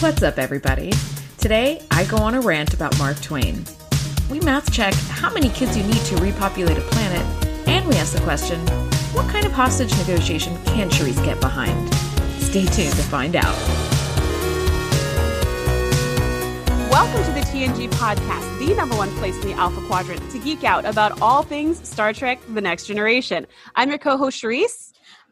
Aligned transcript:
What's 0.00 0.22
up, 0.22 0.38
everybody? 0.38 0.92
Today, 1.38 1.84
I 1.90 2.04
go 2.04 2.18
on 2.18 2.36
a 2.36 2.40
rant 2.40 2.72
about 2.72 2.96
Mark 3.00 3.20
Twain. 3.20 3.64
We 4.30 4.38
math 4.38 4.72
check 4.72 4.94
how 4.94 5.28
many 5.34 5.48
kids 5.48 5.76
you 5.76 5.82
need 5.82 6.00
to 6.02 6.16
repopulate 6.18 6.78
a 6.78 6.82
planet, 6.82 7.26
and 7.66 7.84
we 7.84 7.96
ask 7.96 8.12
the 8.12 8.20
question 8.20 8.60
what 9.12 9.28
kind 9.28 9.44
of 9.44 9.50
hostage 9.50 9.90
negotiation 9.98 10.56
can 10.66 10.88
Charisse 10.88 11.22
get 11.24 11.40
behind? 11.40 11.92
Stay 12.40 12.64
tuned 12.66 12.94
to 12.94 13.02
find 13.02 13.34
out. 13.34 13.56
Welcome 16.92 17.24
to 17.24 17.32
the 17.32 17.44
TNG 17.46 17.88
podcast, 17.90 18.58
the 18.60 18.72
number 18.74 18.96
one 18.96 19.10
place 19.16 19.34
in 19.42 19.48
the 19.48 19.54
Alpha 19.54 19.84
Quadrant 19.88 20.30
to 20.30 20.38
geek 20.38 20.62
out 20.62 20.84
about 20.84 21.20
all 21.20 21.42
things 21.42 21.86
Star 21.86 22.12
Trek 22.12 22.38
The 22.54 22.60
Next 22.60 22.86
Generation. 22.86 23.48
I'm 23.74 23.88
your 23.88 23.98
co 23.98 24.16
host, 24.16 24.40
Charisse. 24.40 24.87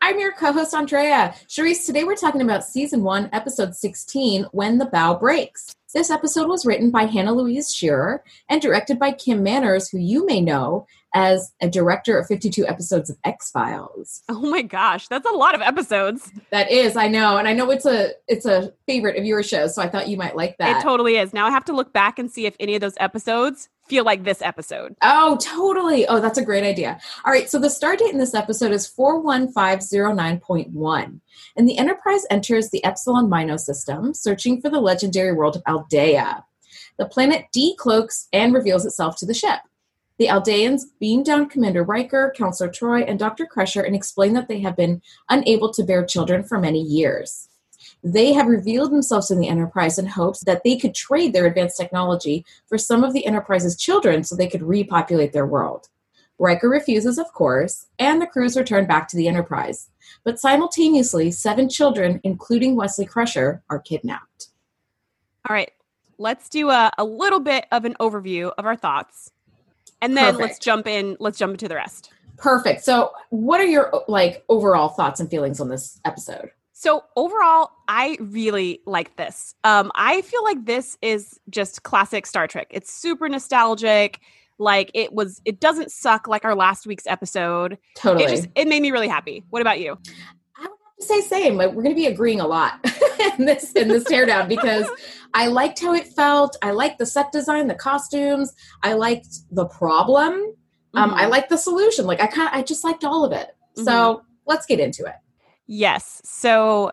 I'm 0.06 0.20
your 0.20 0.30
co 0.30 0.52
host, 0.52 0.72
Andrea. 0.72 1.34
Charisse, 1.48 1.84
today 1.84 2.04
we're 2.04 2.14
talking 2.14 2.40
about 2.40 2.62
season 2.62 3.02
one, 3.02 3.28
episode 3.32 3.74
16 3.74 4.44
When 4.52 4.78
the 4.78 4.84
Bough 4.84 5.18
Breaks. 5.18 5.74
This 5.92 6.12
episode 6.12 6.46
was 6.48 6.64
written 6.64 6.92
by 6.92 7.06
Hannah 7.06 7.32
Louise 7.32 7.74
Shearer 7.74 8.22
and 8.48 8.62
directed 8.62 9.00
by 9.00 9.10
Kim 9.10 9.42
Manners, 9.42 9.88
who 9.88 9.98
you 9.98 10.24
may 10.24 10.40
know 10.40 10.86
as 11.16 11.52
a 11.62 11.68
director 11.68 12.18
of 12.18 12.26
52 12.26 12.68
episodes 12.68 13.08
of 13.08 13.16
X 13.24 13.50
Files. 13.50 14.22
Oh 14.28 14.42
my 14.42 14.60
gosh, 14.60 15.08
that's 15.08 15.26
a 15.26 15.32
lot 15.32 15.54
of 15.54 15.62
episodes. 15.62 16.30
That 16.50 16.70
is, 16.70 16.94
I 16.94 17.08
know, 17.08 17.38
and 17.38 17.48
I 17.48 17.54
know 17.54 17.70
it's 17.70 17.86
a 17.86 18.10
it's 18.28 18.44
a 18.44 18.74
favorite 18.86 19.16
of 19.16 19.24
your 19.24 19.42
show, 19.42 19.66
so 19.66 19.80
I 19.80 19.88
thought 19.88 20.08
you 20.08 20.18
might 20.18 20.36
like 20.36 20.58
that. 20.58 20.76
It 20.76 20.82
totally 20.82 21.16
is. 21.16 21.32
Now 21.32 21.46
I 21.46 21.50
have 21.50 21.64
to 21.64 21.72
look 21.72 21.94
back 21.94 22.18
and 22.18 22.30
see 22.30 22.44
if 22.44 22.54
any 22.60 22.74
of 22.74 22.82
those 22.82 22.96
episodes 23.00 23.70
feel 23.88 24.04
like 24.04 24.24
this 24.24 24.42
episode. 24.42 24.94
Oh, 25.00 25.38
totally. 25.40 26.06
Oh, 26.06 26.20
that's 26.20 26.36
a 26.36 26.44
great 26.44 26.64
idea. 26.64 27.00
All 27.24 27.32
right, 27.32 27.48
so 27.48 27.58
the 27.58 27.70
star 27.70 27.96
date 27.96 28.12
in 28.12 28.18
this 28.18 28.34
episode 28.34 28.72
is 28.72 28.86
41509.1, 28.86 31.20
and 31.56 31.68
the 31.68 31.78
Enterprise 31.78 32.26
enters 32.30 32.68
the 32.68 32.84
Epsilon 32.84 33.30
Mino 33.30 33.56
system, 33.56 34.12
searching 34.12 34.60
for 34.60 34.68
the 34.68 34.80
legendary 34.80 35.32
world 35.32 35.56
of 35.56 35.62
Aldea. 35.66 36.44
The 36.98 37.06
planet 37.06 37.46
decloaks 37.56 38.26
and 38.34 38.52
reveals 38.52 38.84
itself 38.84 39.16
to 39.18 39.26
the 39.26 39.32
ship. 39.32 39.60
The 40.18 40.28
Aldeans 40.28 40.86
beam 40.98 41.22
down 41.22 41.48
Commander 41.48 41.82
Riker, 41.82 42.32
Counselor 42.34 42.70
Troi, 42.70 43.04
and 43.06 43.18
Dr. 43.18 43.44
Crusher 43.44 43.82
and 43.82 43.94
explain 43.94 44.32
that 44.32 44.48
they 44.48 44.60
have 44.60 44.74
been 44.74 45.02
unable 45.28 45.70
to 45.74 45.84
bear 45.84 46.06
children 46.06 46.42
for 46.42 46.58
many 46.58 46.80
years. 46.80 47.50
They 48.02 48.32
have 48.32 48.46
revealed 48.46 48.92
themselves 48.92 49.30
in 49.30 49.38
the 49.38 49.48
Enterprise 49.48 49.98
in 49.98 50.06
hopes 50.06 50.40
that 50.44 50.62
they 50.64 50.78
could 50.78 50.94
trade 50.94 51.34
their 51.34 51.44
advanced 51.44 51.76
technology 51.76 52.46
for 52.66 52.78
some 52.78 53.04
of 53.04 53.12
the 53.12 53.26
Enterprise's 53.26 53.76
children 53.76 54.24
so 54.24 54.34
they 54.34 54.48
could 54.48 54.62
repopulate 54.62 55.34
their 55.34 55.46
world. 55.46 55.88
Riker 56.38 56.68
refuses, 56.68 57.18
of 57.18 57.32
course, 57.32 57.86
and 57.98 58.20
the 58.20 58.26
crews 58.26 58.56
return 58.56 58.86
back 58.86 59.08
to 59.08 59.16
the 59.16 59.28
Enterprise. 59.28 59.90
But 60.24 60.38
simultaneously, 60.38 61.30
seven 61.30 61.68
children, 61.68 62.20
including 62.24 62.74
Wesley 62.74 63.04
Crusher, 63.04 63.62
are 63.68 63.80
kidnapped. 63.80 64.48
All 65.48 65.54
right, 65.54 65.72
let's 66.16 66.48
do 66.48 66.70
a, 66.70 66.90
a 66.96 67.04
little 67.04 67.40
bit 67.40 67.66
of 67.70 67.84
an 67.84 67.94
overview 68.00 68.52
of 68.56 68.64
our 68.64 68.76
thoughts 68.76 69.32
and 70.00 70.16
then 70.16 70.34
Perfect. 70.34 70.40
let's 70.40 70.58
jump 70.58 70.86
in 70.86 71.16
let's 71.20 71.38
jump 71.38 71.52
into 71.52 71.68
the 71.68 71.74
rest 71.76 72.10
Perfect. 72.36 72.84
So, 72.84 73.12
what 73.30 73.60
are 73.60 73.66
your 73.66 74.04
like 74.08 74.44
overall 74.48 74.88
thoughts 74.88 75.20
and 75.20 75.30
feelings 75.30 75.60
on 75.60 75.68
this 75.68 76.00
episode? 76.04 76.50
So 76.72 77.04
overall, 77.16 77.70
I 77.88 78.18
really 78.20 78.80
like 78.84 79.16
this. 79.16 79.54
Um, 79.64 79.90
I 79.94 80.20
feel 80.20 80.44
like 80.44 80.66
this 80.66 80.98
is 81.00 81.40
just 81.48 81.84
classic 81.84 82.26
Star 82.26 82.46
Trek. 82.46 82.66
It's 82.70 82.92
super 82.92 83.30
nostalgic. 83.30 84.20
Like 84.58 84.90
it 84.92 85.14
was, 85.14 85.40
it 85.46 85.58
doesn't 85.58 85.90
suck 85.90 86.28
like 86.28 86.44
our 86.44 86.54
last 86.54 86.86
week's 86.86 87.06
episode. 87.06 87.78
Totally, 87.94 88.24
it 88.24 88.28
just 88.28 88.48
it 88.54 88.68
made 88.68 88.82
me 88.82 88.90
really 88.90 89.08
happy. 89.08 89.42
What 89.48 89.62
about 89.62 89.80
you? 89.80 89.98
I 90.98 91.02
would 91.02 91.14
have 91.14 91.22
to 91.22 91.28
say 91.28 91.28
same. 91.28 91.56
Like 91.56 91.72
we're 91.72 91.82
going 91.82 91.94
to 91.94 92.00
be 92.00 92.06
agreeing 92.06 92.40
a 92.40 92.46
lot 92.46 92.80
in 93.38 93.46
this 93.46 93.72
in 93.72 93.88
this 93.88 94.04
teardown 94.04 94.48
because 94.48 94.86
I 95.34 95.48
liked 95.48 95.80
how 95.80 95.94
it 95.94 96.06
felt. 96.06 96.56
I 96.62 96.70
liked 96.70 96.98
the 96.98 97.06
set 97.06 97.32
design, 97.32 97.66
the 97.66 97.74
costumes. 97.74 98.54
I 98.82 98.94
liked 98.94 99.28
the 99.50 99.66
problem. 99.66 100.32
Mm-hmm. 100.32 100.98
Um, 100.98 101.14
I 101.14 101.22
mm-hmm. 101.22 101.30
liked 101.30 101.50
the 101.50 101.58
solution. 101.58 102.06
Like 102.06 102.20
I 102.20 102.26
kind 102.26 102.48
of, 102.48 102.54
I 102.54 102.62
just 102.62 102.84
liked 102.84 103.04
all 103.04 103.24
of 103.24 103.32
it. 103.32 103.48
Mm-hmm. 103.76 103.84
So 103.84 104.22
let's 104.46 104.66
get 104.66 104.80
into 104.80 105.04
it. 105.04 105.16
Yes. 105.66 106.22
So 106.24 106.92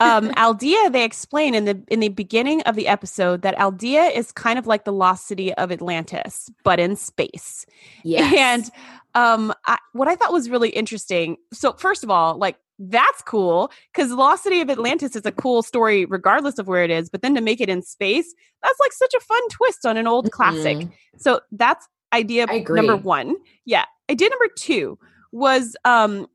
um 0.00 0.30
Aldea 0.36 0.90
they 0.90 1.04
explain 1.04 1.54
in 1.54 1.64
the 1.64 1.82
in 1.88 2.00
the 2.00 2.10
beginning 2.10 2.60
of 2.62 2.76
the 2.76 2.88
episode 2.88 3.42
that 3.42 3.58
Aldea 3.58 4.14
is 4.14 4.32
kind 4.32 4.58
of 4.58 4.66
like 4.66 4.84
the 4.84 4.92
lost 4.92 5.26
city 5.26 5.54
of 5.54 5.72
Atlantis 5.72 6.50
but 6.64 6.78
in 6.78 6.96
space. 6.96 7.64
Yes. 8.04 8.34
And 8.36 8.70
um 9.14 9.54
I, 9.66 9.78
what 9.92 10.08
I 10.08 10.16
thought 10.16 10.32
was 10.32 10.50
really 10.50 10.68
interesting. 10.68 11.38
So 11.54 11.72
first 11.72 12.04
of 12.04 12.10
all, 12.10 12.36
like 12.36 12.56
that's 12.78 13.22
cool 13.22 13.70
because 13.92 14.12
Lost 14.12 14.44
City 14.44 14.60
of 14.60 14.70
Atlantis 14.70 15.16
is 15.16 15.26
a 15.26 15.32
cool 15.32 15.62
story 15.62 16.04
regardless 16.04 16.58
of 16.58 16.68
where 16.68 16.84
it 16.84 16.90
is. 16.90 17.10
But 17.10 17.22
then 17.22 17.34
to 17.34 17.40
make 17.40 17.60
it 17.60 17.68
in 17.68 17.82
space, 17.82 18.34
that's 18.62 18.78
like 18.80 18.92
such 18.92 19.14
a 19.14 19.20
fun 19.20 19.48
twist 19.50 19.84
on 19.84 19.96
an 19.96 20.06
old 20.06 20.26
mm-hmm. 20.26 20.36
classic. 20.36 20.88
So 21.16 21.40
that's 21.52 21.88
idea 22.12 22.46
number 22.46 22.96
one. 22.96 23.36
Yeah. 23.64 23.84
Idea 24.10 24.30
number 24.30 24.48
two 24.56 24.98
was 25.32 25.76
um 25.84 26.26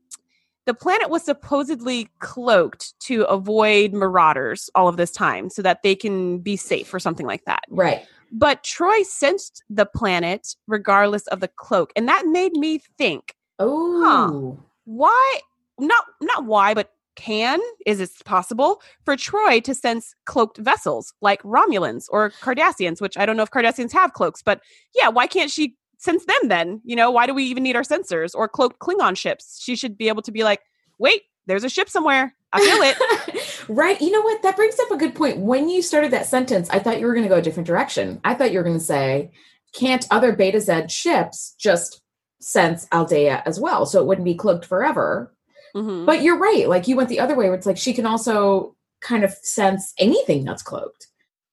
the 0.66 0.74
planet 0.74 1.10
was 1.10 1.22
supposedly 1.22 2.08
cloaked 2.20 2.98
to 3.00 3.24
avoid 3.24 3.92
marauders 3.92 4.70
all 4.74 4.88
of 4.88 4.96
this 4.96 5.10
time 5.10 5.50
so 5.50 5.60
that 5.62 5.82
they 5.82 5.94
can 5.94 6.38
be 6.38 6.56
safe 6.56 6.92
or 6.94 6.98
something 6.98 7.26
like 7.26 7.44
that. 7.44 7.64
Right. 7.68 8.06
But 8.32 8.62
Troi 8.64 9.04
sensed 9.04 9.62
the 9.68 9.86
planet 9.86 10.56
regardless 10.66 11.26
of 11.28 11.40
the 11.40 11.48
cloak. 11.48 11.92
And 11.96 12.08
that 12.08 12.26
made 12.26 12.54
me 12.54 12.80
think, 12.98 13.34
oh, 13.58 14.02
huh, 14.02 14.62
why 14.84 15.40
not 15.78 16.04
not 16.20 16.44
why, 16.44 16.74
but 16.74 16.90
can 17.16 17.60
is 17.86 18.00
it 18.00 18.10
possible 18.24 18.82
for 19.04 19.16
Troi 19.16 19.62
to 19.62 19.74
sense 19.74 20.14
cloaked 20.24 20.58
vessels 20.58 21.12
like 21.20 21.42
Romulans 21.42 22.06
or 22.10 22.30
Cardassians, 22.42 23.00
which 23.00 23.16
I 23.16 23.24
don't 23.24 23.36
know 23.36 23.44
if 23.44 23.50
Cardassians 23.50 23.92
have 23.92 24.12
cloaks, 24.12 24.42
but 24.42 24.60
yeah, 24.94 25.08
why 25.08 25.26
can't 25.26 25.50
she 25.50 25.76
sense 25.98 26.24
them 26.24 26.48
then? 26.48 26.80
You 26.84 26.96
know, 26.96 27.10
why 27.10 27.26
do 27.26 27.34
we 27.34 27.44
even 27.44 27.62
need 27.62 27.76
our 27.76 27.82
sensors 27.82 28.34
or 28.34 28.48
cloaked 28.48 28.80
Klingon 28.80 29.16
ships? 29.16 29.60
She 29.62 29.76
should 29.76 29.96
be 29.96 30.08
able 30.08 30.22
to 30.22 30.32
be 30.32 30.44
like, 30.44 30.60
wait, 30.98 31.22
there's 31.46 31.64
a 31.64 31.68
ship 31.68 31.88
somewhere. 31.88 32.34
I 32.52 32.60
feel 32.60 32.82
it. 32.82 33.64
right. 33.68 34.00
You 34.00 34.10
know 34.10 34.22
what? 34.22 34.42
That 34.42 34.56
brings 34.56 34.78
up 34.78 34.90
a 34.90 34.96
good 34.96 35.14
point. 35.14 35.38
When 35.38 35.68
you 35.68 35.82
started 35.82 36.12
that 36.12 36.26
sentence, 36.26 36.70
I 36.70 36.78
thought 36.78 37.00
you 37.00 37.06
were 37.06 37.14
going 37.14 37.24
to 37.24 37.28
go 37.28 37.38
a 37.38 37.42
different 37.42 37.66
direction. 37.66 38.20
I 38.24 38.34
thought 38.34 38.52
you 38.52 38.58
were 38.58 38.64
going 38.64 38.78
to 38.78 38.84
say, 38.84 39.32
can't 39.72 40.06
other 40.10 40.34
Betazed 40.34 40.90
ships 40.90 41.54
just 41.58 42.00
sense 42.40 42.86
Aldea 42.92 43.42
as 43.44 43.58
well? 43.58 43.86
So 43.86 44.00
it 44.00 44.06
wouldn't 44.06 44.24
be 44.24 44.34
cloaked 44.34 44.64
forever. 44.64 45.34
Mm-hmm. 45.74 46.04
But 46.04 46.22
you're 46.22 46.38
right. 46.38 46.68
Like 46.68 46.88
you 46.88 46.96
went 46.96 47.08
the 47.08 47.20
other 47.20 47.34
way 47.34 47.46
where 47.46 47.56
it's 47.56 47.66
like 47.66 47.78
she 47.78 47.94
can 47.94 48.06
also 48.06 48.76
kind 49.00 49.24
of 49.24 49.32
sense 49.42 49.92
anything 49.98 50.44
that's 50.44 50.62
cloaked. 50.62 51.08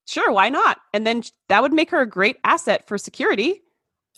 Sure, 0.08 0.32
why 0.32 0.50
not? 0.50 0.80
And 0.94 1.06
then 1.08 1.24
that 1.50 1.62
would 1.62 1.74
make 1.74 1.92
her 1.92 2.02
a 2.02 2.06
great 2.06 2.38
asset 2.44 2.88
for 2.88 2.98
security. 2.98 3.62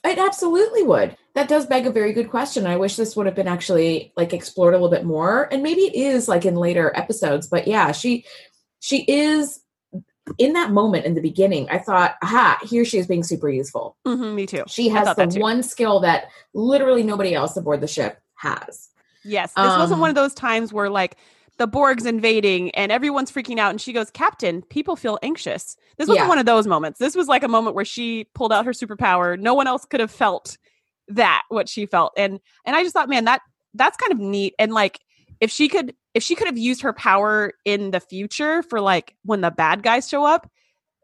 It 0.03 0.17
absolutely 0.17 0.83
would. 0.83 1.15
That 1.35 1.47
does 1.47 1.65
beg 1.65 1.87
a 1.87 1.91
very 1.91 2.13
good 2.13 2.29
question. 2.29 2.67
I 2.67 2.75
wish 2.75 2.95
this 2.95 3.15
would 3.15 3.25
have 3.25 3.35
been 3.35 3.47
actually 3.47 4.11
like 4.17 4.33
explored 4.33 4.73
a 4.73 4.77
little 4.77 4.89
bit 4.89 5.05
more. 5.05 5.47
And 5.51 5.63
maybe 5.63 5.81
it 5.81 5.95
is 5.95 6.27
like 6.27 6.45
in 6.45 6.55
later 6.55 6.91
episodes, 6.95 7.47
but 7.47 7.67
yeah, 7.67 7.91
she 7.91 8.25
she 8.79 9.03
is 9.07 9.61
in 10.37 10.53
that 10.53 10.71
moment 10.71 11.05
in 11.05 11.15
the 11.15 11.21
beginning, 11.21 11.69
I 11.69 11.77
thought, 11.79 12.15
aha, 12.21 12.59
here 12.63 12.85
she 12.85 12.97
is 12.97 13.07
being 13.07 13.23
super 13.23 13.49
useful. 13.49 13.97
Mm-hmm, 14.05 14.35
me 14.35 14.45
too. 14.45 14.63
She 14.67 14.89
has 14.89 15.15
the 15.15 15.39
one 15.39 15.63
skill 15.63 15.99
that 16.01 16.29
literally 16.53 17.03
nobody 17.03 17.33
else 17.33 17.57
aboard 17.57 17.81
the 17.81 17.87
ship 17.87 18.21
has. 18.35 18.89
Yes. 19.25 19.53
This 19.53 19.65
um, 19.65 19.79
wasn't 19.79 20.01
one 20.01 20.09
of 20.09 20.15
those 20.15 20.33
times 20.33 20.73
where 20.73 20.89
like 20.89 21.17
the 21.57 21.67
Borg's 21.67 22.05
invading 22.05 22.71
and 22.71 22.91
everyone's 22.91 23.31
freaking 23.31 23.59
out 23.59 23.69
and 23.69 23.79
she 23.79 23.93
goes, 23.93 24.09
Captain, 24.09 24.61
people 24.63 24.95
feel 24.95 25.19
anxious. 25.21 25.77
This 25.97 26.07
wasn't 26.07 26.25
yeah. 26.25 26.29
one 26.29 26.39
of 26.39 26.45
those 26.45 26.67
moments. 26.67 26.99
This 26.99 27.15
was 27.15 27.27
like 27.27 27.43
a 27.43 27.47
moment 27.47 27.75
where 27.75 27.85
she 27.85 28.25
pulled 28.33 28.51
out 28.51 28.65
her 28.65 28.71
superpower. 28.71 29.39
No 29.39 29.53
one 29.53 29.67
else 29.67 29.85
could 29.85 29.99
have 29.99 30.11
felt 30.11 30.57
that 31.09 31.43
what 31.49 31.69
she 31.69 31.85
felt. 31.85 32.13
And 32.17 32.39
and 32.65 32.75
I 32.75 32.83
just 32.83 32.93
thought, 32.93 33.09
man, 33.09 33.25
that 33.25 33.41
that's 33.73 33.97
kind 33.97 34.11
of 34.11 34.19
neat. 34.19 34.55
And 34.57 34.73
like 34.73 34.99
if 35.39 35.51
she 35.51 35.67
could 35.67 35.95
if 36.13 36.23
she 36.23 36.35
could 36.35 36.47
have 36.47 36.57
used 36.57 36.81
her 36.81 36.93
power 36.93 37.53
in 37.65 37.91
the 37.91 37.99
future 37.99 38.63
for 38.63 38.81
like 38.81 39.15
when 39.23 39.41
the 39.41 39.51
bad 39.51 39.83
guys 39.83 40.07
show 40.07 40.25
up, 40.25 40.49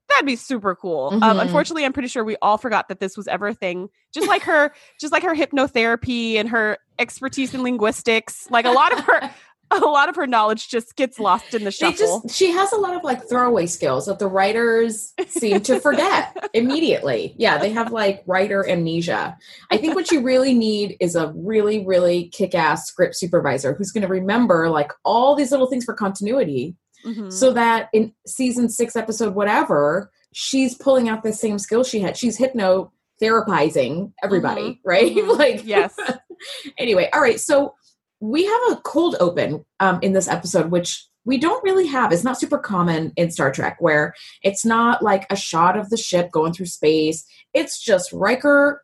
that'd 0.10 0.26
be 0.26 0.36
super 0.36 0.76
cool. 0.76 1.10
Um, 1.12 1.22
mm-hmm. 1.22 1.24
Um, 1.24 1.40
unfortunately, 1.40 1.86
I'm 1.86 1.94
pretty 1.94 2.10
sure 2.10 2.24
we 2.24 2.36
all 2.42 2.58
forgot 2.58 2.88
that 2.90 3.00
this 3.00 3.16
was 3.16 3.28
ever 3.28 3.48
a 3.48 3.54
thing. 3.54 3.90
Just 4.14 4.28
like 4.28 4.44
her, 4.44 4.74
just 5.00 5.14
like 5.14 5.24
her 5.24 5.36
hypnotherapy 5.36 6.36
and 6.36 6.50
her 6.50 6.78
expertise 6.98 7.54
in 7.54 7.64
linguistics. 7.64 8.50
Like 8.50 8.66
a 8.66 8.72
lot 8.72 8.92
of 8.92 9.00
her, 9.06 9.32
a 9.72 9.80
lot 9.80 10.10
of 10.10 10.16
her 10.16 10.26
knowledge 10.26 10.68
just 10.68 10.96
gets 10.96 11.20
lost 11.20 11.54
in 11.54 11.64
the 11.64 11.72
shuffle. 11.72 12.22
Just, 12.22 12.36
she 12.36 12.52
has 12.52 12.72
a 12.72 12.78
lot 12.78 12.96
of 12.96 13.04
like 13.04 13.28
throwaway 13.30 13.68
skills 13.68 14.08
that 14.08 14.20
the 14.20 14.28
writers 14.28 15.14
seem 15.28 15.62
to 15.62 15.80
forget 15.80 16.50
immediately. 16.54 17.36
Yeah, 17.38 17.58
they 17.58 17.70
have 17.72 17.92
like 17.92 18.24
writer 18.26 18.68
amnesia. 18.68 19.38
I 19.70 19.78
think 19.78 19.96
what 19.96 20.12
you 20.12 20.22
really 20.22 20.54
need 20.54 20.98
is 21.00 21.16
a 21.16 21.32
really, 21.36 21.86
really 21.86 22.30
kick-ass 22.30 22.88
script 22.88 23.16
supervisor 23.16 23.76
who's 23.76 23.92
going 23.92 24.02
to 24.02 24.08
remember 24.08 24.70
like 24.70 24.92
all 25.06 25.36
these 25.36 25.52
little 25.52 25.68
things 25.68 25.86
for 25.86 25.94
continuity 25.94 26.76
mm-hmm. 27.06 27.30
so 27.30 27.54
that 27.54 27.90
in 27.94 28.14
season 28.26 28.70
six, 28.70 28.96
episode 28.96 29.36
whatever, 29.36 30.12
she's 30.34 30.76
pulling 30.76 31.10
out 31.10 31.24
the 31.24 31.34
same 31.34 31.60
skill 31.60 31.84
she 31.84 32.00
had. 32.00 32.18
She's 32.18 32.38
hypno 32.38 32.92
therapizing 33.22 34.14
everybody, 34.24 34.62
mm-hmm. 34.62 34.90
right? 34.90 35.16
Mm-hmm. 35.16 35.38
like, 35.38 35.66
yes. 35.66 35.96
anyway, 36.78 37.10
all 37.14 37.22
right. 37.22 37.40
So 37.40 37.76
we 38.20 38.46
have 38.46 38.62
a 38.72 38.82
cold 38.84 39.16
open 39.20 39.66
um, 39.80 40.00
in 40.02 40.14
this 40.14 40.28
episode, 40.28 40.72
which 40.72 41.10
we 41.26 41.38
don't 41.38 41.64
really 41.64 41.86
have 41.86 42.12
it's 42.12 42.24
not 42.24 42.40
super 42.40 42.58
common 42.58 43.14
in 43.16 43.30
star 43.30 43.52
trek 43.52 43.78
where 43.80 44.14
it's 44.42 44.66
not 44.66 45.04
like 45.04 45.28
a 45.30 45.36
shot 45.36 45.78
of 45.78 45.90
the 45.90 45.98
ship 45.98 46.32
going 46.32 46.54
through 46.54 46.66
space 46.66 47.26
it's 47.54 47.80
just 47.80 48.12
riker 48.14 48.84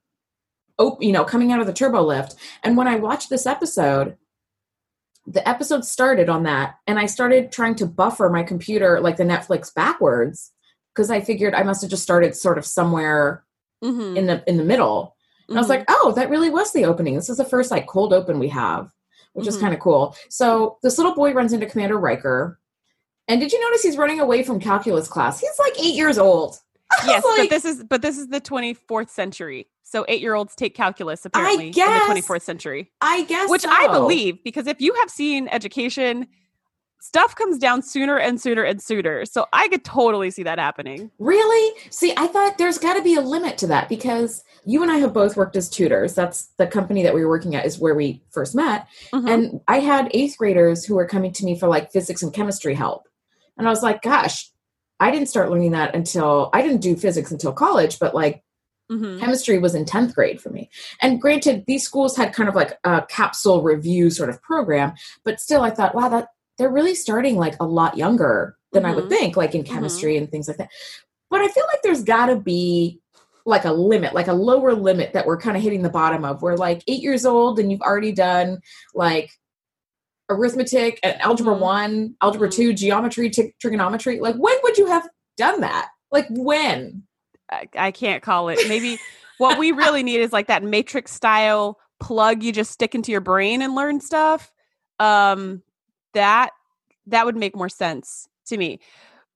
oh 0.77 0.97
you 0.99 1.11
know 1.11 1.23
coming 1.23 1.51
out 1.51 1.59
of 1.59 1.65
the 1.65 1.73
turbo 1.73 2.03
lift 2.03 2.35
and 2.63 2.77
when 2.77 2.87
i 2.87 2.97
watched 2.97 3.29
this 3.29 3.45
episode 3.45 4.15
the 5.27 5.47
episode 5.47 5.83
started 5.83 6.29
on 6.29 6.43
that 6.43 6.75
and 6.87 6.99
i 6.99 7.05
started 7.05 7.51
trying 7.51 7.75
to 7.75 7.85
buffer 7.85 8.29
my 8.29 8.43
computer 8.43 8.99
like 9.01 9.17
the 9.17 9.23
netflix 9.23 9.73
backwards 9.73 10.51
because 10.93 11.09
i 11.09 11.19
figured 11.21 11.53
i 11.55 11.63
must 11.63 11.81
have 11.81 11.89
just 11.89 12.03
started 12.03 12.35
sort 12.35 12.57
of 12.57 12.65
somewhere 12.65 13.43
Mhm. 13.83 14.15
in 14.17 14.25
the 14.27 14.43
in 14.47 14.57
the 14.57 14.63
middle 14.63 15.15
and 15.49 15.57
i 15.57 15.61
was 15.61 15.67
Mhm. 15.67 15.69
like 15.71 15.85
oh 15.89 16.13
that 16.15 16.29
really 16.29 16.49
was 16.49 16.71
the 16.73 16.85
opening 16.85 17.15
this 17.15 17.29
is 17.29 17.37
the 17.37 17.45
first 17.45 17.71
like 17.71 17.87
cold 17.87 18.13
open 18.13 18.39
we 18.39 18.49
have 18.49 18.91
which 19.33 19.47
is 19.47 19.57
Mhm. 19.57 19.61
kind 19.61 19.73
of 19.73 19.79
cool 19.79 20.15
so 20.29 20.77
this 20.83 20.97
little 20.97 21.13
boy 21.15 21.33
runs 21.33 21.53
into 21.53 21.65
commander 21.65 21.97
riker 21.97 22.59
and 23.27 23.41
did 23.41 23.51
you 23.51 23.59
notice 23.61 23.81
he's 23.81 23.97
running 23.97 24.19
away 24.19 24.43
from 24.43 24.59
calculus 24.59 25.07
class 25.07 25.39
he's 25.39 25.59
like 25.59 25.73
eight 25.79 25.95
years 25.95 26.17
old 26.17 26.57
yes, 27.07 27.23
was 27.23 27.37
but 27.39 27.49
this 27.49 27.65
is 27.65 27.83
but 27.83 28.01
this 28.03 28.17
is 28.17 28.27
the 28.27 28.39
24th 28.39 29.09
century. 29.09 29.67
So 29.95 30.03
8-year-olds 30.09 30.55
take 30.55 30.75
calculus 30.75 31.25
apparently 31.25 31.67
in 31.67 31.71
guess. 31.71 32.05
the 32.05 32.21
24th 32.21 32.41
century. 32.41 32.91
i 32.99 33.23
guess 33.23 33.49
Which 33.49 33.63
I 33.65 33.87
believe 33.87 34.43
because 34.43 34.67
if 34.67 34.81
you 34.81 34.93
have 34.95 35.09
seen 35.09 35.47
education 35.47 36.27
stuff 36.99 37.33
comes 37.33 37.57
down 37.57 37.81
sooner 37.81 38.17
and 38.17 38.41
sooner 38.41 38.63
and 38.63 38.81
sooner. 38.81 39.23
So 39.25 39.45
I 39.53 39.69
could 39.69 39.85
totally 39.85 40.31
see 40.31 40.43
that 40.43 40.57
happening. 40.59 41.11
Really? 41.19 41.79
See, 41.91 42.13
I 42.17 42.27
thought 42.27 42.57
there's 42.57 42.77
got 42.79 42.95
to 42.95 43.03
be 43.03 43.15
a 43.15 43.21
limit 43.21 43.57
to 43.59 43.67
that 43.67 43.87
because 43.87 44.43
you 44.65 44.81
and 44.81 44.91
I 44.91 44.97
have 44.97 45.13
both 45.13 45.37
worked 45.37 45.55
as 45.55 45.69
tutors. 45.69 46.13
That's 46.15 46.47
the 46.57 46.65
company 46.67 47.03
that 47.03 47.13
we 47.13 47.23
were 47.23 47.29
working 47.29 47.55
at, 47.55 47.65
is 47.65 47.79
where 47.79 47.93
we 47.95 48.23
first 48.31 48.53
met. 48.55 48.87
Mhm. 49.13 49.29
And 49.29 49.61
I 49.67 49.79
had 49.79 50.09
eighth 50.13 50.37
graders 50.39 50.83
who 50.83 50.95
were 50.95 51.05
coming 51.07 51.31
to 51.33 51.45
me 51.45 51.57
for 51.57 51.67
like 51.69 51.91
physics 51.91 52.23
and 52.23 52.33
chemistry 52.33 52.73
help. 52.73 53.07
And 53.57 53.67
I 53.67 53.69
was 53.69 53.83
like, 53.83 54.01
gosh, 54.01 54.49
I 54.99 55.11
didn't 55.11 55.29
start 55.29 55.51
learning 55.51 55.71
that 55.71 55.93
until 55.93 56.49
I 56.53 56.61
didn't 56.63 56.81
do 56.81 56.95
physics 56.95 57.31
until 57.31 57.53
college, 57.53 57.99
but 57.99 58.15
like 58.15 58.41
Mhm. 58.91 59.19
chemistry 59.19 59.57
was 59.57 59.73
in 59.75 59.85
10th 59.85 60.13
grade 60.13 60.39
for 60.41 60.49
me. 60.49 60.69
And 61.01 61.19
granted, 61.19 61.63
these 61.67 61.83
schools 61.83 62.15
had 62.15 62.33
kind 62.33 62.47
of 62.49 62.55
like 62.55 62.77
a 62.83 63.01
capsule 63.09 63.61
review 63.63 64.09
sort 64.09 64.29
of 64.29 64.41
program, 64.41 64.93
but 65.23 65.39
still 65.39 65.61
I 65.63 65.71
thought, 65.71 65.95
wow, 65.95 66.09
that 66.09 66.27
they're 66.57 66.69
really 66.71 66.95
starting 66.95 67.35
like 67.35 67.55
a 67.59 67.65
lot 67.65 67.97
younger 67.97 68.55
than 68.73 68.85
I 68.85 68.93
would 68.93 69.05
Mhm. 69.05 69.09
think, 69.09 69.37
like 69.37 69.55
in 69.55 69.63
chemistry 69.63 70.17
and 70.17 70.29
things 70.29 70.47
like 70.47 70.57
that. 70.57 70.69
But 71.29 71.41
I 71.41 71.47
feel 71.47 71.65
like 71.71 71.81
there's 71.81 72.03
gotta 72.03 72.35
be 72.35 73.01
like 73.45 73.65
a 73.65 73.71
limit, 73.73 74.13
like 74.13 74.27
a 74.27 74.33
lower 74.33 74.73
limit 74.73 75.13
that 75.13 75.25
we're 75.25 75.37
kind 75.37 75.55
of 75.57 75.63
hitting 75.63 75.81
the 75.83 75.89
bottom 75.89 76.23
of. 76.25 76.41
We're 76.41 76.55
like 76.55 76.83
eight 76.87 77.01
years 77.01 77.25
old 77.25 77.59
and 77.59 77.71
you've 77.71 77.81
already 77.81 78.11
done 78.11 78.59
like 78.93 79.31
arithmetic 80.29 80.99
and 81.03 81.19
algebra 81.21 81.55
Mhm. 81.55 81.59
one, 81.59 82.15
algebra 82.21 82.49
two, 82.49 82.73
geometry, 82.73 83.29
t- 83.29 83.53
trigonometry. 83.61 84.19
Like 84.19 84.35
when 84.35 84.55
would 84.63 84.77
you 84.77 84.87
have 84.87 85.07
done 85.37 85.61
that? 85.61 85.89
Like 86.11 86.27
when? 86.29 87.03
I, 87.51 87.91
can't 87.91 88.23
call 88.23 88.49
it. 88.49 88.59
Maybe 88.67 88.97
what 89.37 89.59
we 89.59 89.71
really 89.71 90.03
need 90.03 90.19
is 90.19 90.33
like 90.33 90.47
that 90.47 90.63
matrix 90.63 91.11
style 91.11 91.79
plug 91.99 92.43
you 92.43 92.51
just 92.51 92.71
stick 92.71 92.95
into 92.95 93.11
your 93.11 93.21
brain 93.21 93.61
and 93.61 93.75
learn 93.75 94.01
stuff. 94.01 94.51
Um 94.99 95.61
that 96.13 96.51
that 97.07 97.25
would 97.25 97.35
make 97.35 97.55
more 97.55 97.69
sense 97.69 98.27
to 98.47 98.57
me. 98.57 98.79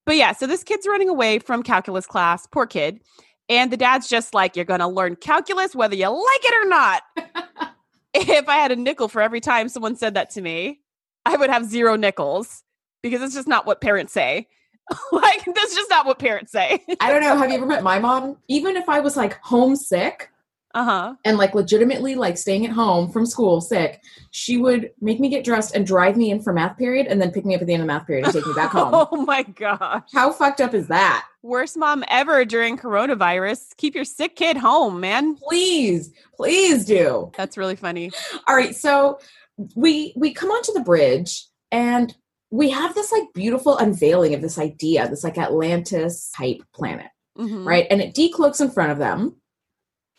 But 0.06 0.16
yeah, 0.16 0.32
so 0.32 0.48
this 0.48 0.64
kid's 0.64 0.88
running 0.88 1.10
away 1.10 1.40
from 1.40 1.62
calculus 1.64 2.06
class, 2.06 2.48
poor 2.48 2.66
kid. 2.66 3.00
And 3.48 3.72
the 3.72 3.78
dad's 3.78 4.08
just 4.08 4.34
like, 4.34 4.56
You're 4.56 4.66
gonna 4.66 4.90
learn 4.90 5.16
calculus 5.16 5.76
whether 5.76 5.96
you 5.96 6.08
like 6.08 6.46
it 6.46 6.66
or 6.66 6.70
not. 6.70 7.04
if 8.14 8.48
I 8.48 8.56
had 8.56 8.72
a 8.72 8.76
nickel 8.76 9.08
for 9.08 9.22
every 9.22 9.42
time 9.42 9.70
someone 9.70 9.96
said 9.96 10.16
that 10.16 10.30
to 10.32 10.42
me, 10.42 10.80
I 11.26 11.38
would 11.38 11.50
have 11.50 11.66
zero 11.66 11.96
nickels 11.96 12.64
because 13.02 13.22
it's 13.22 13.36
just 13.36 13.48
not 13.48 13.66
what 13.66 13.82
parents 13.82 14.14
say. 14.14 14.48
like 15.12 15.44
that's 15.56 15.76
just 15.76 15.90
not 15.90 16.06
what 16.06 16.20
parents 16.20 16.52
say. 16.52 16.84
I 17.00 17.12
don't 17.12 17.22
know. 17.22 17.38
Have 17.38 17.50
you 17.50 17.58
ever 17.58 17.66
met 17.66 17.84
my 17.84 18.00
mom? 18.00 18.38
Even 18.48 18.76
if 18.76 18.90
I 18.90 19.00
was 19.00 19.16
like 19.16 19.40
homesick 19.42 20.30
uh-huh. 20.74 21.16
and 21.26 21.38
like 21.38 21.56
legitimately 21.56 22.16
like 22.16 22.38
staying 22.38 22.66
at 22.66 22.72
home 22.72 23.12
from 23.12 23.26
school 23.26 23.62
sick, 23.62 24.02
she 24.32 24.58
would 24.58 24.92
make 25.02 25.20
me 25.20 25.30
get 25.30 25.44
dressed 25.44 25.76
and 25.76 25.86
drive 25.86 26.16
me 26.16 26.32
in 26.32 26.42
for 26.42 26.54
math 26.54 26.78
period 26.78 27.08
and 27.08 27.22
then 27.22 27.32
pick 27.32 27.46
me 27.46 27.56
up 27.56 27.62
at 27.62 27.68
the 27.68 27.74
end 27.74 27.82
of 27.82 27.88
math 27.88 28.06
period 28.08 28.26
and 28.26 28.34
take 28.34 28.46
me 28.46 28.54
back 28.54 28.72
home. 28.72 28.92
Oh 28.94 29.26
my 29.26 29.44
gosh. 29.44 30.04
How 30.14 30.32
fucked 30.32 30.62
up 30.62 30.74
is 30.74 30.88
that? 30.88 31.26
Worst 31.42 31.78
mom 31.78 32.04
ever 32.10 32.46
during 32.46 32.78
coronavirus. 32.78 33.76
Keep 33.78 33.96
your 33.96 34.06
sick 34.06 34.36
kid 34.36 34.58
home, 34.58 35.00
man. 35.00 35.36
Please, 35.36 36.12
please 36.36 36.86
do. 36.86 37.32
That's 37.36 37.58
really 37.58 37.76
funny. 37.76 38.12
All 38.48 38.56
right, 38.56 38.76
so 38.76 39.20
we 39.76 40.14
we 40.16 40.34
come 40.34 40.52
onto 40.52 40.74
the 40.74 40.82
bridge 40.82 41.46
and 41.72 42.16
we 42.52 42.70
have 42.72 42.96
this 42.96 43.12
like 43.12 43.24
beautiful 43.34 43.78
unveiling 43.78 44.34
of 44.34 44.42
this 44.42 44.58
idea, 44.58 45.08
this 45.08 45.24
like 45.24 45.38
Atlantis 45.38 46.32
type 46.36 46.62
planet. 46.74 47.08
Mhm. 47.38 47.66
right? 47.66 47.88
And 47.90 48.02
it 48.02 48.14
decloaks 48.16 48.60
in 48.60 48.70
front 48.70 48.92
of 48.92 48.98
them. 48.98 49.38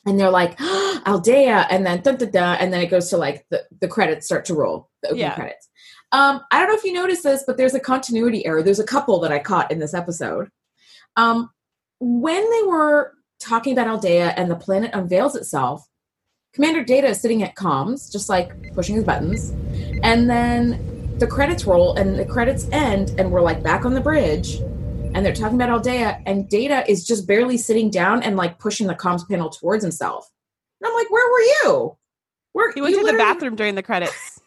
And 0.06 0.18
they're 0.18 0.30
like, 0.30 0.56
Aldea, 1.06 1.66
and 1.70 1.84
then 1.84 2.00
dun, 2.00 2.16
dun, 2.16 2.30
dun, 2.30 2.56
and 2.58 2.72
then 2.72 2.80
it 2.80 2.86
goes 2.86 3.10
to 3.10 3.18
like 3.18 3.44
the, 3.50 3.62
the 3.80 3.88
credits 3.88 4.24
start 4.24 4.46
to 4.46 4.54
roll, 4.54 4.88
the 5.02 5.08
opening 5.08 5.26
Yeah. 5.26 5.34
credits. 5.34 5.68
Um, 6.12 6.40
I 6.50 6.58
don't 6.58 6.68
know 6.68 6.74
if 6.76 6.84
you 6.84 6.94
noticed 6.94 7.22
this, 7.22 7.44
but 7.46 7.56
there's 7.58 7.74
a 7.74 7.80
continuity 7.80 8.46
error. 8.46 8.62
There's 8.62 8.78
a 8.80 8.84
couple 8.84 9.20
that 9.20 9.32
I 9.32 9.38
caught 9.38 9.70
in 9.70 9.78
this 9.80 9.92
episode. 9.92 10.48
Um, 11.16 11.50
when 11.98 12.42
they 12.50 12.62
were 12.66 13.12
talking 13.38 13.72
about 13.78 13.88
Aldea 13.88 14.32
and 14.36 14.50
the 14.50 14.56
planet 14.56 14.92
unveils 14.94 15.36
itself, 15.36 15.86
Commander 16.54 16.82
Data 16.82 17.08
is 17.08 17.20
sitting 17.20 17.42
at 17.42 17.54
comms, 17.54 18.10
just 18.10 18.28
like 18.30 18.72
pushing 18.72 18.94
his 18.96 19.04
buttons. 19.04 19.50
And 20.02 20.28
then 20.30 20.99
the 21.20 21.26
credits 21.26 21.64
roll 21.66 21.94
and 21.96 22.18
the 22.18 22.24
credits 22.24 22.66
end, 22.72 23.14
and 23.18 23.30
we're 23.30 23.42
like 23.42 23.62
back 23.62 23.84
on 23.84 23.94
the 23.94 24.00
bridge 24.00 24.60
and 25.14 25.26
they're 25.26 25.34
talking 25.34 25.60
about 25.60 25.70
Aldea, 25.70 26.22
and 26.26 26.48
Data 26.48 26.88
is 26.88 27.04
just 27.04 27.26
barely 27.26 27.56
sitting 27.56 27.90
down 27.90 28.22
and 28.22 28.36
like 28.36 28.58
pushing 28.58 28.86
the 28.86 28.94
comms 28.94 29.28
panel 29.28 29.50
towards 29.50 29.82
himself. 29.82 30.30
And 30.80 30.88
I'm 30.88 30.94
like, 30.94 31.10
where 31.10 31.28
were 31.28 31.40
you? 31.40 31.96
Where 32.52 32.72
He 32.72 32.80
went 32.80 32.94
you 32.94 33.04
to 33.04 33.12
the 33.12 33.18
bathroom 33.18 33.56
during 33.56 33.74
the 33.74 33.82
credits. 33.82 34.40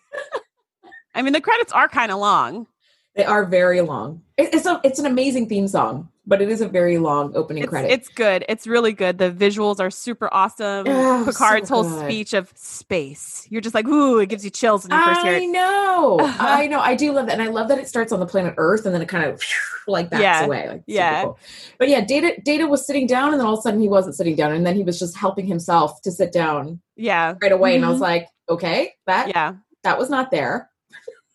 I 1.16 1.22
mean, 1.22 1.34
the 1.34 1.42
credits 1.42 1.72
are 1.74 1.88
kind 1.88 2.12
of 2.12 2.20
long. 2.20 2.68
They 3.16 3.26
are 3.26 3.46
very 3.46 3.82
long. 3.82 4.24
It's 4.38 4.66
a 4.66 4.82
it's 4.84 4.98
an 5.00 5.06
amazing 5.06 5.48
theme 5.48 5.68
song, 5.68 6.10
but 6.26 6.42
it 6.42 6.50
is 6.50 6.62
a 6.62 6.68
very 6.68 6.98
long 6.98 7.36
opening 7.36 7.64
It's, 7.64 7.70
credit. 7.70 7.92
it's 7.92 8.08
good. 8.08 8.46
It's 8.48 8.66
really 8.66 8.94
good. 8.94 9.18
The 9.18 9.30
visuals 9.30 9.80
are 9.80 9.90
super 9.92 10.30
awesome. 10.34 10.86
Oh, 10.88 11.24
Picard's 11.28 11.68
so 11.68 11.76
whole 11.84 11.84
speech 12.06 12.34
of 12.34 12.52
space. 12.56 13.46
You're 13.50 13.62
just 13.62 13.76
like, 13.76 13.88
ooh, 13.88 14.20
it 14.20 14.30
gives 14.30 14.44
you 14.46 14.50
chills 14.50 14.88
when 14.88 14.98
you 14.98 15.06
first 15.06 15.22
hear 15.22 15.34
I 15.34 15.38
it. 15.40 15.48
know, 15.50 16.18
I 16.40 16.68
know, 16.68 16.80
I 16.80 16.96
do 16.96 17.12
love 17.12 17.26
that, 17.28 17.34
and 17.34 17.42
I 17.42 17.48
love 17.48 17.68
that 17.68 17.78
it 17.78 17.88
starts 17.88 18.12
on 18.14 18.20
the 18.20 18.26
planet 18.26 18.54
Earth 18.58 18.86
and 18.86 18.94
then 18.96 19.02
it 19.02 19.10
kind 19.10 19.26
of 19.26 19.42
like 19.88 20.10
backs 20.10 20.22
Yeah. 20.22 20.46
away. 20.46 20.68
Like, 20.70 20.84
Yeah. 20.88 21.24
cool. 21.24 21.40
But 21.78 21.90
yeah, 21.90 22.02
Data 22.06 22.40
Data 22.44 22.68
was 22.68 22.86
sitting 22.88 23.06
down, 23.08 23.32
and 23.32 23.40
then 23.40 23.46
all 23.48 23.54
of 23.54 23.60
a 23.60 23.62
sudden 23.64 23.82
he 23.82 23.90
wasn't 23.90 24.16
sitting 24.16 24.36
down, 24.36 24.54
and 24.54 24.66
then 24.66 24.76
he 24.76 24.84
was 24.84 24.98
just 25.00 25.18
helping 25.18 25.46
himself 25.46 26.02
to 26.04 26.12
sit 26.12 26.32
down 26.32 26.80
Yeah. 26.96 27.36
right 27.42 27.52
away, 27.52 27.76
and 27.76 27.84
I 27.84 27.90
was 27.90 27.98
Mhm. 28.00 28.02
like, 28.02 28.28
okay, 28.50 28.94
that 29.08 29.28
Yeah. 29.30 29.54
that 29.84 29.98
was 30.00 30.10
not 30.10 30.32
there. 30.32 30.70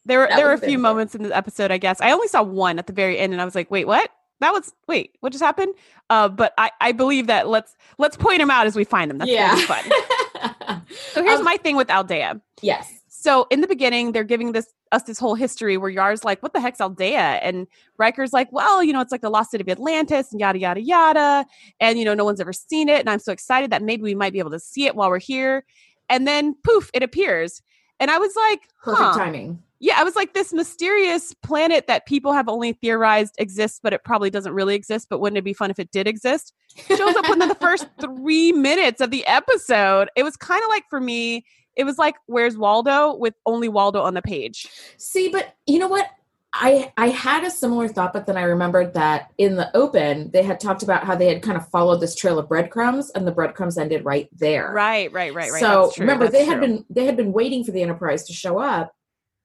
There 0.07 0.21
were 0.21 0.27
That 0.31 0.37
there 0.37 0.47
were 0.47 0.53
a 0.53 0.57
few 0.59 0.69
different. 0.69 0.83
moments 0.83 1.15
in 1.15 1.23
the 1.25 1.37
episode, 1.37 1.71
I 1.71 1.77
guess. 1.77 2.01
I 2.01 2.13
only 2.13 2.29
saw 2.29 2.43
one 2.43 2.79
at 2.79 2.87
the 2.87 2.95
very 2.95 3.19
end 3.19 3.35
and 3.35 3.43
I 3.43 3.45
was 3.45 3.55
like, 3.55 3.71
wait, 3.71 3.87
what? 3.87 4.11
That 4.41 4.53
was 4.53 4.73
wait, 4.87 5.17
what 5.21 5.33
just 5.33 5.43
happened? 5.43 5.75
Uh, 6.11 6.29
but 6.29 6.55
I, 6.59 6.71
I 6.81 6.93
believe 6.93 7.27
that 7.27 7.49
let's 7.49 7.75
let's 7.99 8.17
point 8.17 8.39
them 8.39 8.51
out 8.51 8.67
as 8.67 8.77
we 8.77 8.85
find 8.85 9.11
them. 9.11 9.19
That's 9.19 9.31
yeah. 9.31 9.49
gonna 9.49 9.61
be 9.61 9.67
fun. 9.67 9.93
So 11.13 11.23
here's 11.23 11.41
Um, 11.41 11.45
my 11.45 11.57
thing 11.57 11.77
with 11.77 11.91
Aldea. 11.91 12.41
yes. 12.63 12.95
So 13.09 13.47
in 13.51 13.61
the 13.63 13.67
beginning, 13.67 14.13
they're 14.13 14.23
giving 14.25 14.53
this 14.53 14.73
us 14.93 15.03
this 15.03 15.19
whole 15.19 15.35
history 15.35 15.77
where 15.77 15.91
Yar's 15.91 16.25
like, 16.25 16.41
"What 16.43 16.53
the 16.53 16.61
heck's 16.61 16.81
Aldea?" 16.81 17.41
and 17.43 17.67
Riker's 17.99 18.33
like, 18.33 18.51
"Well, 18.53 18.83
you 18.83 18.93
know, 18.93 19.01
it's 19.01 19.11
like 19.13 19.21
the 19.23 19.29
lost 19.29 19.51
city 19.51 19.63
of 19.63 19.69
Atlantis 19.69 20.31
and 20.31 20.41
yada 20.41 20.59
yada 20.59 20.81
yada, 20.81 21.47
and 21.81 21.99
you 21.99 22.05
know, 22.05 22.15
no 22.15 22.25
one's 22.25 22.41
ever 22.41 22.53
seen 22.53 22.89
it, 22.89 23.01
and 23.01 23.11
I'm 23.11 23.19
so 23.19 23.33
excited 23.33 23.71
that 23.73 23.83
maybe 23.83 24.03
we 24.03 24.15
might 24.15 24.33
be 24.33 24.39
able 24.39 24.53
to 24.53 24.61
see 24.61 24.87
it 24.87 24.95
while 24.95 25.11
we're 25.11 25.19
here." 25.19 25.65
And 26.09 26.27
then 26.29 26.55
poof, 26.65 26.91
it 26.95 27.03
appears, 27.03 27.61
and 28.01 28.11
I 28.11 28.19
was 28.19 28.35
like, 28.37 28.61
Perfect 28.83 29.03
huh. 29.03 29.19
timing. 29.19 29.63
Yeah, 29.81 29.95
I 29.99 30.05
was 30.05 30.17
like 30.17 30.35
this 30.35 30.53
mysterious 30.53 31.35
planet 31.35 31.87
that 31.87 32.07
people 32.07 32.33
have 32.33 32.49
only 32.49 32.73
theorized 32.73 33.35
exists, 33.39 33.79
but 33.83 33.93
it 33.93 34.03
probably 34.05 34.31
doesn't 34.31 34.53
really 34.53 34.75
exist. 34.75 35.07
But 35.09 35.21
wouldn't 35.21 35.39
it 35.39 35.45
be 35.45 35.53
fun 35.53 35.71
if 35.71 35.79
it 35.79 35.91
did 35.93 36.09
exist? 36.09 36.53
Shows 36.89 37.15
up 37.17 37.29
within 37.29 37.49
the 37.49 37.55
first 37.55 37.87
three 38.01 38.53
minutes 38.53 39.01
of 39.01 39.11
the 39.11 39.27
episode. 39.27 40.11
It 40.17 40.25
was 40.25 40.37
kind 40.37 40.63
of 40.63 40.69
like 40.69 40.85
for 40.91 41.01
me, 41.01 41.45
it 41.77 41.85
was 41.85 41.97
like 41.97 42.17
Where's 42.27 42.59
Waldo 42.59 43.15
with 43.15 43.35
only 43.47 43.69
Waldo 43.69 44.03
on 44.03 44.15
the 44.15 44.23
page. 44.23 44.67
See, 44.97 45.29
but 45.29 45.55
you 45.67 45.79
know 45.79 45.89
what? 45.89 46.09
I 46.53 46.93
I 46.97 47.09
had 47.09 47.45
a 47.45 47.51
similar 47.51 47.89
thought, 47.89 48.13
but 48.13 48.27
then 48.27 48.37
I 48.37 48.43
remembered 48.43 48.95
that 48.95 49.31
in 49.39 49.57
the 49.57 49.75
open 49.77 50.31
they 50.33 50.43
had 50.43 50.59
talked 50.59 50.83
about 50.83 51.05
how 51.05 51.15
they 51.15 51.29
had 51.29 51.43
kind 51.43 51.57
of 51.57 51.69
followed 51.69 52.01
this 52.01 52.15
trail 52.15 52.39
of 52.39 52.49
breadcrumbs, 52.49 53.11
and 53.11 53.27
the 53.27 53.33
breadcrumbs 53.33 53.77
ended 53.77 54.05
right 54.05 54.29
there. 54.33 54.73
Right, 54.73 55.13
right, 55.13 55.33
right, 55.35 55.53
right. 55.53 55.61
So 55.61 55.83
That's 55.85 55.97
true. 55.97 56.03
remember, 56.03 56.25
That's 56.25 56.39
they 56.39 56.45
had 56.47 56.61
been 56.61 56.85
they 56.89 57.05
had 57.05 57.17
been 57.17 57.33
waiting 57.33 57.65
for 57.65 57.73
the 57.73 57.83
Enterprise 57.83 58.25
to 58.25 58.33
show 58.33 58.59
up, 58.59 58.93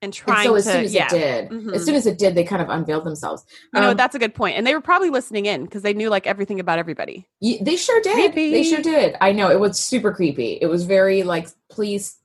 and 0.03 0.09
and 0.09 0.13
trying 0.13 0.45
so 0.45 0.55
as 0.55 0.65
to 0.65 0.71
soon 0.73 0.83
as 0.85 0.93
yeah. 0.93 1.07
it 1.07 1.09
did, 1.09 1.49
Mhm. 1.49 1.73
as 1.73 1.85
soon 1.85 1.95
as 1.95 2.05
it 2.05 2.17
did, 2.17 2.35
they 2.35 2.43
kind 2.43 2.61
of 2.61 2.69
unveiled 2.69 3.05
themselves. 3.05 3.43
You 3.73 3.81
know, 3.81 3.91
Um, 3.91 3.97
that's 3.97 4.13
a 4.13 4.19
good. 4.19 4.33
And 4.39 4.67
they 4.67 4.73
were 4.75 4.81
probably 4.81 5.09
listening 5.09 5.45
in 5.45 5.63
because 5.63 5.81
they 5.81 5.93
knew 5.93 6.09
like 6.09 6.27
everything 6.27 6.59
about 6.59 6.77
everybody. 6.77 7.27
They 7.41 7.77
sure 7.77 8.01
did. 8.01 8.13
Creepy. 8.13 8.51
They 8.51 8.63
sure 8.63 8.81
did. 8.81 9.15
I 9.21 9.31
know 9.31 9.49
it 9.49 9.59
was 9.59 9.79
super 9.79 10.11
creepy. 10.11 10.59
It 10.61 10.67
was 10.67 10.83
very 10.83 11.23
like, 11.23 11.47
please, 11.69 12.17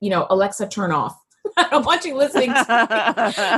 you 0.00 0.10
know, 0.10 0.26
Alexa, 0.30 0.68
turn 0.68 0.90
off. 0.90 1.18
I 1.56 1.68
don't 1.70 1.84
want 1.84 2.04
you 2.04 2.16
listening. 2.16 2.50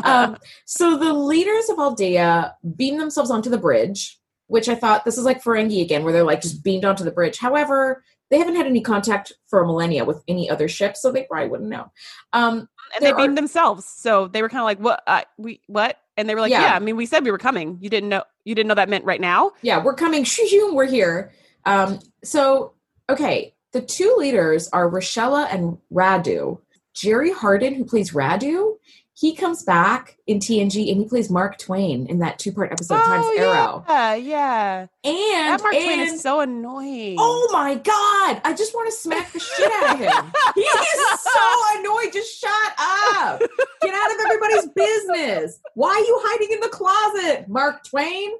um, 0.04 0.36
so 0.64 0.96
the 0.96 1.12
leaders 1.12 1.68
of 1.70 1.78
Aldea 1.78 2.54
beam 2.76 2.98
themselves 2.98 3.30
onto 3.30 3.50
the 3.50 3.58
bridge, 3.58 4.18
which 4.48 4.68
I 4.68 4.74
thought 4.74 5.04
this 5.04 5.18
is 5.18 5.24
like 5.24 5.42
Ferengi 5.42 5.80
again, 5.82 6.02
where 6.02 6.12
they're 6.12 6.24
like 6.24 6.42
just 6.42 6.64
beamed 6.64 6.84
onto 6.84 7.04
the 7.04 7.10
bridge. 7.12 7.38
However, 7.38 8.02
they 8.30 8.38
haven't 8.38 8.56
had 8.56 8.66
any 8.66 8.80
contact 8.80 9.32
for 9.48 9.62
a 9.62 9.66
millennia 9.66 10.04
with 10.04 10.22
any 10.26 10.48
other 10.50 10.66
ship, 10.66 10.96
so 10.96 11.12
they 11.12 11.24
probably 11.24 11.48
wouldn't 11.48 11.68
know. 11.68 11.92
Um, 12.32 12.68
and 12.94 13.04
they 13.04 13.12
beamed 13.12 13.32
are, 13.32 13.34
themselves, 13.34 13.84
so 13.84 14.28
they 14.28 14.42
were 14.42 14.48
kind 14.48 14.60
of 14.60 14.66
like, 14.66 14.78
"What? 14.78 15.02
Uh, 15.06 15.22
we 15.38 15.60
what?" 15.66 15.98
And 16.16 16.28
they 16.28 16.34
were 16.34 16.40
like, 16.40 16.52
yeah. 16.52 16.62
yeah. 16.62 16.74
I 16.74 16.78
mean, 16.78 16.96
we 16.96 17.06
said 17.06 17.24
we 17.24 17.30
were 17.30 17.38
coming. 17.38 17.78
You 17.80 17.90
didn't 17.90 18.08
know. 18.08 18.22
You 18.44 18.54
didn't 18.54 18.68
know 18.68 18.74
that 18.74 18.88
meant 18.88 19.04
right 19.04 19.20
now." 19.20 19.52
Yeah, 19.62 19.82
we're 19.82 19.94
coming. 19.94 20.26
We're 20.72 20.86
here. 20.86 21.32
Um, 21.64 22.00
so 22.22 22.74
okay, 23.08 23.54
the 23.72 23.80
two 23.80 24.14
leaders 24.18 24.68
are 24.68 24.90
Rashella 24.90 25.52
and 25.52 25.78
Radue. 25.92 26.58
Jerry 26.94 27.32
Hardin, 27.32 27.74
who 27.74 27.84
plays 27.84 28.12
Radue, 28.12 28.76
he 29.24 29.34
comes 29.34 29.62
back 29.62 30.18
in 30.26 30.38
TNG 30.38 30.90
and 30.90 31.00
he 31.00 31.08
plays 31.08 31.30
Mark 31.30 31.56
Twain 31.56 32.06
in 32.08 32.18
that 32.18 32.38
two 32.38 32.52
part 32.52 32.70
episode 32.70 33.00
oh, 33.02 33.06
Times 33.06 33.26
Arrow. 33.38 33.82
Yeah, 33.88 34.14
yeah. 34.16 34.86
And 35.02 35.48
that 35.48 35.62
Mark 35.62 35.74
and, 35.74 35.82
Twain 35.82 36.00
is 36.00 36.20
so 36.20 36.40
annoying. 36.40 37.16
Oh 37.18 37.48
my 37.50 37.74
god. 37.76 38.42
I 38.44 38.54
just 38.54 38.74
want 38.74 38.90
to 38.90 38.94
smack 38.94 39.32
the 39.32 39.40
shit 39.40 39.72
out 39.82 39.94
of 39.94 39.98
him. 39.98 40.32
he 40.54 40.60
is 40.60 41.20
so 41.20 41.78
annoying. 41.78 42.10
Just 42.12 42.38
shut 42.38 42.72
up. 42.78 43.40
Get 43.80 43.94
out 43.94 44.10
of 44.10 44.20
everybody's 44.26 44.68
business. 44.76 45.58
Why 45.72 45.88
are 45.88 46.00
you 46.00 46.20
hiding 46.22 46.52
in 46.52 46.60
the 46.60 46.68
closet, 46.68 47.48
Mark 47.48 47.82
Twain? 47.84 48.30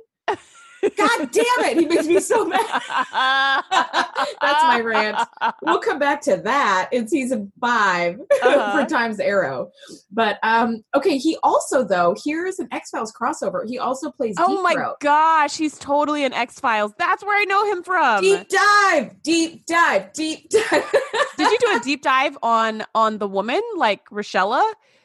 God 0.96 1.30
damn 1.32 1.44
it, 1.60 1.78
he 1.78 1.86
makes 1.86 2.06
me 2.06 2.20
so 2.20 2.44
mad. 2.46 2.60
That's 4.40 4.62
my 4.62 4.80
rant. 4.80 5.18
We'll 5.62 5.80
come 5.80 5.98
back 5.98 6.20
to 6.22 6.36
that 6.38 6.88
in 6.92 7.08
season 7.08 7.52
5 7.60 8.20
uh-huh. 8.42 8.82
for 8.82 8.88
Times 8.88 9.20
Arrow. 9.20 9.70
But 10.10 10.38
um, 10.42 10.84
okay, 10.94 11.18
he 11.18 11.36
also 11.42 11.84
though 11.84 12.14
here's 12.24 12.58
an 12.58 12.68
X 12.72 12.90
Files 12.90 13.12
crossover. 13.12 13.66
He 13.66 13.78
also 13.78 14.10
plays. 14.10 14.36
Oh 14.38 14.62
my 14.62 14.74
Throat. 14.74 15.00
gosh, 15.00 15.56
he's 15.56 15.78
totally 15.78 16.24
an 16.24 16.32
X 16.32 16.60
Files. 16.60 16.92
That's 16.98 17.24
where 17.24 17.40
I 17.40 17.44
know 17.44 17.70
him 17.70 17.82
from. 17.82 18.22
Deep 18.22 18.48
dive, 18.48 19.22
deep 19.22 19.66
dive, 19.66 20.12
deep 20.12 20.48
dive. 20.50 20.84
Did 21.36 21.50
you 21.50 21.58
do 21.60 21.76
a 21.76 21.80
deep 21.84 22.02
dive 22.02 22.36
on 22.42 22.84
on 22.94 23.18
the 23.18 23.28
woman 23.28 23.60
like 23.76 24.04
Rashella? 24.10 24.64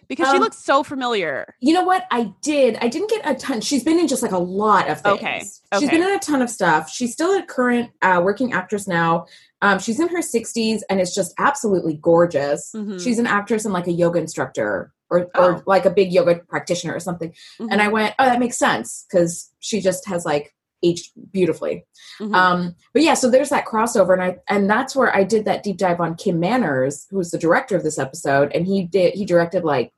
Because 0.09 0.27
um, 0.27 0.35
she 0.35 0.39
looks 0.39 0.57
so 0.57 0.83
familiar. 0.83 1.55
You 1.61 1.73
know 1.73 1.83
what? 1.83 2.05
I 2.11 2.33
did. 2.41 2.77
I 2.81 2.89
didn't 2.89 3.09
get 3.09 3.21
a 3.29 3.35
ton. 3.35 3.61
She's 3.61 3.83
been 3.83 3.99
in 3.99 4.07
just 4.07 4.23
like 4.23 4.31
a 4.31 4.39
lot 4.39 4.89
of 4.89 4.99
things. 5.01 5.19
Okay. 5.19 5.37
okay. 5.37 5.79
She's 5.79 5.89
been 5.89 6.01
in 6.01 6.15
a 6.15 6.19
ton 6.19 6.41
of 6.41 6.49
stuff. 6.49 6.89
She's 6.89 7.13
still 7.13 7.37
a 7.37 7.43
current 7.43 7.91
uh, 8.01 8.19
working 8.23 8.51
actress 8.51 8.87
now. 8.87 9.27
Um, 9.61 9.77
she's 9.77 9.99
in 9.99 10.07
her 10.09 10.21
60s 10.21 10.81
and 10.89 10.99
is 10.99 11.13
just 11.13 11.33
absolutely 11.37 11.99
gorgeous. 12.01 12.71
Mm-hmm. 12.75 12.97
She's 12.97 13.19
an 13.19 13.27
actress 13.27 13.65
and 13.65 13.73
like 13.73 13.87
a 13.87 13.91
yoga 13.91 14.19
instructor 14.19 14.91
or, 15.09 15.29
oh. 15.35 15.45
or 15.45 15.63
like 15.67 15.85
a 15.85 15.89
big 15.89 16.11
yoga 16.11 16.41
practitioner 16.47 16.95
or 16.95 16.99
something. 16.99 17.29
Mm-hmm. 17.29 17.67
And 17.71 17.81
I 17.81 17.89
went, 17.89 18.15
oh, 18.19 18.25
that 18.25 18.39
makes 18.39 18.57
sense 18.57 19.05
because 19.09 19.51
she 19.59 19.79
just 19.79 20.07
has 20.07 20.25
like 20.25 20.55
aged 20.83 21.11
beautifully. 21.31 21.85
Mm-hmm. 22.19 22.33
Um, 22.33 22.75
but 22.93 23.03
yeah, 23.03 23.13
so 23.13 23.29
there's 23.29 23.49
that 23.49 23.65
crossover, 23.65 24.13
and 24.13 24.23
I 24.23 24.37
and 24.47 24.69
that's 24.69 24.95
where 24.95 25.13
I 25.15 25.23
did 25.23 25.45
that 25.45 25.63
deep 25.63 25.77
dive 25.77 25.99
on 25.99 26.15
Kim 26.15 26.39
Manners, 26.39 27.05
who's 27.09 27.31
the 27.31 27.37
director 27.37 27.75
of 27.75 27.83
this 27.83 27.99
episode, 27.99 28.51
and 28.53 28.65
he 28.65 28.83
did 28.85 29.13
he 29.13 29.25
directed 29.25 29.63
like 29.63 29.91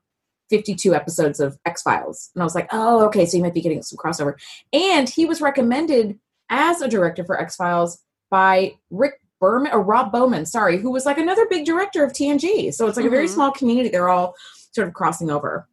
52 0.52 0.94
episodes 0.94 1.40
of 1.40 1.58
X 1.66 1.82
Files. 1.82 2.30
And 2.36 2.44
I 2.44 2.46
was 2.46 2.54
like, 2.54 2.68
oh, 2.72 3.04
okay, 3.06 3.26
so 3.26 3.38
you 3.38 3.44
might 3.44 3.56
be 3.56 3.62
getting 3.62 3.82
some 3.82 3.98
crossover. 3.98 4.36
And 4.72 5.10
he 5.10 5.26
was 5.26 5.42
recommended 5.42 6.20
as 6.50 6.82
a 6.82 6.88
director 6.88 7.24
for 7.24 7.42
X 7.42 7.56
Files 7.56 8.00
by 8.30 8.74
Rick 8.92 9.14
Berman 9.40 9.72
or 9.72 9.82
Rob 9.82 10.12
Bowman, 10.12 10.46
sorry, 10.46 10.78
who 10.78 10.92
was 10.92 11.06
like 11.06 11.18
another 11.18 11.48
big 11.50 11.66
director 11.66 12.04
of 12.04 12.12
TNG. 12.12 12.74
So 12.74 12.88
it's 12.88 12.98
like 12.98 13.06
mm-hmm. 13.06 13.08
a 13.08 13.10
very 13.10 13.26
mm-hmm. 13.26 13.34
small 13.34 13.52
community. 13.52 13.90
They're 13.90 14.10
all 14.10 14.36
sort 14.74 14.88
of 14.88 14.94
crossing 14.94 15.32
over. 15.32 15.68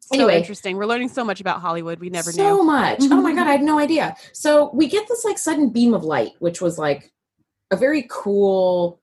So 0.00 0.14
anyway, 0.14 0.38
interesting. 0.38 0.76
We're 0.76 0.86
learning 0.86 1.10
so 1.10 1.24
much 1.24 1.40
about 1.40 1.60
Hollywood. 1.60 2.00
We 2.00 2.10
never 2.10 2.32
so 2.32 2.42
knew 2.42 2.58
so 2.58 2.64
much. 2.64 2.98
oh 3.02 3.20
my 3.20 3.34
god, 3.34 3.46
I 3.46 3.52
had 3.52 3.62
no 3.62 3.78
idea. 3.78 4.16
So 4.32 4.70
we 4.72 4.88
get 4.88 5.08
this 5.08 5.24
like 5.24 5.38
sudden 5.38 5.70
beam 5.70 5.94
of 5.94 6.04
light, 6.04 6.32
which 6.38 6.60
was 6.60 6.78
like 6.78 7.12
a 7.70 7.76
very 7.76 8.06
cool 8.08 9.00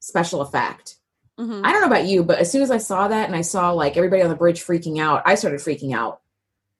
special 0.00 0.40
effect. 0.40 0.97
Mm-hmm. 1.38 1.64
I 1.64 1.72
don't 1.72 1.80
know 1.80 1.86
about 1.86 2.06
you, 2.06 2.24
but 2.24 2.38
as 2.38 2.50
soon 2.50 2.62
as 2.62 2.70
I 2.70 2.78
saw 2.78 3.08
that 3.08 3.26
and 3.26 3.36
I 3.36 3.42
saw 3.42 3.70
like 3.70 3.96
everybody 3.96 4.22
on 4.22 4.28
the 4.28 4.36
bridge 4.36 4.64
freaking 4.64 5.00
out, 5.00 5.22
I 5.24 5.36
started 5.36 5.60
freaking 5.60 5.94
out. 5.94 6.20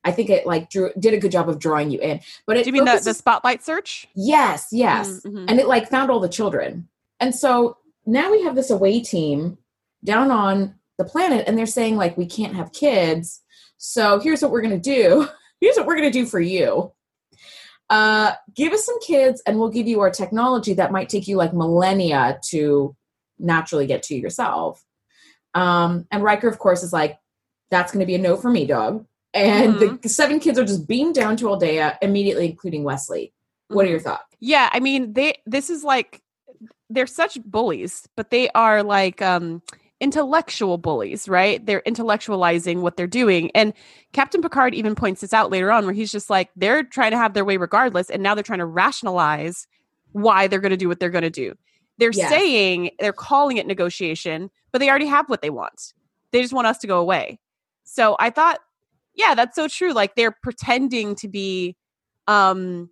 I 0.05 0.13
think 0.13 0.31
it 0.31 0.47
like 0.47 0.71
drew 0.71 0.91
did 0.99 1.15
a 1.15 1.19
good 1.19 1.33
job 1.33 1.49
of 1.49 1.59
drawing 1.59 1.91
you 1.91 2.01
in. 2.01 2.21
But 2.47 2.57
it 2.57 2.65
Do 2.65 2.69
you 2.69 2.73
mean 2.73 2.87
focuses, 2.87 3.05
the, 3.05 3.11
the 3.11 3.15
spotlight 3.15 3.63
search? 3.63 4.09
Yes, 4.15 4.69
yes. 4.73 5.09
Mm, 5.09 5.23
mm-hmm. 5.23 5.45
And 5.49 5.61
it 5.61 5.69
like 5.69 5.91
found 5.91 6.11
all 6.11 6.21
the 6.21 6.29
children. 6.29 6.89
And 7.21 7.35
so 7.35 7.77
now 8.07 8.31
we 8.31 8.43
have 8.45 8.55
this 8.55 8.71
away 8.71 9.01
team 9.01 9.59
down 10.05 10.31
on 10.31 10.75
the 10.97 11.05
planet 11.05 11.45
and 11.47 11.57
they're 11.57 11.67
saying 11.67 11.97
like 11.97 12.17
we 12.17 12.27
can't 12.27 12.57
have 12.57 12.73
kids. 12.73 13.43
So 13.77 14.19
here's 14.19 14.43
what 14.43 14.51
we're 14.51 14.63
gonna 14.63 14.79
do. 14.79 15.29
Here's 15.61 15.77
what 15.77 15.87
we're 15.87 15.97
gonna 15.97 16.13
do 16.13 16.25
for 16.25 16.39
you. 16.39 16.93
Uh, 17.91 18.33
give 18.55 18.73
us 18.73 18.87
some 18.87 19.01
kids 19.01 19.43
and 19.45 19.59
we'll 19.59 19.71
give 19.71 19.89
you 19.89 19.99
our 19.99 20.11
technology 20.11 20.75
that 20.75 20.93
might 20.93 21.09
take 21.09 21.27
you 21.27 21.37
like 21.37 21.53
millennia 21.53 22.39
to 22.45 22.95
naturally 23.39 23.87
get 23.87 24.03
to 24.05 24.17
yourself. 24.17 24.85
Um, 25.55 26.07
and 26.11 26.23
Riker, 26.23 26.49
of 26.49 26.59
course, 26.59 26.83
is 26.83 26.93
like, 26.93 27.19
that's 27.71 27.93
going 27.93 28.01
to 28.01 28.07
be 28.07 28.15
a 28.15 28.19
no 28.19 28.37
for 28.37 28.51
me, 28.51 28.67
dog. 28.67 29.07
And 29.35 29.75
mm-hmm. 29.75 29.97
the 30.03 30.09
seven 30.09 30.41
kids 30.41 30.59
are 30.59 30.65
just 30.65 30.89
beamed 30.89 31.15
down 31.15 31.37
to 31.37 31.49
Aldea 31.49 31.99
immediately, 32.01 32.47
including 32.47 32.85
Wesley. 32.85 33.33
What 33.69 33.87
are 33.87 33.91
your 33.91 34.01
thoughts? 34.01 34.25
Yeah, 34.41 34.71
I 34.73 34.81
mean, 34.81 35.13
they 35.13 35.35
this 35.45 35.69
is 35.69 35.85
like 35.85 36.23
they're 36.89 37.07
such 37.07 37.43
bullies, 37.43 38.09
but 38.17 38.31
they 38.31 38.49
are 38.51 38.83
like 38.83 39.21
um 39.21 39.63
intellectual 40.01 40.79
bullies, 40.79 41.29
right? 41.29 41.65
They're 41.65 41.83
intellectualizing 41.87 42.81
what 42.81 42.97
they're 42.97 43.07
doing. 43.07 43.51
And 43.55 43.75
Captain 44.13 44.41
Picard 44.41 44.75
even 44.75 44.95
points 44.95 45.21
this 45.21 45.35
out 45.35 45.51
later 45.51 45.73
on 45.73 45.85
where 45.85 45.95
he's 45.95 46.13
just 46.13 46.31
like, 46.31 46.51
they're 46.57 46.85
trying 46.85 47.11
to 47.11 47.19
have 47.19 47.35
their 47.35 47.45
way 47.45 47.57
regardless. 47.57 48.09
And 48.09 48.23
now 48.23 48.35
they're 48.35 48.45
trying 48.45 48.61
to 48.61 48.67
rationalize 48.67 49.67
why 50.13 50.47
they're 50.47 50.61
going 50.61 50.71
to 50.71 50.77
do 50.77 50.89
what 50.89 51.01
they're 51.01 51.11
going 51.11 51.23
to 51.23 51.31
do. 51.31 51.55
They're 51.99 52.11
yes. 52.13 52.31
saying 52.31 52.91
they're 52.99 53.13
calling 53.13 53.57
it 53.57 53.67
negotiation, 53.67 54.51
but 54.73 54.79
they 54.79 54.89
already 54.89 55.07
have 55.07 55.29
what 55.29 55.43
they 55.43 55.51
want. 55.51 55.95
They 56.33 56.43
just 56.43 56.53
want 56.53 56.67
us 56.67 56.79
to 56.79 56.87
go 56.87 56.99
away. 57.01 57.41
So 57.85 58.17
I 58.19 58.31
thought, 58.31 58.61
yeah, 59.15 59.35
that's 59.35 59.57
so 59.57 59.69
true. 59.69 59.93
Like 59.93 60.15
they're 60.15 60.37
pretending 60.43 61.15
to 61.17 61.29
be 61.29 61.77
um 62.27 62.91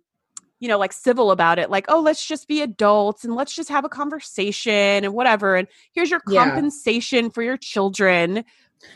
you 0.59 0.67
know, 0.67 0.79
like 0.79 0.91
civil 0.91 1.31
about 1.31 1.59
it, 1.59 1.69
like, 1.69 1.85
oh, 1.87 1.99
let's 1.99 2.25
just 2.25 2.47
be 2.47 2.61
adults 2.61 3.23
and 3.23 3.35
let's 3.35 3.53
just 3.53 3.69
have 3.69 3.85
a 3.85 3.89
conversation 3.89 4.73
and 4.73 5.13
whatever. 5.13 5.55
And 5.55 5.67
here's 5.91 6.09
your 6.09 6.19
compensation 6.19 7.25
yeah. 7.25 7.31
for 7.31 7.43
your 7.43 7.57
children. 7.57 8.43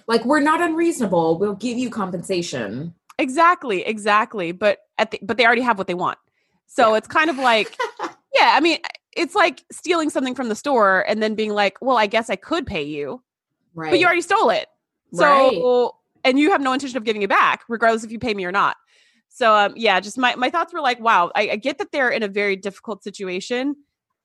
Like, 0.07 0.25
we're 0.25 0.39
not 0.39 0.61
unreasonable. 0.61 1.37
We'll 1.37 1.55
give 1.55 1.77
you 1.77 1.89
compensation. 1.89 2.95
Exactly, 3.19 3.85
exactly. 3.85 4.51
But 4.51 4.79
at 4.97 5.11
the, 5.11 5.19
but 5.21 5.37
they 5.37 5.45
already 5.45 5.61
have 5.61 5.77
what 5.77 5.87
they 5.87 5.93
want. 5.93 6.17
So 6.65 6.91
yeah. 6.91 6.97
it's 6.97 7.07
kind 7.07 7.29
of 7.29 7.37
like, 7.37 7.77
yeah, 8.33 8.53
I 8.55 8.59
mean, 8.59 8.79
it's 9.15 9.35
like 9.35 9.63
stealing 9.71 10.09
something 10.09 10.35
from 10.35 10.49
the 10.49 10.55
store 10.55 11.05
and 11.07 11.21
then 11.21 11.35
being 11.35 11.51
like, 11.51 11.77
well, 11.81 11.97
I 11.97 12.07
guess 12.07 12.29
I 12.29 12.35
could 12.35 12.65
pay 12.65 12.83
you. 12.83 13.21
Right. 13.73 13.89
But 13.89 13.99
you 13.99 14.05
already 14.05 14.21
stole 14.21 14.49
it. 14.49 14.67
So, 15.13 15.25
right. 15.25 15.89
and 16.23 16.39
you 16.39 16.51
have 16.51 16.61
no 16.61 16.73
intention 16.73 16.97
of 16.97 17.03
giving 17.03 17.21
it 17.21 17.29
back, 17.29 17.63
regardless 17.67 18.03
if 18.03 18.11
you 18.11 18.19
pay 18.19 18.33
me 18.33 18.45
or 18.45 18.51
not. 18.51 18.77
So, 19.27 19.53
um, 19.55 19.73
yeah, 19.75 19.99
just 19.99 20.17
my, 20.17 20.35
my 20.35 20.49
thoughts 20.49 20.73
were 20.73 20.81
like, 20.81 20.99
wow, 20.99 21.31
I, 21.35 21.51
I 21.51 21.55
get 21.55 21.77
that 21.77 21.91
they're 21.91 22.09
in 22.09 22.23
a 22.23 22.27
very 22.27 22.55
difficult 22.55 23.03
situation. 23.03 23.75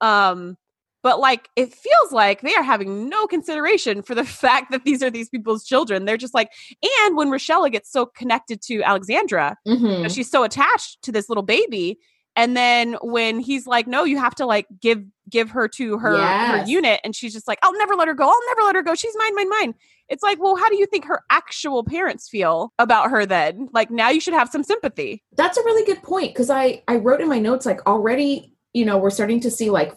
Um, 0.00 0.56
but 1.02 1.20
like, 1.20 1.48
it 1.54 1.72
feels 1.72 2.10
like 2.10 2.40
they 2.40 2.54
are 2.54 2.62
having 2.64 3.08
no 3.08 3.28
consideration 3.28 4.02
for 4.02 4.14
the 4.14 4.24
fact 4.24 4.72
that 4.72 4.84
these 4.84 5.02
are 5.02 5.10
these 5.10 5.28
people's 5.28 5.64
children. 5.64 6.04
They're 6.04 6.16
just 6.16 6.34
like, 6.34 6.50
and 6.82 7.16
when 7.16 7.28
Rashella 7.30 7.70
gets 7.70 7.90
so 7.90 8.06
connected 8.06 8.60
to 8.62 8.82
Alexandra, 8.82 9.56
mm-hmm. 9.66 9.86
you 9.86 10.02
know, 10.02 10.08
she's 10.08 10.30
so 10.30 10.42
attached 10.42 11.02
to 11.02 11.12
this 11.12 11.28
little 11.28 11.44
baby, 11.44 11.98
and 12.36 12.56
then 12.56 12.96
when 13.02 13.40
he's 13.40 13.66
like 13.66 13.86
no 13.86 14.04
you 14.04 14.18
have 14.18 14.34
to 14.34 14.46
like 14.46 14.66
give 14.80 15.02
give 15.28 15.50
her 15.50 15.66
to 15.66 15.98
her, 15.98 16.16
yes. 16.16 16.60
her 16.60 16.70
unit 16.70 17.00
and 17.02 17.16
she's 17.16 17.32
just 17.32 17.48
like 17.48 17.58
i'll 17.62 17.76
never 17.76 17.94
let 17.94 18.06
her 18.06 18.14
go. 18.14 18.28
I'll 18.28 18.46
never 18.48 18.62
let 18.62 18.76
her 18.76 18.82
go. 18.82 18.94
She's 18.94 19.14
mine 19.16 19.34
mine 19.34 19.48
mine. 19.48 19.74
It's 20.08 20.22
like 20.22 20.40
well 20.40 20.56
how 20.56 20.68
do 20.68 20.76
you 20.76 20.86
think 20.86 21.06
her 21.06 21.22
actual 21.30 21.82
parents 21.82 22.28
feel 22.28 22.72
about 22.78 23.10
her 23.10 23.26
then? 23.26 23.68
Like 23.72 23.90
now 23.90 24.10
you 24.10 24.20
should 24.20 24.34
have 24.34 24.48
some 24.48 24.62
sympathy. 24.62 25.24
That's 25.36 25.58
a 25.58 25.64
really 25.64 25.84
good 25.84 26.02
point 26.02 26.32
because 26.32 26.50
i 26.50 26.82
i 26.86 26.96
wrote 26.96 27.20
in 27.20 27.28
my 27.28 27.38
notes 27.38 27.66
like 27.66 27.84
already 27.86 28.52
you 28.72 28.84
know 28.84 28.98
we're 28.98 29.10
starting 29.10 29.40
to 29.40 29.50
see 29.50 29.70
like 29.70 29.92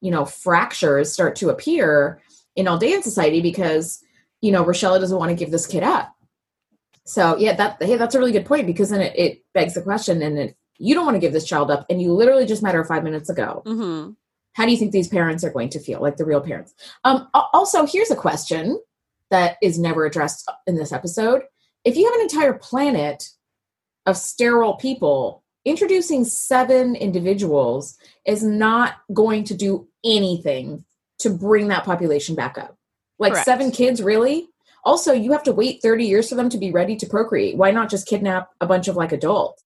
you 0.00 0.10
know 0.10 0.24
fractures 0.24 1.12
start 1.12 1.36
to 1.36 1.48
appear 1.48 2.20
in 2.54 2.66
Aldean 2.66 3.02
society 3.02 3.40
because 3.40 4.02
you 4.40 4.52
know 4.52 4.64
Rashella 4.64 5.00
doesn't 5.00 5.18
want 5.18 5.30
to 5.30 5.36
give 5.36 5.50
this 5.50 5.66
kid 5.66 5.82
up. 5.82 6.14
So 7.06 7.36
yeah 7.38 7.54
that 7.54 7.82
hey 7.82 7.96
that's 7.96 8.14
a 8.14 8.18
really 8.18 8.32
good 8.32 8.46
point 8.46 8.66
because 8.66 8.90
then 8.90 9.00
it, 9.00 9.18
it 9.18 9.44
begs 9.52 9.74
the 9.74 9.82
question 9.82 10.22
and 10.22 10.38
it 10.38 10.56
you 10.80 10.94
don't 10.94 11.04
want 11.04 11.14
to 11.14 11.20
give 11.20 11.32
this 11.32 11.46
child 11.46 11.70
up 11.70 11.86
and 11.90 12.00
you 12.00 12.12
literally 12.12 12.46
just 12.46 12.62
met 12.62 12.74
her 12.74 12.84
five 12.84 13.04
minutes 13.04 13.28
ago 13.28 13.62
mm-hmm. 13.66 14.10
how 14.54 14.64
do 14.64 14.72
you 14.72 14.76
think 14.76 14.92
these 14.92 15.08
parents 15.08 15.44
are 15.44 15.50
going 15.50 15.68
to 15.68 15.78
feel 15.78 16.00
like 16.00 16.16
the 16.16 16.24
real 16.24 16.40
parents 16.40 16.74
um, 17.04 17.28
also 17.34 17.86
here's 17.86 18.10
a 18.10 18.16
question 18.16 18.80
that 19.30 19.56
is 19.62 19.78
never 19.78 20.06
addressed 20.06 20.50
in 20.66 20.76
this 20.76 20.92
episode 20.92 21.42
if 21.84 21.96
you 21.96 22.04
have 22.04 22.14
an 22.14 22.22
entire 22.22 22.54
planet 22.54 23.28
of 24.06 24.16
sterile 24.16 24.74
people 24.74 25.44
introducing 25.64 26.24
seven 26.24 26.96
individuals 26.96 27.98
is 28.26 28.42
not 28.42 28.94
going 29.12 29.44
to 29.44 29.54
do 29.54 29.86
anything 30.04 30.84
to 31.18 31.28
bring 31.28 31.68
that 31.68 31.84
population 31.84 32.34
back 32.34 32.56
up 32.56 32.76
like 33.18 33.32
Correct. 33.32 33.44
seven 33.44 33.70
kids 33.70 34.02
really 34.02 34.48
Also, 34.82 35.12
you 35.12 35.32
have 35.32 35.42
to 35.42 35.52
wait 35.52 35.82
30 35.82 36.06
years 36.06 36.28
for 36.30 36.36
them 36.36 36.48
to 36.48 36.56
be 36.56 36.70
ready 36.70 36.96
to 36.96 37.06
procreate. 37.06 37.58
Why 37.58 37.70
not 37.70 37.90
just 37.90 38.08
kidnap 38.08 38.48
a 38.62 38.66
bunch 38.66 38.88
of 38.88 38.96
like 38.96 39.12
adults 39.12 39.62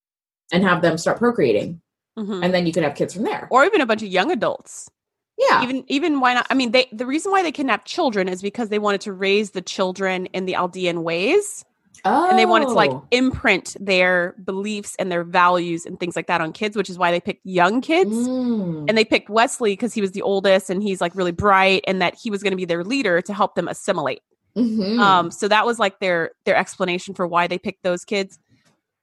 and 0.52 0.62
have 0.64 0.82
them 0.82 0.98
start 0.98 1.18
procreating? 1.18 1.80
Mhm. 2.18 2.44
And 2.44 2.54
then 2.54 2.66
you 2.66 2.72
could 2.72 2.84
have 2.84 2.94
kids 2.94 3.14
from 3.14 3.24
there. 3.24 3.48
or 3.50 3.64
even 3.64 3.80
a 3.80 3.86
bunch 3.86 4.02
of 4.02 4.08
young 4.08 4.30
adults. 4.30 4.88
Yeah. 5.36 5.64
Even 5.64 5.84
even 5.88 6.20
why 6.20 6.34
not? 6.34 6.46
I 6.48 6.54
mean, 6.54 6.70
they 6.70 6.86
the 6.92 7.06
reason 7.06 7.32
why 7.32 7.42
they 7.42 7.50
kidnapped 7.50 7.88
children 7.88 8.28
is 8.28 8.40
because 8.40 8.68
they 8.68 8.78
wanted 8.78 9.00
to 9.02 9.12
raise 9.12 9.50
the 9.50 9.62
children 9.62 10.26
in 10.26 10.44
the 10.44 10.52
Aldean 10.52 11.02
ways, 11.02 11.64
oh. 12.04 12.30
and 12.30 12.38
they 12.38 12.46
wanted 12.46 12.66
to 12.66 12.74
like 12.74 12.92
imprint 13.10 13.76
their 13.80 14.36
beliefs 14.44 14.94
and 14.96 15.10
their 15.10 15.24
values 15.24 15.86
and 15.86 15.98
things 15.98 16.14
like 16.14 16.28
that 16.28 16.40
on 16.40 16.52
kids, 16.52 16.76
which 16.76 16.88
is 16.88 16.98
why 16.98 17.10
they 17.10 17.20
picked 17.20 17.44
young 17.44 17.80
kids. 17.80 18.12
Mm. 18.12 18.84
And 18.88 18.96
they 18.96 19.04
picked 19.04 19.28
Wesley 19.28 19.72
because 19.72 19.92
he 19.92 20.00
was 20.00 20.12
the 20.12 20.22
oldest 20.22 20.70
and 20.70 20.84
he's 20.84 21.00
like 21.00 21.16
really 21.16 21.32
bright, 21.32 21.82
and 21.88 22.00
that 22.00 22.14
he 22.14 22.30
was 22.30 22.44
going 22.44 22.52
to 22.52 22.56
be 22.56 22.64
their 22.64 22.84
leader 22.84 23.20
to 23.22 23.34
help 23.34 23.56
them 23.56 23.66
assimilate. 23.66 24.20
Mhm. 24.56 25.00
Um, 25.00 25.30
so 25.32 25.48
that 25.48 25.66
was 25.66 25.80
like 25.80 25.98
their 25.98 26.30
their 26.44 26.54
explanation 26.54 27.12
for 27.12 27.26
why 27.26 27.48
they 27.48 27.58
picked 27.58 27.82
those 27.82 28.04
kids 28.04 28.38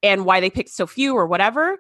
and 0.03 0.25
why 0.25 0.39
they 0.39 0.50
picked 0.50 0.70
so 0.70 0.88
few 0.88 1.15
or 1.15 1.27
whatever. 1.27 1.77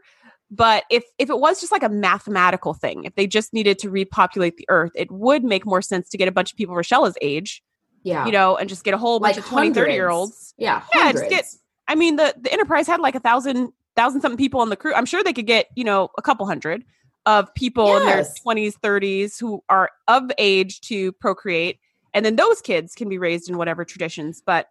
But 0.49 0.83
if 0.89 1.05
if 1.17 1.29
it 1.29 1.39
was 1.39 1.59
just 1.59 1.71
like 1.71 1.83
a 1.83 1.89
mathematical 1.89 2.73
thing, 2.73 3.05
if 3.05 3.15
they 3.15 3.25
just 3.25 3.53
needed 3.53 3.79
to 3.79 3.89
repopulate 3.89 4.57
the 4.57 4.65
earth, 4.69 4.91
it 4.95 5.09
would 5.09 5.43
make 5.43 5.65
more 5.65 5.81
sense 5.81 6.09
to 6.09 6.17
get 6.17 6.27
a 6.27 6.31
bunch 6.31 6.51
of 6.51 6.57
people 6.57 6.75
Rochelle's 6.75 7.15
age, 7.21 7.63
yeah. 8.03 8.25
you 8.25 8.33
know, 8.33 8.57
and 8.57 8.67
just 8.67 8.83
get 8.83 8.93
a 8.93 8.97
whole 8.97 9.19
bunch 9.19 9.37
Like 9.37 9.45
of 9.45 9.49
20, 9.49 9.73
30 9.73 9.93
year 9.93 10.09
olds. 10.09 10.53
Yeah. 10.57 10.83
Yeah, 10.93 11.03
Hundreds. 11.03 11.21
just 11.21 11.29
get 11.29 11.45
I 11.87 11.95
mean, 11.95 12.17
the 12.17 12.35
the 12.39 12.51
Enterprise 12.51 12.85
had 12.85 12.99
like 12.99 13.15
a 13.15 13.19
thousand 13.19 13.71
thousand 13.95 14.21
something 14.21 14.37
people 14.37 14.59
on 14.59 14.69
the 14.69 14.75
crew. 14.75 14.93
I'm 14.93 15.05
sure 15.05 15.23
they 15.23 15.33
could 15.33 15.47
get, 15.47 15.67
you 15.75 15.83
know, 15.83 16.09
a 16.17 16.21
couple 16.21 16.45
hundred 16.45 16.83
of 17.25 17.53
people 17.53 17.97
in 17.97 18.05
their 18.05 18.23
20s, 18.23 18.73
30s 18.83 19.39
who 19.39 19.63
are 19.69 19.91
of 20.07 20.31
age 20.37 20.81
to 20.81 21.11
procreate. 21.13 21.79
And 22.13 22.25
then 22.25 22.35
those 22.35 22.61
kids 22.61 22.95
can 22.95 23.09
be 23.09 23.17
raised 23.17 23.49
in 23.49 23.57
whatever 23.57 23.85
traditions. 23.85 24.41
But 24.45 24.67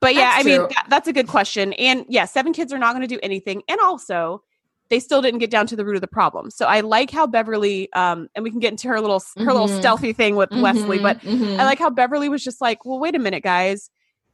but 0.00 0.14
yeah, 0.14 0.30
That's 0.32 0.44
I 0.44 0.48
mean 0.48 0.60
that, 0.62 0.86
that's 0.88 1.08
a 1.08 1.12
good 1.12 1.28
question. 1.28 1.72
And 1.74 2.04
yeah, 2.08 2.24
seven 2.24 2.52
kids 2.52 2.72
are 2.72 2.78
not 2.78 2.94
going 2.94 3.06
to 3.06 3.12
do 3.12 3.20
anything. 3.22 3.62
And 3.68 3.80
also, 3.80 4.42
they 4.90 5.00
still 5.00 5.20
didn't 5.20 5.40
get 5.40 5.50
down 5.50 5.66
to 5.66 5.76
the 5.76 5.84
root 5.84 5.96
of 5.96 6.00
the 6.00 6.06
problem. 6.06 6.50
So 6.50 6.66
I 6.66 6.80
like 6.80 7.10
how 7.10 7.26
Beverly, 7.26 7.92
um, 7.92 8.28
and 8.34 8.42
we 8.42 8.50
can 8.50 8.58
get 8.60 8.70
into 8.72 8.88
her 8.88 9.00
little 9.00 9.22
her 9.36 9.52
little 9.52 9.68
Mhm. 9.68 9.78
stealthy 9.78 10.12
thing 10.12 10.36
with 10.36 10.50
Wesley, 10.52 10.98
Mhm, 10.98 11.02
but 11.02 11.20
mhm. 11.22 11.58
I 11.60 11.64
like 11.64 11.78
how 11.78 11.90
Beverly 11.90 12.28
was 12.28 12.42
just 12.42 12.60
like, 12.60 12.84
well, 12.84 12.98
wait 12.98 13.14
a 13.14 13.18
minute, 13.18 13.42
guys. 13.42 13.90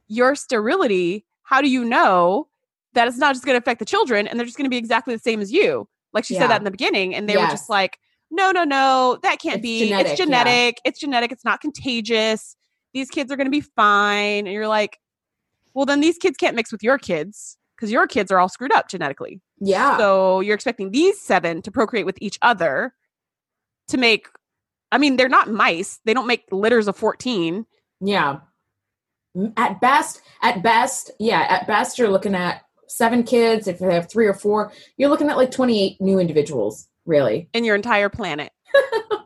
Your 0.07 0.35
sterility, 0.35 1.25
how 1.43 1.61
do 1.61 1.69
you 1.69 1.83
know 1.83 2.47
that 2.93 3.07
it's 3.07 3.17
not 3.17 3.33
just 3.33 3.43
going 3.45 3.55
to 3.55 3.61
affect 3.61 3.79
the 3.79 3.85
children 3.85 4.27
and 4.27 4.39
they're 4.39 4.45
just 4.45 4.57
going 4.57 4.65
to 4.65 4.69
be 4.69 4.77
exactly 4.77 5.13
the 5.15 5.19
same 5.21 5.41
as 5.41 5.51
you? 5.51 5.89
Like 6.13 6.23
she 6.25 6.35
Yeah. 6.35 6.41
said 6.41 6.51
that 6.51 6.61
in 6.61 6.63
the 6.63 6.71
beginning. 6.71 7.13
And 7.15 7.27
they 7.27 7.35
were 7.35 7.47
just 7.51 7.69
like, 7.69 7.97
no, 8.31 8.51
no, 8.51 8.63
no, 8.63 9.17
that 9.23 9.39
can't 9.39 9.55
It's 9.57 9.63
be. 9.63 9.79
genetic, 9.79 10.11
it's 10.11 10.19
yeah. 10.19 10.25
genetic. 10.25 10.81
It's 10.85 10.99
genetic. 10.99 11.31
It's 11.31 11.43
not 11.43 11.59
contagious. 11.59 12.55
These 12.93 13.09
kids 13.09 13.31
are 13.31 13.35
going 13.35 13.47
to 13.47 13.51
be 13.51 13.61
fine. 13.61 14.45
And 14.47 14.53
you're 14.53 14.67
like, 14.67 14.99
well, 15.75 15.85
then 15.85 15.99
these 15.99 16.17
kids 16.17 16.37
can't 16.37 16.55
mix 16.55 16.71
with 16.71 16.81
your 16.81 16.97
kids 16.97 17.57
because 17.75 17.91
your 17.91 18.07
kids 18.07 18.31
are 18.31 18.39
all 18.39 18.49
screwed 18.49 18.71
up 18.71 18.89
genetically. 18.89 19.41
yeah. 19.59 19.97
So 19.97 20.39
you're 20.39 20.55
expecting 20.55 20.91
these 20.91 21.19
seven 21.21 21.61
to 21.63 21.71
procreate 21.71 22.05
with 22.05 22.17
each 22.21 22.39
other 22.41 22.93
to 23.89 23.97
make, 23.97 24.27
I 24.91 24.97
mean, 24.97 25.17
they're 25.17 25.27
not 25.29 25.51
mice. 25.51 25.99
They 26.05 26.13
don't 26.13 26.25
make 26.27 26.45
litters 26.51 26.87
of 26.87 26.95
14. 26.95 27.65
Yeah. 27.99 28.39
At 29.57 29.81
best, 29.81 30.21
at 30.41 30.63
best, 30.63 31.11
yeah, 31.19 31.45
at 31.49 31.67
best, 31.67 31.99
you're 31.99 32.09
looking 32.09 32.35
at 32.35 32.61
seven 32.87 33.23
kids. 33.23 33.67
If 33.67 33.79
they 33.79 33.93
have 33.93 34.09
three 34.09 34.27
or 34.27 34.33
four, 34.33 34.71
you're 34.95 35.09
looking 35.09 35.29
at 35.29 35.35
like 35.35 35.51
28 35.51 35.99
new 35.99 36.19
individuals, 36.19 36.87
really. 37.05 37.49
in 37.53 37.65
your 37.65 37.75
entire 37.75 38.07
planet 38.07 38.53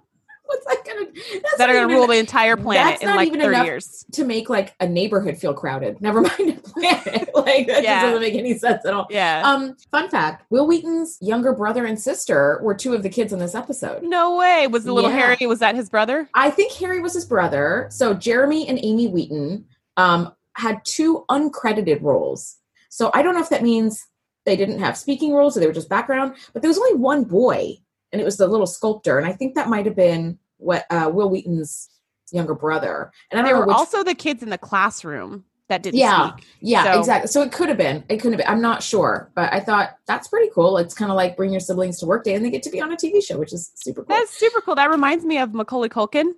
that 1.58 1.70
are 1.70 1.74
going 1.74 1.88
to 1.88 1.94
rule 1.94 2.08
the 2.08 2.18
entire 2.18 2.56
planet 2.58 3.02
in 3.02 3.10
like 3.16 3.28
even 3.28 3.40
30 3.42 3.56
enough 3.56 3.66
years. 3.66 4.06
to 4.14 4.24
make 4.26 4.50
like 4.50 4.74
a 4.80 4.88
neighborhood 4.88 5.38
feel 5.38 5.54
crowded. 5.54 6.00
Never 6.02 6.22
mind 6.22 6.50
a 6.50 6.54
planet. 6.62 7.30
like 7.36 7.68
that 7.68 7.84
Yeah. 7.84 8.04
doesn't 8.04 8.22
make 8.22 8.36
any 8.36 8.58
sense 8.58 8.86
at 8.86 8.94
all. 8.94 9.08
Yeah. 9.10 9.42
Um, 9.46 9.76
fun 9.92 10.10
fact: 10.10 10.46
Wil 10.50 10.68
Wheaton's 10.68 11.18
younger 11.22 11.54
brother 11.54 11.86
and 11.86 12.00
sister 12.00 12.60
were 12.64 12.74
two 12.76 12.94
of 12.94 13.04
the 13.04 13.10
kids 13.10 13.34
in 13.34 13.40
this 13.40 13.56
episode. 13.56 14.04
no 14.04 14.36
way. 14.38 14.68
Was 14.68 14.84
the 14.84 14.94
little 14.94 15.10
Yeah. 15.10 15.18
Harry, 15.36 15.48
was 15.48 15.60
that 15.60 15.76
his 15.76 15.90
brother? 15.90 16.30
I 16.34 16.50
think 16.50 16.72
Harry 16.74 17.00
was 17.02 17.14
his 17.14 17.26
brother. 17.26 17.88
So 17.92 18.14
Jeremy 18.14 18.68
and 18.68 18.80
Amy 18.84 19.08
Wheaton 19.08 19.66
um, 19.98 20.34
had 20.56 20.82
two 20.86 21.26
uncredited 21.30 22.02
roles. 22.02 22.58
So 22.90 23.12
I 23.14 23.22
don't 23.22 23.34
know 23.36 23.42
if 23.42 23.50
that 23.50 23.64
means 23.64 24.06
they 24.46 24.56
didn't 24.56 24.80
have 24.80 24.98
speaking 24.98 25.34
roles 25.34 25.56
or 25.56 25.60
they 25.60 25.68
were 25.68 25.74
just 25.74 25.90
background, 25.90 26.34
but 26.54 26.62
there 26.62 26.70
was 26.70 26.78
only 26.78 26.96
one 26.96 27.24
boy, 27.24 27.74
and 28.12 28.20
it 28.22 28.26
was 28.26 28.38
the 28.38 28.48
little 28.48 28.66
sculptor. 28.66 29.18
And 29.20 29.28
I 29.28 29.32
think 29.34 29.54
that 29.56 29.70
might 29.70 29.86
have 29.86 29.96
been 29.96 30.40
what 30.60 30.86
uh, 30.92 31.10
Wil 31.14 31.30
Wheaton's 31.30 31.90
younger 32.32 32.54
brother. 32.54 33.12
And 33.32 33.40
I 33.42 33.44
They 33.44 33.54
were 33.54 33.66
which. 33.66 33.76
also 33.76 34.04
the 34.04 34.14
kids 34.16 34.44
in 34.44 34.50
the 34.50 34.58
classroom 34.58 35.46
that 35.68 35.82
didn't 35.84 36.00
Yeah. 36.00 36.32
speak. 36.34 36.46
yeah, 36.62 36.84
so- 36.94 37.00
exactly. 37.00 37.28
So 37.28 37.42
it 37.42 37.52
could 37.52 37.70
have 37.70 37.78
been. 37.78 38.04
It 38.10 38.18
couldn't 38.18 38.34
have 38.34 38.46
been. 38.46 38.48
I'm 38.56 38.62
not 38.62 38.82
sure, 38.84 39.32
but 39.36 39.52
I 39.54 39.60
thought 39.60 39.98
that's 40.08 40.28
pretty 40.28 40.50
cool. 40.54 40.78
It's 40.78 40.94
kind 40.94 41.12
of 41.12 41.16
like 41.16 41.36
bring 41.38 41.52
your 41.52 41.60
siblings 41.60 42.00
to 42.00 42.06
work 42.06 42.24
day, 42.24 42.36
and 42.36 42.44
they 42.46 42.50
get 42.50 42.64
to 42.64 42.70
be 42.70 42.82
on 42.82 42.92
a 42.92 42.96
TV 42.96 43.24
show, 43.24 43.38
which 43.38 43.54
is 43.54 43.72
super 43.76 44.04
cool. 44.04 44.16
That's 44.16 44.32
super 44.32 44.62
cool. 44.62 44.76
That 44.76 44.90
reminds 44.90 45.26
me 45.26 45.38
of 45.40 45.54
Macaulay 45.54 45.90
Culkin 45.90 46.34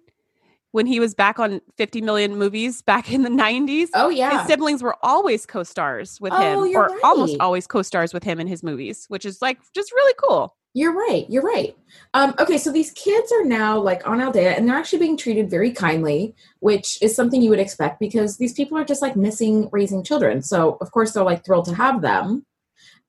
when 0.71 0.85
he 0.85 0.99
was 1.01 1.13
back 1.13 1.37
on 1.39 1.59
50 1.77 1.99
million 2.01 2.37
movies 2.37 2.81
back 2.81 3.11
in 3.11 3.23
the 3.23 3.29
90s. 3.29 3.89
oh 3.93 4.07
yeah, 4.09 4.37
His 4.39 4.47
siblings 4.47 4.81
were 4.81 4.95
always 5.03 5.45
co-stars 5.45 6.19
with 6.21 6.31
Oh, 6.33 6.63
him, 6.63 6.75
or 6.77 6.89
almost 7.03 7.35
always 7.41 7.67
co-stars 7.67 8.13
with 8.13 8.23
him 8.23 8.39
in 8.39 8.47
his 8.47 8.63
movies, 8.63 9.05
which 9.09 9.25
is 9.25 9.41
like 9.41 9.57
just 9.75 9.91
really 9.91 10.13
cool. 10.21 10.55
You're 10.73 10.93
right. 10.93 11.25
You're 11.29 11.43
right. 11.43 11.75
Um, 12.13 12.33
okay, 12.39 12.57
so 12.57 12.71
these 12.71 12.91
kids 12.91 13.31
are 13.31 13.43
now 13.43 13.77
like 13.79 14.07
on 14.07 14.21
Aldea, 14.21 14.51
and 14.55 14.67
they're 14.67 14.77
actually 14.77 14.99
being 14.99 15.17
treated 15.17 15.49
very 15.49 15.71
kindly, 15.71 16.33
which 16.59 16.97
is 17.01 17.13
something 17.15 17.41
you 17.41 17.49
would 17.49 17.59
expect 17.59 17.99
because 17.99 18.37
these 18.37 18.53
people 18.53 18.77
are 18.77 18.85
just 18.85 19.01
like 19.01 19.15
missing 19.17 19.67
raising 19.71 20.03
children. 20.03 20.41
So 20.41 20.77
of 20.79 20.91
course 20.91 21.11
they're 21.11 21.23
like 21.23 21.43
thrilled 21.43 21.65
to 21.65 21.75
have 21.75 22.01
them. 22.01 22.45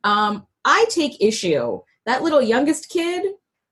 Um, 0.02 0.46
I 0.64 0.86
take 0.90 1.22
issue 1.22 1.80
that 2.06 2.22
little 2.22 2.42
youngest 2.42 2.88
kid 2.88 3.24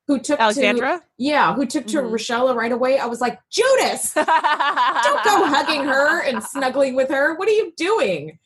who 0.07 0.19
took 0.19 0.39
to 0.39 0.43
Alexandra, 0.43 1.01
yeah, 1.17 1.53
who 1.53 1.65
took 1.65 1.85
to 1.87 1.97
Mhm. 2.01 2.11
Rochelle 2.11 2.53
right 2.55 2.71
away. 2.71 2.97
I 2.97 3.05
was 3.05 3.21
like, 3.21 3.39
Judas, 3.49 4.13
don't 4.15 4.25
go 4.25 5.45
hugging 5.45 5.83
her 5.83 6.21
and 6.21 6.43
snuggling 6.43 6.95
with 6.95 7.09
her. 7.09 7.35
What 7.35 7.47
are 7.47 7.51
you 7.53 7.71
doing? 7.77 8.39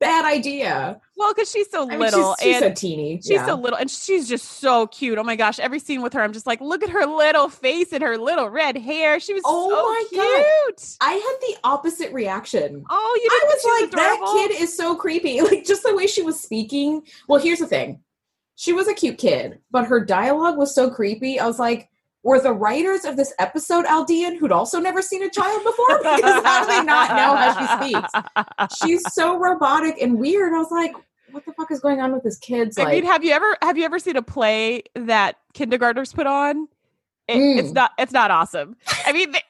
Bad 0.00 0.24
idea. 0.24 0.98
Well, 1.18 1.34
because 1.34 1.50
she's 1.50 1.70
so 1.70 1.82
I 1.86 1.90
mean, 1.90 1.98
little 2.00 2.34
she's, 2.36 2.46
she's 2.46 2.62
and 2.62 2.76
so 2.76 2.80
teeny. 2.80 3.16
she's 3.18 3.30
yeah. 3.32 3.44
so 3.44 3.54
little 3.54 3.78
and 3.78 3.90
she's 3.90 4.26
just 4.26 4.46
so 4.60 4.86
cute. 4.86 5.18
Oh 5.18 5.22
my 5.22 5.36
gosh, 5.36 5.58
every 5.58 5.78
scene 5.78 6.00
with 6.00 6.14
her, 6.14 6.22
I'm 6.22 6.32
just 6.32 6.46
like, 6.46 6.62
look 6.62 6.82
at 6.82 6.88
her 6.88 7.04
little 7.04 7.50
face 7.50 7.92
and 7.92 8.02
her 8.02 8.16
little 8.16 8.48
red 8.48 8.78
hair. 8.78 9.20
She 9.20 9.34
was 9.34 9.42
Oh 9.44 9.68
so 9.68 9.76
my 9.76 10.04
cute. 10.08 10.96
I 11.02 11.12
had 11.12 11.36
the 11.42 11.56
opposite 11.64 12.10
reaction. 12.14 12.82
Oh, 12.88 13.20
you 13.22 13.28
I 13.30 13.44
was 13.44 13.82
like, 13.82 13.90
that 13.90 14.48
kid 14.48 14.62
is 14.62 14.74
so 14.74 14.96
creepy. 14.96 15.40
Like 15.50 15.66
just 15.66 15.82
the 15.82 15.94
way 15.94 16.06
she 16.06 16.22
was 16.22 16.40
speaking. 16.40 17.02
Well, 17.28 17.40
here's 17.40 17.58
the 17.58 17.66
thing. 17.66 18.00
She 18.56 18.72
was 18.72 18.88
a 18.88 18.94
cute 18.94 19.18
kid, 19.18 19.58
but 19.70 19.86
her 19.86 20.02
dialogue 20.02 20.56
was 20.56 20.74
so 20.74 20.90
creepy. 20.90 21.38
I 21.38 21.46
was 21.46 21.58
like, 21.58 21.89
were 22.22 22.40
the 22.40 22.52
writers 22.52 23.04
of 23.04 23.16
this 23.16 23.32
episode 23.38 23.84
Aldean 23.86 24.36
who'd 24.38 24.52
also 24.52 24.78
never 24.78 25.00
seen 25.02 25.22
a 25.22 25.30
child 25.30 25.62
before? 25.64 25.98
Because 26.16 26.42
how 26.44 26.60
do 26.60 26.66
they 26.66 26.82
not 26.84 27.10
know 27.16 27.34
how 27.36 27.80
she 27.80 27.92
speaks? 27.92 28.78
She's 28.84 29.14
so 29.14 29.38
robotic 29.38 30.00
and 30.02 30.18
weird. 30.18 30.52
I 30.52 30.58
was 30.58 30.70
like, 30.70 30.92
what 31.30 31.44
the 31.46 31.52
fuck 31.52 31.70
is 31.70 31.80
going 31.80 32.00
on 32.00 32.12
with 32.12 32.22
this 32.24 32.38
kid's 32.38 32.76
I 32.78 32.84
like 32.84 32.94
mean, 32.96 33.04
have 33.04 33.22
you 33.24 33.32
ever 33.32 33.56
have 33.62 33.78
you 33.78 33.84
ever 33.84 33.98
seen 33.98 34.16
a 34.16 34.22
play 34.22 34.82
that 34.96 35.36
kindergartners 35.54 36.12
put 36.12 36.26
on? 36.26 36.68
It, 37.28 37.36
It's 37.38 37.70
Mm. 37.70 37.74
not 37.74 37.92
it's 37.98 38.12
not 38.12 38.30
awesome. 38.30 38.76
I 39.06 39.12
mean, 39.12 39.30
they- 39.32 39.42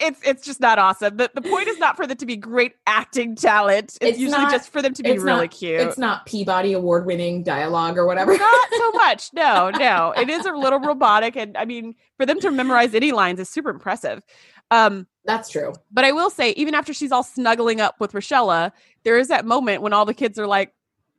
it's 0.00 0.20
it's 0.24 0.44
just 0.44 0.60
not 0.60 0.78
awesome. 0.78 1.16
The 1.16 1.30
the 1.34 1.42
point 1.42 1.68
is 1.68 1.78
not 1.78 1.96
for 1.96 2.06
them 2.06 2.16
to 2.18 2.26
be 2.26 2.36
great 2.36 2.74
acting 2.86 3.34
talent. 3.34 3.84
It's, 3.84 3.98
It's 4.00 4.18
usually 4.18 4.42
not- 4.42 4.52
just 4.52 4.70
for 4.70 4.80
them 4.82 4.94
to 4.94 5.02
be 5.02 5.10
really 5.18 5.24
not- 5.46 5.50
cute. 5.50 5.80
it's 5.80 5.98
not 5.98 6.24
Peabody 6.26 6.72
award 6.72 7.06
winning 7.06 7.42
dialogue 7.42 7.98
or 7.98 8.06
whatever. 8.06 8.36
not 8.36 8.68
so 8.76 8.90
much. 8.94 9.30
No, 9.32 9.70
no. 9.70 10.12
It 10.16 10.28
is 10.28 10.46
a 10.46 10.52
little 10.52 10.78
robotic, 10.80 11.36
and 11.36 11.56
I 11.56 11.64
mean, 11.64 11.94
for 12.16 12.26
them 12.26 12.38
to 12.40 12.50
memorize 12.50 12.94
any 12.94 13.12
lines 13.12 13.40
is 13.40 13.48
super 13.48 13.70
impressive. 13.70 14.22
Um, 14.70 15.06
That's 15.24 15.48
true. 15.48 15.72
but 15.90 16.04
I 16.04 16.12
will 16.12 16.30
say, 16.30 16.50
even 16.50 16.74
after 16.74 16.92
she's 16.92 17.10
all 17.10 17.22
snuggling 17.22 17.80
up 17.80 17.96
with 18.00 18.12
Rashella, 18.12 18.70
there 19.04 19.16
is 19.18 19.28
that 19.28 19.46
moment 19.46 19.80
when 19.82 19.92
all 19.94 20.04
the 20.04 20.12
kids 20.14 20.38
are 20.38 20.46
like, 20.46 20.74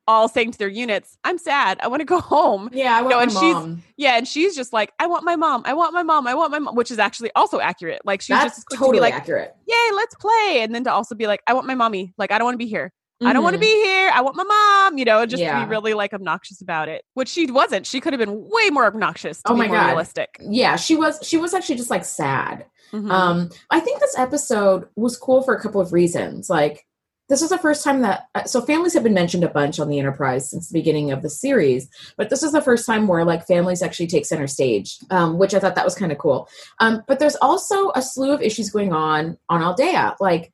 all 0.09 0.27
saying 0.27 0.51
to 0.51 0.57
their 0.57 0.67
units, 0.67 1.17
"I'm 1.23 1.37
sad. 1.37 1.77
I 1.81 1.87
want 1.87 1.99
to 2.01 2.05
go 2.05 2.19
home." 2.19 2.69
Yeah, 2.73 2.97
I 2.97 3.01
want 3.01 3.11
No, 3.11 3.17
my 3.17 3.23
and 3.23 3.31
she's- 3.31 3.53
mom. 3.53 3.83
Yeah, 3.95 4.17
and 4.17 4.27
she's 4.27 4.55
just 4.55 4.73
like, 4.73 4.91
"I 4.99 5.05
want 5.07 5.23
my 5.23 5.35
mom. 5.35 5.61
I 5.65 5.73
want 5.73 5.93
my 5.93 6.03
mom. 6.03 6.25
I 6.27 6.33
want 6.33 6.51
my 6.51 6.59
mom," 6.59 6.75
which 6.75 6.91
is 6.91 6.99
actually 6.99 7.31
also 7.35 7.59
accurate. 7.59 8.01
Like 8.05 8.21
she's 8.21 8.35
That's 8.35 8.55
just 8.55 8.67
totally 8.73 8.97
to 8.97 9.01
like, 9.01 9.13
accurate. 9.13 9.55
"Yay, 9.67 9.75
let's 9.95 10.15
play," 10.15 10.59
and 10.61 10.73
then 10.73 10.83
to 10.85 10.91
also 10.91 11.13
be 11.15 11.27
like, 11.27 11.41
"I 11.47 11.53
want 11.53 11.67
my 11.67 11.75
mommy. 11.75 12.13
Like 12.17 12.31
I 12.31 12.37
don't 12.37 12.45
want 12.45 12.55
to 12.55 12.65
be 12.65 12.67
here. 12.67 12.91
I 13.21 13.33
don't 13.33 13.43
want 13.43 13.53
to 13.55 13.57
Mhm. 13.57 13.69
be 13.69 13.83
here. 13.83 14.09
I 14.13 14.21
want 14.21 14.37
my 14.37 14.45
mom." 14.45 14.97
You 14.97 15.05
know, 15.05 15.25
just 15.25 15.41
to 15.41 15.45
Yeah. 15.45 15.63
be 15.65 15.69
really 15.69 15.93
like 15.93 16.13
obnoxious 16.13 16.61
about 16.61 16.87
it, 16.89 17.03
which 17.15 17.27
she 17.29 17.51
wasn't. 17.51 17.85
She 17.85 17.99
could 18.01 18.13
have 18.13 18.19
been 18.19 18.47
way 18.49 18.69
more 18.71 18.85
obnoxious. 18.85 19.41
Oh 19.45 19.53
my 19.55 19.67
God. 19.67 19.87
realistic. 19.87 20.29
Yeah, 20.39 20.75
she 20.77 20.95
was. 20.95 21.19
She 21.21 21.37
was 21.37 21.53
actually 21.53 21.75
just 21.75 21.89
like 21.89 22.05
sad. 22.05 22.65
Mhm. 22.93 23.11
Um, 23.11 23.49
I 23.69 23.79
think 23.81 23.99
this 23.99 24.17
episode 24.17 24.87
was 24.95 25.15
cool 25.17 25.43
for 25.43 25.53
a 25.53 25.61
couple 25.61 25.79
of 25.81 25.93
reasons. 25.93 26.49
Like, 26.49 26.85
this 27.29 27.41
was 27.41 27.51
the 27.51 27.57
first 27.57 27.83
time 27.83 28.01
that 28.01 28.27
uh, 28.35 28.43
so 28.43 28.59
families 28.61 28.93
have 28.93 29.03
been 29.03 29.13
mentioned 29.13 29.43
a 29.43 29.49
bunch 29.49 29.79
on 29.79 29.87
the 29.87 29.99
Enterprise 29.99 30.49
since 30.49 30.67
the 30.67 30.77
beginning 30.79 31.11
of 31.11 31.21
the 31.21 31.29
series, 31.29 31.87
but 32.17 32.29
this 32.29 32.43
is 32.43 32.51
the 32.51 32.61
first 32.61 32.85
time 32.85 33.07
where 33.07 33.23
like 33.23 33.47
families 33.47 33.81
actually 33.81 34.07
take 34.07 34.25
center 34.25 34.47
stage, 34.47 34.97
um, 35.11 35.37
which 35.37 35.53
I 35.53 35.59
thought 35.59 35.75
that 35.75 35.85
was 35.85 35.95
kind 35.95 36.11
of 36.11 36.17
cool. 36.17 36.49
Um, 36.79 37.03
but 37.07 37.19
there's 37.19 37.35
also 37.37 37.91
a 37.95 38.01
slew 38.01 38.31
of 38.31 38.41
issues 38.41 38.69
going 38.69 38.91
on 38.93 39.37
on 39.49 39.61
Aldea, 39.61 40.15
like. 40.19 40.51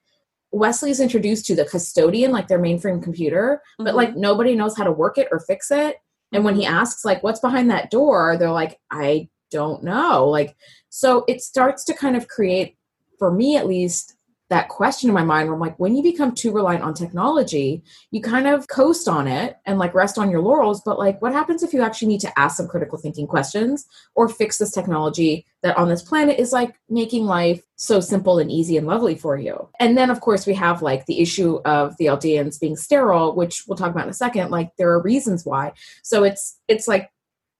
Wesley's 0.52 1.02
introduced 1.02 1.46
to 1.48 1.56
the 1.56 1.66
custodian, 1.66 2.32
like 2.32 2.48
their 2.48 2.60
mainframe 2.60 3.04
computer, 3.04 3.62
but 3.78 3.94
Mhm. 3.94 3.98
like 3.98 4.16
nobody 4.16 4.56
knows 4.56 4.78
how 4.78 4.86
to 4.86 4.92
work 4.92 5.18
it 5.18 5.28
or 5.30 5.40
fix 5.42 5.70
it. 5.70 5.98
And 6.32 6.46
when 6.46 6.56
he 6.56 6.66
asks, 6.66 7.04
like, 7.04 7.22
what's 7.24 7.42
behind 7.42 7.70
that 7.72 7.92
door, 7.92 8.38
they're 8.38 8.52
like, 8.52 8.80
I 8.90 9.28
don't 9.52 9.84
know. 9.84 10.30
Like, 10.30 10.56
so 10.90 11.26
it 11.28 11.42
starts 11.42 11.84
to 11.86 11.94
kind 11.94 12.16
of 12.16 12.30
create, 12.30 12.78
for 13.20 13.32
me 13.32 13.58
at 13.58 13.68
least, 13.68 14.15
that 14.50 14.70
question 14.70 15.10
in 15.10 15.14
my 15.14 15.24
mind 15.24 15.48
where 15.48 15.56
I'm 15.56 15.60
like, 15.60 15.80
when 15.80 15.96
you 15.96 16.04
become 16.04 16.34
too 16.34 16.52
reliant 16.52 16.84
on 16.84 16.94
technology, 16.94 17.84
you 18.12 18.22
kind 18.22 18.46
of 18.46 18.68
coast 18.68 19.08
on 19.08 19.28
it 19.28 19.58
and 19.66 19.80
like 19.80 19.96
rest 19.96 20.20
on 20.20 20.30
your 20.30 20.42
laurels. 20.42 20.82
But 20.86 21.00
like, 21.00 21.20
what 21.22 21.34
happens 21.34 21.64
if 21.64 21.74
you 21.74 21.82
actually 21.82 22.10
need 22.10 22.22
to 22.22 22.40
ask 22.40 22.58
some 22.58 22.68
critical 22.68 23.00
thinking 23.00 23.26
questions 23.26 23.88
or 24.14 24.30
fix 24.30 24.58
this 24.60 24.72
technology 24.72 25.48
that 25.64 25.76
on 25.78 25.90
this 25.90 26.04
planet 26.04 26.40
is 26.40 26.54
like 26.54 26.76
making 26.90 27.26
life 27.26 27.64
so 27.76 28.00
simple 28.00 28.38
and 28.38 28.52
easy 28.52 28.78
and 28.78 28.86
lovely 28.86 29.16
for 29.16 29.36
you? 29.36 29.68
And 29.80 29.98
then, 29.98 30.12
of 30.12 30.22
course, 30.22 30.46
we 30.46 30.54
have 30.54 30.84
like 30.84 31.08
the 31.08 31.22
issue 31.22 31.60
of 31.66 31.98
the 31.98 32.06
Aldeans 32.06 32.60
being 32.60 32.76
sterile, 32.76 33.36
which 33.36 33.64
we'll 33.68 33.78
talk 33.78 33.92
about 33.92 34.04
in 34.04 34.12
a 34.12 34.14
second. 34.14 34.52
Like, 34.52 34.70
there 34.78 34.92
are 34.92 35.02
reasons 35.02 35.44
why. 35.44 35.74
So 36.04 36.24
it's, 36.24 36.60
it's 36.68 36.88
like, 36.88 37.10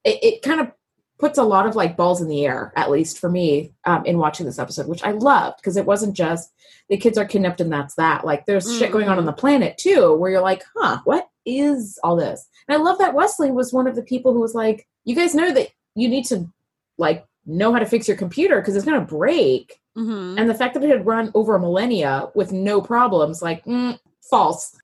it, 0.04 0.24
it 0.24 0.42
kind 0.44 0.62
of 0.62 0.72
puts 1.18 1.38
a 1.38 1.44
lot 1.44 1.66
of 1.66 1.76
like 1.76 1.96
balls 1.96 2.22
in 2.22 2.28
the 2.28 2.46
air, 2.46 2.74
at 2.76 2.92
least 2.92 3.20
for 3.20 3.30
me, 3.30 3.74
um, 3.86 4.06
in 4.06 4.18
watching 4.18 4.46
this 4.46 4.60
episode, 4.60 4.88
which 4.88 5.04
I 5.04 5.12
loved 5.12 5.58
because 5.58 5.78
it 5.78 5.86
wasn't 5.86 6.16
just 6.16 6.52
the 6.90 6.98
kids 6.98 7.18
are 7.18 7.26
kidnapped 7.26 7.62
and 7.62 7.72
that's 7.72 7.96
that. 7.96 8.26
Like 8.26 8.46
there's 8.46 8.78
shit 8.78 8.92
going 8.92 9.08
on 9.08 9.18
on 9.18 9.26
the 9.26 9.34
planet 9.34 9.78
too, 9.78 10.14
where 10.16 10.32
you're 10.32 10.42
like, 10.42 10.64
huh, 10.76 11.00
what 11.06 11.30
is 11.46 11.98
all 12.04 12.16
this? 12.16 12.48
And 12.68 12.78
I 12.78 12.82
love 12.82 12.98
that 13.00 13.14
Wesley 13.14 13.52
was 13.52 13.72
one 13.72 13.88
of 13.88 13.96
the 13.96 14.04
people 14.04 14.34
who 14.34 14.42
was 14.42 14.56
like, 14.56 14.88
you 15.06 15.16
guys 15.16 15.36
know 15.36 15.54
that 15.54 15.70
you 15.96 16.10
need 16.10 16.26
to 16.26 16.50
like 16.98 17.26
know 17.46 17.72
how 17.72 17.80
to 17.80 17.86
fix 17.86 18.08
your 18.08 18.18
computer 18.18 18.60
because 18.60 18.76
it's 18.76 18.86
going 18.86 19.00
to 19.00 19.06
break. 19.06 19.80
Mhm. 19.98 20.40
And 20.40 20.50
the 20.50 20.54
fact 20.56 20.74
that 20.74 20.84
it 20.84 20.90
had 20.90 21.06
run 21.06 21.32
over 21.34 21.56
a 21.56 21.60
millennia 21.60 22.30
with 22.36 22.52
no 22.52 22.82
problems, 22.82 23.42
like, 23.42 23.64
mm, 23.66 23.98
false. 24.30 24.76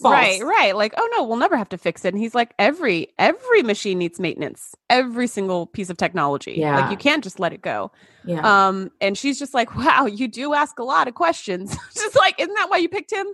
False. 0.00 0.14
Right, 0.14 0.42
right. 0.42 0.76
Like, 0.76 0.94
oh 0.96 1.08
no, 1.16 1.24
we'll 1.24 1.36
never 1.36 1.56
have 1.56 1.68
to 1.70 1.78
fix 1.78 2.04
it. 2.04 2.14
And 2.14 2.22
he's 2.22 2.34
like, 2.34 2.54
every 2.58 3.08
every 3.18 3.62
machine 3.62 3.98
needs 3.98 4.18
maintenance. 4.18 4.74
Every 4.88 5.26
single 5.26 5.66
piece 5.66 5.90
of 5.90 5.96
technology. 5.96 6.54
Yeah. 6.56 6.80
Like 6.80 6.90
you 6.90 6.96
can't 6.96 7.22
just 7.22 7.40
let 7.40 7.52
it 7.52 7.62
go. 7.62 7.92
Yeah. 8.24 8.40
Um, 8.68 8.90
and 9.00 9.16
she's 9.16 9.38
just 9.38 9.54
like, 9.54 9.76
Wow, 9.76 10.06
you 10.06 10.28
do 10.28 10.54
ask 10.54 10.78
a 10.78 10.84
lot 10.84 11.08
of 11.08 11.14
questions. 11.14 11.76
just 11.94 12.16
like, 12.16 12.40
isn't 12.40 12.54
that 12.54 12.70
why 12.70 12.78
you 12.78 12.88
picked 12.88 13.12
him? 13.12 13.26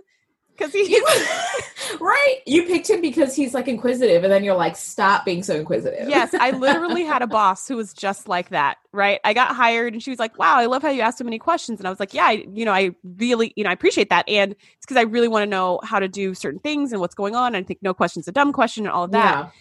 Because 0.57 0.73
he 0.73 1.01
right. 1.99 2.37
You 2.45 2.63
picked 2.63 2.89
him 2.89 3.01
because 3.01 3.35
he's 3.35 3.53
like 3.53 3.67
inquisitive, 3.67 4.23
and 4.23 4.31
then 4.31 4.43
you're 4.43 4.55
like, 4.55 4.75
stop 4.75 5.25
being 5.25 5.43
so 5.43 5.55
inquisitive. 5.55 6.09
yes, 6.09 6.33
I 6.33 6.51
literally 6.51 7.03
had 7.03 7.21
a 7.21 7.27
boss 7.37 7.67
who 7.67 7.75
was 7.75 7.93
just 7.93 8.27
like 8.27 8.49
that, 8.49 8.77
right? 8.91 9.19
I 9.23 9.33
got 9.33 9.55
hired 9.55 9.93
and 9.93 10.01
she 10.01 10.09
was 10.09 10.19
like, 10.19 10.37
Wow, 10.37 10.57
I 10.57 10.65
love 10.65 10.81
how 10.81 10.89
you 10.89 11.01
ask 11.01 11.17
so 11.17 11.23
many 11.23 11.39
questions. 11.39 11.79
And 11.79 11.87
I 11.87 11.89
was 11.89 11.99
like, 11.99 12.13
Yeah, 12.13 12.25
I, 12.25 12.45
you 12.53 12.65
know, 12.65 12.73
I 12.73 12.91
really, 13.03 13.53
you 13.55 13.63
know, 13.63 13.69
I 13.69 13.73
appreciate 13.73 14.09
that. 14.09 14.27
And 14.27 14.53
it's 14.53 14.85
because 14.85 14.97
I 14.97 15.03
really 15.03 15.27
want 15.27 15.43
to 15.43 15.49
know 15.49 15.79
how 15.83 15.99
to 15.99 16.07
do 16.07 16.33
certain 16.33 16.59
things 16.59 16.91
and 16.91 17.01
what's 17.01 17.15
going 17.15 17.35
on. 17.35 17.55
I 17.55 17.63
think 17.63 17.79
no 17.81 17.93
question's 17.93 18.27
a 18.27 18.31
dumb 18.31 18.53
question 18.53 18.85
and 18.85 18.91
all 18.91 19.03
of 19.03 19.11
that. 19.11 19.51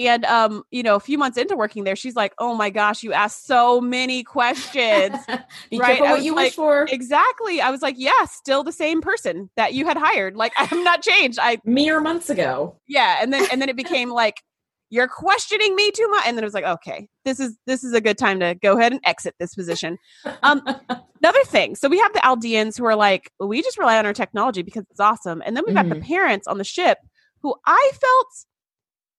And 0.00 0.24
um, 0.24 0.64
you 0.70 0.82
know, 0.82 0.96
a 0.96 1.00
few 1.00 1.18
months 1.18 1.38
into 1.38 1.56
working 1.56 1.84
there, 1.84 1.94
she's 1.94 2.16
like, 2.16 2.34
"Oh 2.38 2.54
my 2.54 2.70
gosh, 2.70 3.02
you 3.02 3.12
asked 3.12 3.46
so 3.46 3.80
many 3.80 4.24
questions." 4.24 5.16
Be 5.70 5.78
Right, 5.78 5.98
careful 5.98 6.06
what 6.08 6.22
you 6.24 6.34
like, 6.34 6.46
wish 6.46 6.54
for. 6.54 6.86
exactly. 6.90 7.60
I 7.60 7.70
was 7.70 7.80
like, 7.82 7.94
"Yeah, 7.98 8.24
still 8.24 8.64
the 8.64 8.72
same 8.72 9.00
person 9.00 9.50
that 9.56 9.72
you 9.74 9.86
had 9.86 9.96
hired. 9.96 10.36
Like, 10.36 10.52
I'm 10.58 10.82
not 10.82 11.02
changed." 11.02 11.38
I 11.40 11.58
Mere 11.64 12.00
months 12.00 12.28
ago. 12.30 12.76
yeah, 12.88 13.18
and 13.22 13.32
then 13.32 13.46
and 13.52 13.62
then 13.62 13.68
it 13.68 13.76
became 13.76 14.10
like, 14.10 14.42
"You're 14.90 15.06
questioning 15.06 15.76
me 15.76 15.92
too 15.92 16.08
much," 16.08 16.24
and 16.26 16.36
then 16.36 16.42
it 16.42 16.46
was 16.46 16.54
like, 16.54 16.64
"Okay, 16.64 17.08
this 17.24 17.38
is 17.38 17.56
this 17.66 17.84
is 17.84 17.92
a 17.92 18.00
good 18.00 18.18
time 18.18 18.40
to 18.40 18.56
go 18.56 18.76
ahead 18.76 18.90
and 18.90 19.00
exit 19.04 19.36
this 19.38 19.54
position." 19.54 19.96
Um, 20.42 20.60
another 21.22 21.44
thing, 21.44 21.76
so 21.76 21.88
we 21.88 22.00
have 22.00 22.12
the 22.14 22.20
Aldeans 22.20 22.76
who 22.76 22.84
are 22.84 22.96
like, 22.96 23.30
"We 23.38 23.62
just 23.62 23.78
rely 23.78 23.96
on 23.98 24.06
our 24.06 24.12
technology 24.12 24.62
because 24.62 24.84
it's 24.90 24.98
awesome," 25.00 25.40
and 25.46 25.56
then 25.56 25.62
we've 25.66 25.76
got 25.76 25.88
the 25.88 26.00
parents 26.00 26.48
on 26.48 26.58
the 26.58 26.64
ship 26.64 26.98
who 27.42 27.54
I 27.64 27.90
felt 28.00 28.26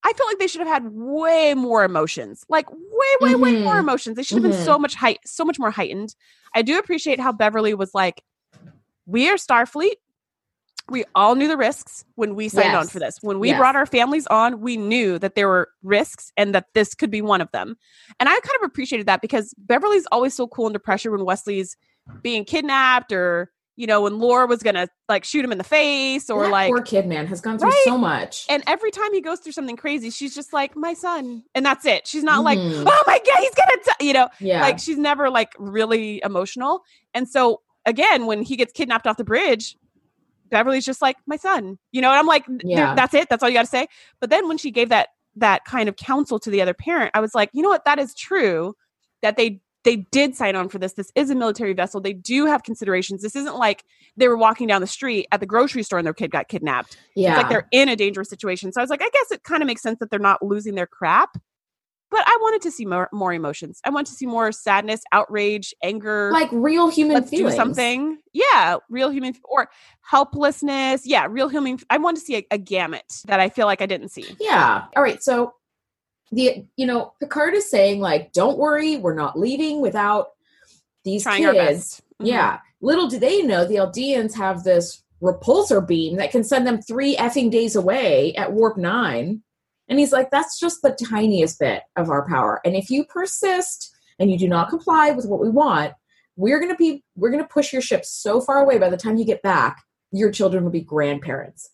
I 0.06 0.14
felt 0.14 0.30
like 0.30 0.38
they 0.38 0.48
should 0.48 0.62
have 0.62 0.68
had 0.68 0.84
way 0.92 1.56
more 1.56 1.84
emotions, 1.84 2.46
like 2.48 2.70
way, 2.72 2.78
way, 3.22 3.36
way 3.36 3.52
more 3.64 3.76
Mhm. 3.78 3.80
emotions. 3.80 4.16
They 4.16 4.24
should 4.24 4.36
have 4.38 4.44
been 4.44 4.54
so 4.66 4.78
much 4.78 4.94
height, 4.96 5.20
so 5.26 5.44
much 5.44 5.58
more 5.58 5.72
heightened. 5.72 6.16
I 6.54 6.62
do 6.62 6.78
appreciate 6.78 7.20
how 7.20 7.32
Beverly 7.32 7.74
was 7.74 7.94
like, 7.96 8.24
"We 9.08 9.30
are 9.30 9.36
Starfleet. 9.36 9.96
We 10.88 11.04
all 11.16 11.34
knew 11.34 11.48
the 11.48 11.58
risks 11.58 12.06
when 12.14 12.36
we 12.36 12.48
signed 12.48 12.76
on 12.76 12.88
for 12.88 13.00
this. 13.00 13.18
When 13.22 13.40
we 13.40 13.48
Yes. 13.50 13.58
brought 13.58 13.76
our 13.76 13.88
families 13.88 14.28
on, 14.28 14.62
we 14.62 14.78
knew 14.78 15.18
that 15.18 15.34
there 15.34 15.48
were 15.48 15.70
risks 15.82 16.32
and 16.38 16.54
that 16.54 16.68
this 16.76 16.94
could 16.94 17.10
be 17.10 17.24
one 17.24 17.42
of 17.42 17.50
them. 17.52 17.76
And 18.20 18.30
I 18.30 18.34
kind 18.34 18.56
of 18.62 18.68
appreciated 18.70 19.08
that 19.08 19.22
because 19.22 19.56
Beverly's 19.58 20.06
always 20.12 20.36
so 20.36 20.48
cool 20.48 20.68
under 20.68 20.78
pressure 20.78 21.10
when 21.10 21.26
Wesley's 21.26 21.76
being 22.22 22.46
kidnapped 22.46 23.12
or 23.12 23.52
you 23.76 23.88
know 23.88 24.02
when 24.02 24.20
Lore 24.20 24.48
was 24.48 24.64
gonna 24.64 24.88
like 25.10 25.24
shoot 25.24 25.44
him 25.44 25.52
in 25.52 25.58
the 25.58 25.64
face 25.64 26.30
or 26.30 26.44
that 26.44 26.52
like 26.52 26.70
poor 26.72 26.82
kid 26.82 27.06
man 27.08 27.28
has 27.28 27.42
gone 27.42 27.58
through 27.60 27.70
Right? 27.70 27.82
so 27.86 27.98
much. 27.98 28.46
and 28.50 28.64
every 28.68 28.92
time 28.92 29.14
he 29.14 29.22
goes 29.22 29.40
through 29.40 29.52
something 29.52 29.76
crazy, 29.76 30.10
she's 30.10 30.34
just 30.34 30.54
like, 30.54 30.76
my 30.76 30.94
son. 30.94 31.44
And 31.54 31.66
that's 31.66 31.86
it. 31.86 32.08
She's 32.08 32.24
not 32.24 32.44
like, 32.44 32.58
Mhm. 32.60 32.84
oh 32.88 33.04
my 33.08 33.20
God, 33.20 33.38
he's 33.40 33.54
going 33.56 33.80
to, 33.84 34.06
you 34.06 34.14
know, 34.14 34.30
yeah. 34.40 34.62
like 34.62 34.80
she's 34.80 34.98
never 34.98 35.30
like 35.30 35.54
really 35.60 36.22
emotional. 36.24 36.84
And 37.14 37.28
so 37.28 37.62
again, 37.86 38.26
when 38.26 38.42
he 38.42 38.56
gets 38.56 38.72
kidnapped 38.74 39.08
off 39.08 39.18
the 39.18 39.24
bridge, 39.24 39.76
Beverly's 40.50 40.86
just 40.86 41.02
like, 41.02 41.18
my 41.26 41.38
son, 41.38 41.78
you 41.92 42.02
know, 42.02 42.10
and 42.12 42.20
I'm 42.20 42.28
like, 42.28 42.46
Yeah. 42.64 42.96
that's 42.96 43.14
it. 43.14 43.30
That's 43.30 43.42
all 43.44 43.50
you 43.50 43.56
got 43.56 43.64
to 43.64 43.68
say. 43.68 43.88
But 44.20 44.30
then 44.30 44.48
when 44.48 44.58
she 44.58 44.72
gave 44.72 44.90
that, 44.90 45.10
that 45.36 45.66
kind 45.66 45.90
of 45.90 45.96
counsel 45.98 46.40
to 46.40 46.50
the 46.50 46.62
other 46.62 46.74
parent, 46.74 47.12
I 47.14 47.20
was 47.20 47.36
like, 47.36 47.50
you 47.54 47.62
know 47.62 47.70
what? 47.70 47.84
That 47.86 48.00
is 48.00 48.14
true 48.14 48.76
that 49.22 49.36
they, 49.38 49.60
they 49.86 49.98
did 49.98 50.36
sign 50.36 50.56
on 50.56 50.68
for 50.68 50.80
this. 50.80 50.94
This 50.94 51.12
is 51.16 51.30
a 51.30 51.36
military 51.36 51.74
vessel. 51.74 52.02
They 52.02 52.12
do 52.12 52.48
have 52.48 52.64
considerations. 52.64 53.22
This 53.22 53.36
isn't 53.36 53.56
like 53.56 53.86
they 54.18 54.28
were 54.28 54.36
walking 54.36 54.68
down 54.68 54.82
the 54.82 54.88
street 54.88 55.28
at 55.32 55.40
the 55.40 55.46
grocery 55.46 55.84
store 55.84 56.00
and 56.00 56.06
their 56.06 56.14
kid 56.14 56.32
got 56.32 56.50
kidnapped. 56.50 56.98
yeah. 57.16 57.30
It's 57.34 57.44
like 57.44 57.50
they're 57.50 57.68
in 57.72 57.88
a 57.88 57.96
dangerous 57.96 58.28
situation. 58.28 58.74
So 58.74 58.82
I 58.82 58.84
was 58.84 58.90
like, 58.90 59.04
I 59.04 59.10
guess 59.14 59.32
it 59.32 59.44
kind 59.44 59.62
of 59.62 59.68
makes 59.68 59.82
sense 59.82 60.00
that 60.00 60.10
they're 60.10 60.20
not 60.20 60.44
losing 60.44 60.76
their 60.76 60.88
crap. 60.88 61.38
But 62.12 62.24
I 62.26 62.38
wanted 62.42 62.62
to 62.64 62.72
see 62.72 62.86
more, 62.86 63.10
more 63.12 63.34
emotions. 63.34 63.80
I 63.84 63.90
want 63.90 64.08
to 64.08 64.14
see 64.14 64.26
more 64.26 64.52
sadness, 64.52 65.02
outrage, 65.12 65.74
anger. 65.84 66.32
like 66.32 66.50
real 66.52 66.90
human 66.90 67.16
let's 67.16 67.30
feelings. 67.30 67.54
do 67.54 67.58
something. 67.58 68.18
Yeah, 68.32 68.78
real 68.90 69.10
human 69.10 69.34
or 69.44 69.70
helplessness. 70.02 71.06
Yeah, 71.06 71.28
real 71.30 71.50
human. 71.50 71.80
I 71.90 71.98
want 71.98 72.18
to 72.18 72.22
see 72.22 72.38
a, 72.38 72.48
a 72.52 72.58
gamut 72.58 73.04
that 73.26 73.40
I 73.40 73.50
feel 73.50 73.66
like 73.66 73.82
I 73.82 73.86
didn't 73.86 74.10
see. 74.10 74.36
Yeah. 74.40 74.86
All 74.96 75.04
right. 75.04 75.22
So 75.22 75.54
the 76.32 76.66
you 76.76 76.86
know 76.86 77.14
Picard 77.20 77.54
is 77.54 77.70
saying 77.70 78.00
like, 78.00 78.34
don't 78.34 78.58
worry, 78.58 78.98
we're 78.98 79.16
not 79.16 79.40
leaving 79.40 79.82
without 79.82 80.30
these 81.04 81.24
Trying 81.24 81.44
kids. 81.44 82.02
Mhm. 82.22 82.28
Yeah. 82.28 82.60
Little 82.82 83.08
do 83.08 83.20
they 83.20 83.42
know 83.42 83.66
the 83.66 83.76
Aldeans 83.76 84.34
have 84.36 84.64
this 84.64 85.04
repulsor 85.22 85.86
beam 85.86 86.18
that 86.18 86.32
can 86.32 86.44
send 86.44 86.68
them 86.68 86.82
three 86.82 87.16
effing 87.16 87.50
days 87.50 87.76
away 87.76 88.34
at 88.36 88.54
warp 88.54 88.78
nine. 88.78 89.42
And 89.88 90.00
he's 90.00 90.12
like, 90.12 90.32
that's 90.32 90.60
just 90.60 90.82
the 90.82 90.92
tiniest 90.92 91.60
bit 91.60 91.84
of 91.96 92.10
our 92.10 92.28
power. 92.28 92.60
And 92.66 92.76
if 92.76 92.90
you 92.90 93.06
persist 93.06 93.96
and 94.20 94.32
you 94.32 94.38
do 94.38 94.48
not 94.48 94.70
comply 94.70 95.12
with 95.12 95.26
what 95.26 95.40
we 95.40 95.50
want, 95.50 95.94
we're 96.36 96.60
gonna 96.60 96.76
be 96.76 97.04
we're 97.16 97.32
gonna 97.32 97.48
push 97.48 97.72
your 97.72 97.82
ship 97.82 98.04
so 98.04 98.42
far 98.42 98.62
away 98.62 98.78
by 98.78 98.90
the 98.90 98.98
time 98.98 99.18
you 99.18 99.26
get 99.26 99.42
back, 99.42 99.84
your 100.12 100.32
children 100.32 100.64
will 100.64 100.72
be 100.72 100.82
grandparents. 100.82 101.70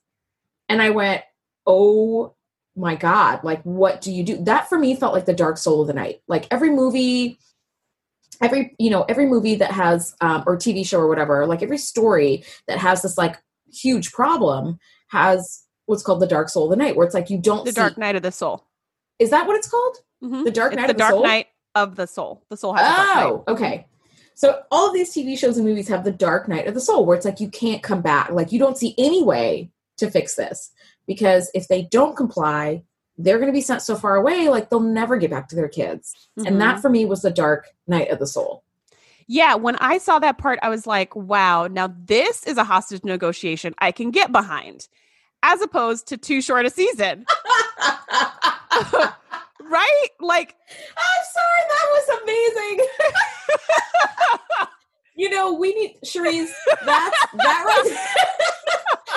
And 0.69 0.81
I 0.81 0.89
went, 0.89 1.23
Oh 1.65 2.35
my 2.75 2.95
God, 2.95 3.43
like 3.43 3.61
what 3.63 4.01
do 4.01 4.11
you 4.11 4.23
do? 4.23 4.37
That 4.43 4.69
for 4.69 4.77
me 4.79 4.95
felt 4.95 5.13
like 5.13 5.25
the 5.25 5.33
dark 5.33 5.57
soul 5.57 5.81
of 5.81 5.87
the 5.87 5.93
night. 5.93 6.21
Like 6.27 6.47
every 6.51 6.69
movie, 6.69 7.37
every 8.41 8.75
you 8.79 8.89
know 8.89 9.03
every 9.03 9.25
movie 9.25 9.55
that 9.55 9.71
has 9.71 10.15
um, 10.21 10.43
or 10.47 10.57
tv 10.57 10.85
show 10.85 10.99
or 10.99 11.07
whatever 11.07 11.45
like 11.45 11.61
every 11.61 11.77
story 11.77 12.43
that 12.67 12.77
has 12.79 13.01
this 13.03 13.17
like 13.17 13.37
huge 13.71 14.11
problem 14.11 14.79
has 15.09 15.63
what's 15.85 16.01
called 16.01 16.19
the 16.19 16.27
dark 16.27 16.49
soul 16.49 16.63
of 16.65 16.69
the 16.71 16.75
night 16.83 16.95
where 16.95 17.05
it's 17.05 17.13
like 17.13 17.29
you 17.29 17.37
don't 17.37 17.65
The 17.65 17.71
see, 17.71 17.75
Dark 17.81 17.97
Night 17.97 18.15
of 18.15 18.23
the 18.23 18.31
Soul. 18.31 18.65
is 19.19 19.29
that 19.29 19.45
what 19.47 19.55
it's 19.57 19.69
called 19.69 19.97
Mhm. 20.23 20.43
the 20.43 20.51
dark 20.51 20.73
It's 20.73 20.77
night 20.79 20.87
the 20.87 20.91
of 20.93 20.97
the 20.97 20.99
Dark 21.03 21.11
soul 21.13 21.23
Night 21.23 21.47
of 21.75 21.95
the 21.95 22.07
Soul. 22.07 22.43
The 22.49 22.57
soul 22.57 22.73
has 22.73 22.81
a 22.85 22.95
dark 22.95 23.15
night. 23.15 23.25
oh 23.25 23.43
okay 23.47 23.87
so 24.33 24.61
all 24.71 24.87
of 24.87 24.93
these 24.93 25.13
tv 25.13 25.37
shows 25.37 25.57
and 25.57 25.65
movies 25.67 25.87
have 25.89 26.03
the 26.03 26.11
dark 26.11 26.47
night 26.47 26.65
of 26.67 26.73
the 26.73 26.81
soul 26.81 27.05
where 27.05 27.15
it's 27.15 27.25
like 27.25 27.39
you 27.39 27.49
can't 27.49 27.83
come 27.83 28.01
back 28.01 28.31
like 28.31 28.51
you 28.51 28.57
don't 28.59 28.77
see 28.77 28.95
any 28.97 29.21
way 29.23 29.69
to 29.97 30.09
fix 30.09 30.35
this 30.35 30.71
because 31.07 31.49
if 31.53 31.67
they 31.67 31.81
don't 31.83 32.15
comply 32.15 32.83
they're 33.17 33.37
going 33.37 33.47
to 33.49 33.53
be 33.53 33.61
sent 33.61 33.81
so 33.81 33.95
far 33.95 34.15
away 34.15 34.49
like 34.49 34.69
they'll 34.69 34.79
never 34.79 35.17
get 35.17 35.29
back 35.29 35.47
to 35.49 35.55
their 35.55 35.67
kids 35.67 36.13
Mhm. 36.39 36.47
and 36.47 36.61
that 36.61 36.79
for 36.81 36.89
me 36.89 37.05
was 37.05 37.21
the 37.21 37.29
dark 37.31 37.67
night 37.87 38.09
of 38.09 38.19
the 38.19 38.27
soul 38.27 38.63
Yeah, 39.27 39.55
when 39.55 39.75
I 39.77 39.97
saw 39.99 40.19
that 40.19 40.37
part, 40.37 40.59
I 40.61 40.67
was 40.69 40.85
like, 40.85 41.15
wow, 41.15 41.67
now 41.67 41.87
this 42.05 42.43
is 42.45 42.57
a 42.57 42.63
hostage 42.65 43.03
negotiation 43.05 43.73
I 43.77 43.91
can 43.93 44.11
get 44.11 44.31
behind, 44.33 44.89
as 45.41 45.61
opposed 45.61 46.07
to 46.07 46.17
too 46.17 46.41
short 46.41 46.65
a 46.65 46.69
season. 46.69 47.25
right? 49.61 50.09
Like, 50.19 50.55
I'm 50.97 51.23
sorry, 51.37 51.63
that 51.69 51.87
was 51.93 52.07
amazing. 52.23 52.77
you 55.15 55.29
know, 55.29 55.53
we 55.53 55.73
need 55.73 55.97
Charisse. 56.05 56.51
That's 56.85 57.25
that 57.33 57.63
right. 57.65 57.97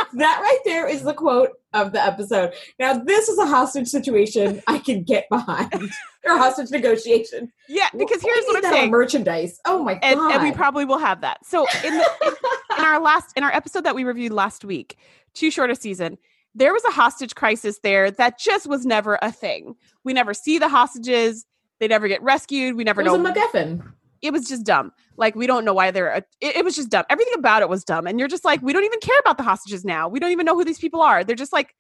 that 0.14 0.40
right 0.40 0.59
there 0.64 0.88
is 0.88 1.02
the 1.02 1.14
quote 1.14 1.50
of 1.72 1.92
the 1.92 2.04
episode. 2.04 2.52
Now, 2.78 2.94
this 2.94 3.28
is 3.28 3.38
a 3.38 3.46
hostage 3.46 3.88
situation 3.88 4.62
I 4.66 4.78
can 4.78 5.02
get 5.02 5.28
behind, 5.28 5.72
or 6.24 6.38
hostage 6.38 6.70
negotiation. 6.70 7.52
Yeah, 7.68 7.88
because 7.96 8.22
here's 8.22 8.44
what 8.46 8.64
I'm 8.64 8.72
saying: 8.72 8.90
merchandise. 8.90 9.61
Oh 9.64 9.83
my 9.83 9.98
and, 10.02 10.18
god! 10.18 10.33
And 10.33 10.42
we 10.42 10.52
probably 10.52 10.85
will 10.85 10.98
have 10.98 11.20
that. 11.20 11.44
So 11.44 11.66
in 11.85 11.96
the 11.96 12.11
in, 12.26 12.78
in 12.78 12.85
our 12.85 13.00
last 13.00 13.37
in 13.37 13.44
our 13.44 13.54
episode 13.54 13.85
that 13.85 13.94
we 13.94 14.04
reviewed 14.04 14.33
last 14.33 14.64
week, 14.64 14.98
too 15.35 15.50
short 15.50 15.70
a 15.70 15.76
season. 15.76 16.18
There 16.57 16.72
was 16.72 16.85
a 16.85 16.92
hostage 16.92 17.35
crisis 17.35 17.80
there 17.83 18.12
that 18.12 18.38
just 18.38 18.68
was 18.68 18.87
never 18.87 19.18
a 19.22 19.33
thing. 19.33 19.74
We 20.04 20.12
never 20.12 20.33
see 20.33 20.59
the 20.59 20.68
hostages. 20.68 21.46
They 21.80 21.88
never 21.88 22.07
get 22.07 22.22
rescued. 22.22 22.76
We 22.76 22.85
never 22.85 23.00
it 23.00 23.11
was 23.11 23.20
know. 23.20 23.28
a 23.28 23.33
MacGuffin. 23.33 23.93
It 24.24 24.32
was 24.32 24.48
just 24.48 24.64
dumb. 24.64 24.92
Like 25.16 25.34
we 25.37 25.46
don't 25.46 25.64
know 25.64 25.74
why 25.74 25.90
they're. 25.90 26.08
A, 26.08 26.18
it, 26.40 26.56
it 26.56 26.64
was 26.64 26.74
just 26.74 26.88
dumb. 26.90 27.04
Everything 27.10 27.34
about 27.38 27.62
it 27.62 27.68
was 27.68 27.84
dumb. 27.84 28.06
And 28.06 28.18
you're 28.18 28.28
just 28.28 28.44
like, 28.44 28.62
we 28.62 28.72
don't 28.72 28.84
even 28.84 29.00
care 29.00 29.18
about 29.20 29.37
the 29.37 29.44
hostages 29.44 29.84
now. 29.84 30.08
We 30.08 30.18
don't 30.18 30.32
even 30.32 30.46
know 30.46 30.54
who 30.56 30.64
these 30.64 30.78
people 30.78 31.00
are. 31.00 31.22
They're 31.24 31.37
just 31.37 31.52
like 31.52 31.74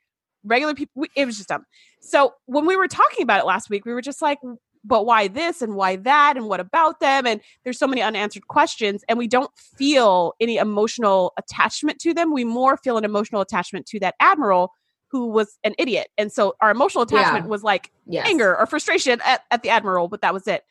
regular 0.44 0.74
people. 0.74 0.92
We, 0.94 1.08
it 1.16 1.24
was 1.26 1.36
just 1.36 1.48
dumb. 1.48 1.64
So 2.00 2.34
when 2.46 2.66
we 2.66 2.76
were 2.76 2.86
talking 2.88 3.22
about 3.22 3.40
it 3.40 3.46
last 3.46 3.70
week, 3.70 3.84
we 3.86 3.92
were 3.94 4.02
just 4.02 4.20
like, 4.22 4.38
but 4.84 5.06
why 5.06 5.28
this 5.28 5.62
and 5.62 5.74
why 5.74 5.96
that 5.96 6.36
and 6.36 6.46
what 6.46 6.60
about 6.60 7.00
them? 7.00 7.26
And 7.26 7.40
there's 7.64 7.78
so 7.78 7.86
many 7.86 8.02
unanswered 8.02 8.46
questions, 8.48 9.02
and 9.08 9.18
we 9.18 9.26
don't 9.26 9.50
feel 9.78 10.34
any 10.38 10.58
emotional 10.58 11.32
attachment 11.38 11.98
to 12.00 12.12
them. 12.12 12.32
We 12.34 12.44
more 12.44 12.76
feel 12.76 12.98
an 12.98 13.04
emotional 13.06 13.40
attachment 13.40 13.86
to 13.86 14.00
that 14.00 14.14
admiral 14.20 14.72
who 15.10 15.28
was 15.28 15.58
an 15.64 15.74
idiot. 15.78 16.08
And 16.18 16.30
so 16.30 16.54
our 16.60 16.70
emotional 16.70 17.04
attachment 17.04 17.44
Yeah. 17.46 17.48
was 17.48 17.62
like 17.62 17.90
Yes. 18.06 18.26
anger 18.28 18.54
or 18.58 18.66
frustration 18.66 19.20
at, 19.24 19.42
at 19.50 19.62
the 19.62 19.70
admiral, 19.70 20.08
but 20.08 20.20
that 20.20 20.34
was 20.34 20.46
it. 20.46 20.64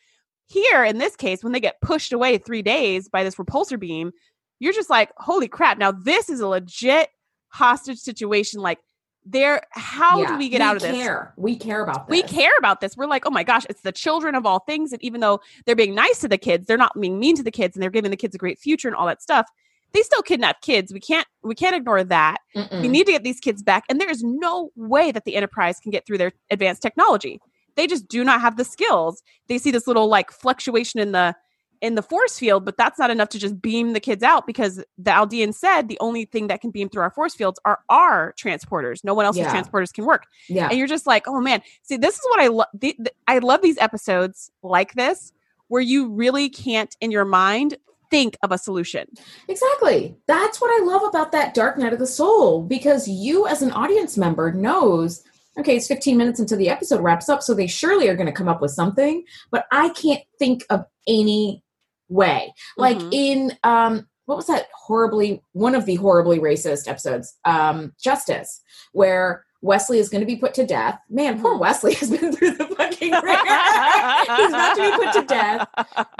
Here 0.48 0.84
in 0.84 0.98
this 0.98 1.16
case, 1.16 1.44
when 1.44 1.54
they 1.54 1.60
get 1.60 1.82
pushed 1.82 2.14
away 2.14 2.38
three 2.38 2.62
days 2.62 3.10
by 3.10 3.24
this 3.24 3.36
repulsor 3.36 3.80
beam, 3.80 4.12
you're 4.60 4.74
just 4.74 4.90
like, 4.90 5.12
holy 5.18 5.48
crap. 5.48 5.78
Now 5.78 5.92
this 5.92 6.30
is 6.30 6.40
a 6.40 6.48
legit 6.48 7.10
hostage 7.50 7.98
situation. 8.00 8.62
Like, 8.62 8.80
there, 9.26 9.62
how 9.72 10.20
Yeah. 10.22 10.28
do 10.28 10.38
we 10.38 10.50
get 10.50 10.60
We 10.60 10.64
out 10.66 10.76
of 10.76 10.82
this? 10.82 10.92
Care. 10.96 11.34
We 11.38 11.56
care 11.56 11.82
about 11.82 12.08
this. 12.08 12.12
We 12.12 12.24
care 12.24 12.52
about 12.58 12.82
this. 12.82 12.98
We're 12.98 13.06
like, 13.06 13.26
oh 13.26 13.30
my 13.30 13.44
gosh, 13.44 13.66
it's 13.70 13.82
the 13.82 13.92
children 13.94 14.36
of 14.36 14.46
all 14.46 14.60
things. 14.60 14.92
And 14.92 15.02
even 15.02 15.22
though 15.22 15.40
they're 15.66 15.76
being 15.78 15.96
nice 15.96 16.20
to 16.20 16.28
the 16.28 16.38
kids, 16.38 16.68
they're 16.68 16.78
not 16.78 17.00
being 17.00 17.20
mean 17.20 17.36
to 17.38 17.44
the 17.44 17.52
kids 17.52 17.76
and 17.76 17.82
they're 17.82 17.90
giving 17.90 18.12
the 18.12 18.18
kids 18.18 18.36
a 18.36 18.38
great 18.38 18.60
future 18.60 18.88
and 18.90 18.96
all 18.98 19.08
that 19.08 19.22
stuff. 19.22 19.48
They 19.94 20.02
still 20.02 20.24
kidnap 20.24 20.62
kids. 20.62 20.92
We 20.92 21.00
can't 21.00 21.28
we 21.44 21.56
can't 21.56 21.76
ignore 21.76 22.04
that. 22.04 22.40
We 22.56 22.62
Mm-mm. 22.64 22.90
need 22.90 23.06
to 23.06 23.12
get 23.14 23.24
these 23.24 23.40
kids 23.40 23.62
back. 23.64 23.84
And 23.90 24.02
there 24.02 24.10
is 24.10 24.24
no 24.24 24.72
way 24.76 25.12
that 25.12 25.24
the 25.24 25.36
Enterprise 25.36 25.80
can 25.80 25.92
get 25.92 26.06
through 26.06 26.18
their 26.18 26.32
advanced 26.50 26.82
technology. 26.82 27.40
They 27.76 27.88
just 27.88 28.08
do 28.08 28.24
not 28.24 28.42
have 28.42 28.58
the 28.58 28.66
skills. 28.66 29.22
They 29.48 29.58
see 29.58 29.72
this 29.72 29.88
little 29.88 30.08
like 30.08 30.32
fluctuation 30.32 31.00
in 31.00 31.12
the 31.12 31.36
in 31.82 31.96
the 31.96 32.02
force 32.02 32.40
field, 32.40 32.64
but 32.64 32.78
that's 32.78 32.98
not 32.98 33.12
enough 33.12 33.28
to 33.28 33.38
just 33.38 33.62
beam 33.62 33.92
the 33.92 34.00
kids 34.00 34.24
out 34.24 34.48
because 34.48 34.78
the 34.98 35.12
Aldean 35.12 35.54
said 35.54 35.90
the 35.90 35.98
only 36.00 36.24
thing 36.24 36.48
that 36.48 36.62
can 36.62 36.72
beam 36.72 36.88
through 36.88 37.02
our 37.02 37.10
force 37.12 37.36
fields 37.36 37.60
are 37.66 37.80
our 37.90 38.34
transporters. 38.42 39.04
No 39.04 39.14
one 39.14 39.26
else's 39.26 39.42
Yeah. 39.42 39.54
transporters 39.54 39.92
can 39.94 40.06
work 40.06 40.24
Yeah. 40.48 40.70
and 40.70 40.78
you're 40.78 40.88
just 40.88 41.06
like, 41.06 41.28
oh 41.28 41.42
man. 41.42 41.62
See, 41.82 41.98
this 41.98 42.16
is 42.16 42.22
what 42.30 42.40
I 42.40 42.48
love. 42.48 42.68
The, 42.74 42.96
the- 43.00 43.12
I 43.28 43.40
love 43.40 43.62
these 43.62 43.78
episodes 43.80 44.50
like 44.62 44.94
this, 44.94 45.34
where 45.68 45.82
you 45.82 46.10
really 46.10 46.48
can't, 46.48 46.96
in 47.02 47.12
your 47.12 47.26
mind, 47.26 47.76
think 48.10 48.38
of 48.44 48.54
a 48.54 48.58
solution. 48.58 49.08
Exactly. 49.50 50.16
That's 50.28 50.62
what 50.62 50.70
I 50.82 50.86
love 50.86 51.04
about 51.04 51.32
that 51.34 51.54
Dark 51.54 51.78
Night 51.78 51.92
of 51.94 52.00
the 52.00 52.08
Soul 52.08 52.62
because 52.64 53.08
you, 53.10 53.46
as 53.48 53.62
an 53.62 53.72
audience 53.72 54.18
member, 54.18 54.54
knows. 54.54 55.24
Okay, 55.60 55.76
it's 55.78 55.88
15 55.88 56.18
minutes 56.18 56.40
until 56.40 56.58
the 56.58 56.70
episode 56.70 57.02
wraps 57.02 57.30
up, 57.30 57.44
so 57.44 57.54
they 57.54 57.68
surely 57.68 58.10
are 58.10 58.16
going 58.16 58.26
to 58.28 58.32
come 58.32 58.48
up 58.48 58.62
with 58.62 58.72
something. 58.72 59.24
But 59.52 59.66
I 59.72 59.90
can't 59.90 60.22
think 60.40 60.66
of 60.70 60.86
any 61.08 61.64
way. 62.10 62.54
Like 62.78 62.98
Mhm. 62.98 63.14
in 63.14 63.58
um, 63.64 64.08
what 64.26 64.36
was 64.38 64.48
that 64.48 64.68
horribly 64.74 65.42
one 65.52 65.76
of 65.76 65.86
the 65.86 65.96
horribly 65.96 66.40
racist 66.40 66.88
episodes, 66.88 67.38
um, 67.46 67.94
Justice, 68.02 68.62
where 68.94 69.46
Wesley 69.62 70.00
is 70.00 70.10
going 70.10 70.22
to 70.22 70.26
be 70.28 70.36
put 70.36 70.54
to 70.56 70.66
death. 70.66 71.00
Man, 71.10 71.42
poor 71.42 71.56
Mhm. 71.56 71.60
Wesley 71.60 71.94
has 71.96 72.10
been 72.10 72.34
through 72.34 72.52
the 72.52 72.66
fucking 72.66 73.12
ringer. 73.24 74.38
He's 74.38 74.50
about 74.50 74.76
to 74.76 74.82
be 74.82 75.06
put 75.06 75.14
to 75.14 75.26
death 75.28 75.68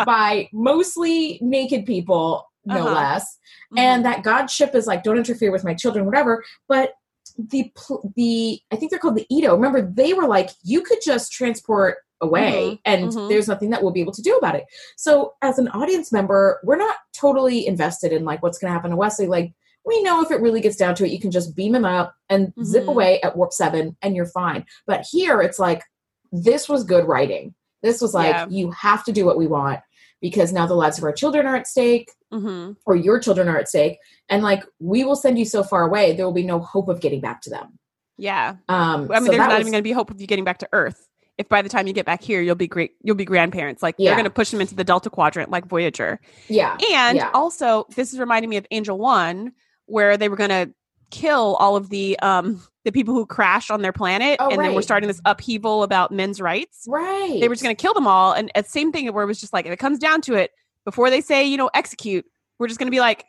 by 0.06 0.50
mostly 0.54 1.40
naked 1.42 1.86
people, 1.86 2.46
no 2.66 2.86
Uh-huh. 2.86 2.94
less. 2.96 3.38
Mhm. 3.74 3.80
And 3.80 4.06
that 4.06 4.24
God 4.24 4.48
ship 4.50 4.76
is 4.76 4.88
like, 4.88 5.04
don't 5.04 5.18
interfere 5.18 5.52
with 5.52 5.64
my 5.64 5.74
children, 5.74 6.06
whatever. 6.06 6.44
But 6.70 6.94
the 7.38 7.72
the 8.16 8.62
I 8.72 8.76
think 8.76 8.90
they're 8.92 9.00
called 9.00 9.16
the 9.16 9.26
Edo. 9.30 9.56
Remember, 9.56 9.82
they 9.82 10.14
were 10.14 10.28
like, 10.28 10.50
you 10.64 10.82
could 10.82 11.00
just 11.04 11.32
transport 11.32 11.98
away, 12.22 12.52
Mhm, 12.54 12.80
and 12.86 13.10
mhm. 13.12 13.30
there's 13.30 13.48
nothing 13.48 13.70
that 13.72 13.82
we'll 13.84 13.92
be 13.92 14.00
able 14.02 14.14
to 14.14 14.22
do 14.22 14.36
about 14.38 14.56
it. 14.56 14.66
So, 14.98 15.34
as 15.42 15.58
an 15.60 15.68
audience 15.70 16.12
member, 16.12 16.60
we're 16.64 16.78
not 16.78 16.96
totally 17.14 17.68
invested 17.68 18.12
in 18.14 18.24
like 18.24 18.42
what's 18.42 18.58
going 18.58 18.70
to 18.70 18.74
happen 18.74 18.92
to 18.92 18.98
Wesley. 18.98 19.28
Like, 19.28 19.54
we 19.86 20.02
know 20.04 20.22
if 20.22 20.32
it 20.32 20.40
really 20.40 20.62
gets 20.62 20.78
down 20.78 20.96
to 20.96 21.06
it, 21.06 21.12
you 21.12 21.20
can 21.20 21.32
just 21.32 21.56
beam 21.56 21.76
him 21.76 21.84
up 21.86 22.16
and 22.30 22.54
zip 22.64 22.86
Mhm. 22.86 22.90
away 22.90 23.22
at 23.22 23.36
warp 23.36 23.52
seven, 23.52 23.98
and 24.02 24.16
you're 24.16 24.26
fine. 24.26 24.66
But 24.88 25.06
here, 25.12 25.42
it's 25.42 25.60
like 25.60 25.84
this 26.32 26.70
was 26.70 26.84
good 26.86 27.06
writing. 27.08 27.54
This 27.82 28.02
was 28.02 28.14
like 28.14 28.30
Yeah. 28.34 28.48
you 28.50 28.72
have 28.72 29.04
to 29.04 29.12
do 29.12 29.26
what 29.26 29.38
we 29.38 29.46
want 29.48 29.82
because 30.22 30.54
now 30.54 30.66
the 30.66 30.74
lives 30.76 30.98
of 30.98 31.04
our 31.04 31.12
children 31.12 31.46
are 31.46 31.56
at 31.58 31.68
stake 31.68 32.10
Mhm. 32.32 32.78
or 32.86 32.96
your 32.96 33.20
children 33.20 33.50
are 33.50 33.58
at 33.58 33.68
stake 33.68 34.00
and 34.30 34.44
like 34.44 34.64
we 34.80 35.04
will 35.04 35.16
send 35.16 35.38
you 35.38 35.46
so 35.46 35.64
far 35.64 35.84
away 35.88 36.16
there 36.16 36.26
will 36.26 36.34
be 36.34 36.44
no 36.44 36.60
hope 36.60 36.88
of 36.90 37.00
getting 37.02 37.22
back 37.22 37.42
to 37.42 37.50
them 37.50 37.78
Yeah. 38.18 38.56
um 38.70 39.10
I 39.12 39.20
mean, 39.20 39.26
so 39.26 39.32
there's 39.32 39.38
not 39.38 39.50
was- 39.50 39.60
even 39.62 39.72
going 39.72 39.84
to 39.84 39.90
be 39.90 39.92
hope 39.92 40.12
of 40.12 40.20
you 40.22 40.28
getting 40.28 40.46
back 40.46 40.60
to 40.60 40.70
Earth. 40.74 41.08
If 41.38 41.50
by 41.50 41.64
the 41.64 41.70
time 41.70 41.88
you 41.88 41.94
get 41.94 42.06
back 42.06 42.22
here, 42.22 42.42
you'll 42.42 42.54
be 42.56 42.68
great, 42.68 42.92
you'll 43.02 43.16
be 43.16 43.26
grandparents. 43.26 43.82
Like 43.82 43.96
Yeah. 43.98 44.10
they're 44.12 44.16
going 44.18 44.26
to 44.26 44.30
push 44.30 44.52
them 44.52 44.62
into 44.62 44.76
the 44.76 44.84
Delta 44.84 45.10
Quadrant, 45.10 45.50
like 45.50 45.66
Voyager. 45.66 46.20
yeah 46.48 46.78
And 46.94 47.18
Yeah. 47.18 47.32
also, 47.34 47.86
this 47.96 48.14
is 48.14 48.20
reminding 48.20 48.50
me 48.52 48.58
of 48.58 48.68
Angel 48.70 48.98
One, 49.00 49.52
where 49.88 50.16
they 50.16 50.30
were 50.30 50.36
going 50.38 50.52
to 50.52 50.72
kill 51.10 51.56
all 51.60 51.76
of 51.76 51.90
the 51.90 52.18
um 52.20 52.62
the 52.86 52.92
people 52.92 53.14
who 53.14 53.26
crashed 53.26 53.72
on 53.72 53.82
their 53.82 53.94
planet, 53.94 54.38
Oh, 54.42 54.50
and 54.50 54.60
then 54.62 54.74
we're 54.76 54.82
starting 54.82 55.08
this 55.08 55.22
upheaval 55.26 55.84
about 55.84 56.12
men's 56.12 56.42
rights. 56.42 56.86
right 56.88 57.38
They 57.40 57.48
were 57.48 57.56
just 57.56 57.64
going 57.64 57.76
to 57.76 57.82
kill 57.82 57.94
them 57.94 58.08
all, 58.08 58.34
and 58.34 58.52
it's 58.56 58.72
same 58.72 58.92
thing 58.92 59.12
where 59.14 59.24
it 59.24 59.28
was 59.28 59.40
just 59.40 59.54
like, 59.54 59.66
if 59.66 59.72
it 59.72 59.80
comes 59.80 60.00
down 60.00 60.22
to 60.22 60.34
it, 60.36 60.52
before 60.86 61.10
they 61.10 61.22
say 61.22 61.46
you 61.46 61.58
know 61.58 61.70
execute, 61.74 62.26
we're 62.60 62.68
just 62.68 62.80
going 62.80 62.88
to 62.88 62.92
be 62.92 63.00
like, 63.00 63.26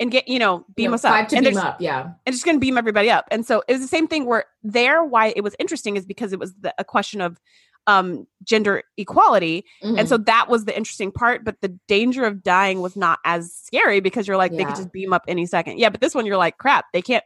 and 0.00 0.10
get 0.10 0.28
you 0.28 0.38
know 0.38 0.64
beam 0.74 0.94
us 0.94 1.04
up, 1.04 1.28
to 1.28 1.36
and 1.36 1.44
beam 1.46 1.56
up 1.56 1.80
yeah 1.80 2.10
and 2.24 2.32
just 2.32 2.44
to 2.44 2.58
beam 2.58 2.78
everybody 2.78 3.10
up. 3.10 3.26
And 3.30 3.44
so 3.44 3.62
it 3.68 3.72
was 3.72 3.80
the 3.82 3.88
same 3.88 4.06
thing 4.08 4.26
where 4.26 4.44
there, 4.62 5.04
why 5.04 5.32
it 5.34 5.42
was 5.42 5.54
interesting 5.58 5.96
is 5.96 6.06
because 6.06 6.32
it 6.32 6.38
was 6.38 6.54
the, 6.60 6.74
a 6.78 6.84
question 6.84 7.20
of 7.20 7.40
um, 7.88 8.26
gender 8.44 8.82
equality. 8.98 9.64
Mhm. 9.82 9.98
And 10.00 10.08
so 10.08 10.18
that 10.18 10.48
was 10.48 10.66
the 10.66 10.76
interesting 10.76 11.10
part. 11.10 11.44
But 11.44 11.56
the 11.62 11.76
danger 11.88 12.24
of 12.24 12.42
dying 12.42 12.80
was 12.82 12.96
not 12.96 13.18
as 13.24 13.52
scary 13.52 14.00
because 14.00 14.28
you're 14.28 14.36
like, 14.36 14.52
they 14.52 14.64
could 14.64 14.76
just 14.76 14.92
beam 14.92 15.12
up 15.12 15.22
any 15.26 15.46
second. 15.46 15.78
Yeah. 15.78 15.88
But 15.88 16.02
this 16.02 16.14
one, 16.14 16.26
you're 16.26 16.36
like, 16.36 16.58
crap, 16.58 16.84
they 16.92 17.00
can't, 17.00 17.24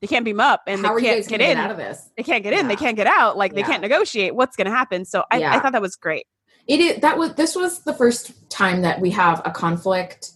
they 0.00 0.06
can't 0.06 0.24
beam 0.24 0.38
up 0.38 0.62
and 0.68 0.86
how 0.86 0.94
they 0.94 1.02
can't 1.02 1.26
get 1.26 1.40
in. 1.40 1.48
get 1.48 1.56
out 1.56 1.70
of 1.72 1.76
this 1.78 2.08
they 2.16 2.22
can't 2.22 2.44
get 2.44 2.52
in. 2.52 2.68
They 2.68 2.76
can't 2.76 2.96
get 2.96 3.08
out. 3.08 3.36
Like 3.36 3.54
they 3.54 3.62
can't 3.62 3.82
negotiate. 3.82 4.34
What's 4.36 4.56
to 4.56 4.70
happen? 4.70 5.04
So 5.04 5.24
I, 5.30 5.42
I 5.42 5.58
thought 5.58 5.72
that 5.72 5.82
was 5.82 5.96
great. 5.96 6.26
it 6.68 6.78
is 6.80 7.00
that 7.00 7.18
was 7.18 7.34
this 7.34 7.56
was 7.56 7.80
the 7.84 7.92
first 7.94 8.48
time 8.50 8.82
that 8.82 9.00
we 9.00 9.10
have 9.10 9.42
a 9.44 9.50
conflict 9.50 10.30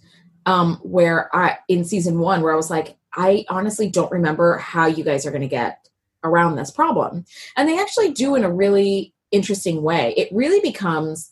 um 0.49 0.69
where 0.83 1.35
i 1.37 1.57
in 1.69 1.85
season 1.85 2.19
one 2.19 2.41
where 2.43 2.53
i 2.53 2.57
was 2.57 2.71
like 2.71 2.97
i 3.15 3.45
honestly 3.49 3.89
don't 3.89 4.11
remember 4.11 4.57
how 4.57 4.87
you 4.87 5.05
guys 5.05 5.27
are 5.27 5.31
going 5.31 5.49
to 5.49 5.49
get 5.49 5.89
around 6.25 6.57
this 6.57 6.73
problem. 6.73 7.25
And 7.57 7.69
they 7.69 7.79
actually 7.79 8.11
do 8.11 8.35
in 8.35 8.43
a 8.45 8.51
really 8.53 9.15
interesting 9.31 9.83
way. 9.83 10.15
It 10.17 10.29
really 10.33 10.59
becomes 10.61 11.31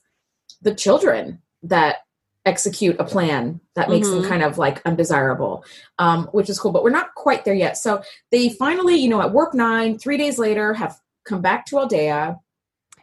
the 0.62 0.72
children 0.72 1.42
that 1.64 1.96
execute 2.44 2.94
a 3.00 3.04
plan 3.04 3.60
that 3.74 3.90
makes 3.90 4.08
them 4.08 4.22
Mhm. 4.22 4.28
kind 4.28 4.44
of 4.44 4.58
like 4.58 4.80
undesirable 4.86 5.64
um, 5.98 6.28
which 6.30 6.48
is 6.48 6.60
cool 6.60 6.70
but 6.70 6.84
we're 6.84 6.90
not 7.00 7.14
quite 7.16 7.44
there 7.44 7.52
yet. 7.66 7.76
So 7.76 8.00
they 8.30 8.50
finally 8.50 8.94
you 8.94 9.08
know 9.08 9.20
at 9.20 9.32
warp 9.32 9.54
nine 9.54 9.98
three 9.98 10.16
days 10.16 10.38
later 10.38 10.72
have 10.74 11.00
come 11.24 11.42
back 11.42 11.66
to 11.66 11.76
aldea. 11.78 12.38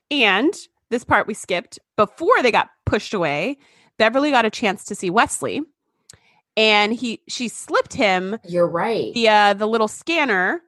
And 0.10 0.54
this 0.90 1.04
part 1.04 1.28
we 1.28 1.34
skipped. 1.34 1.80
Before 1.98 2.42
they 2.42 2.52
got 2.52 2.70
pushed 2.86 3.14
away. 3.14 3.58
Beverly 4.00 4.32
got 4.32 4.46
a 4.46 4.50
chance 4.50 4.86
to 4.86 4.96
see 4.96 5.10
Wesley, 5.10 5.62
and 6.56 6.94
he 6.94 7.22
she 7.28 7.48
slipped 7.48 7.94
him 7.94 8.38
you're 8.46 8.68
right 8.68 9.14
the 9.14 9.28
uh, 9.28 9.54
the 9.54 9.68
little 9.68 9.88
scanner 9.88 10.62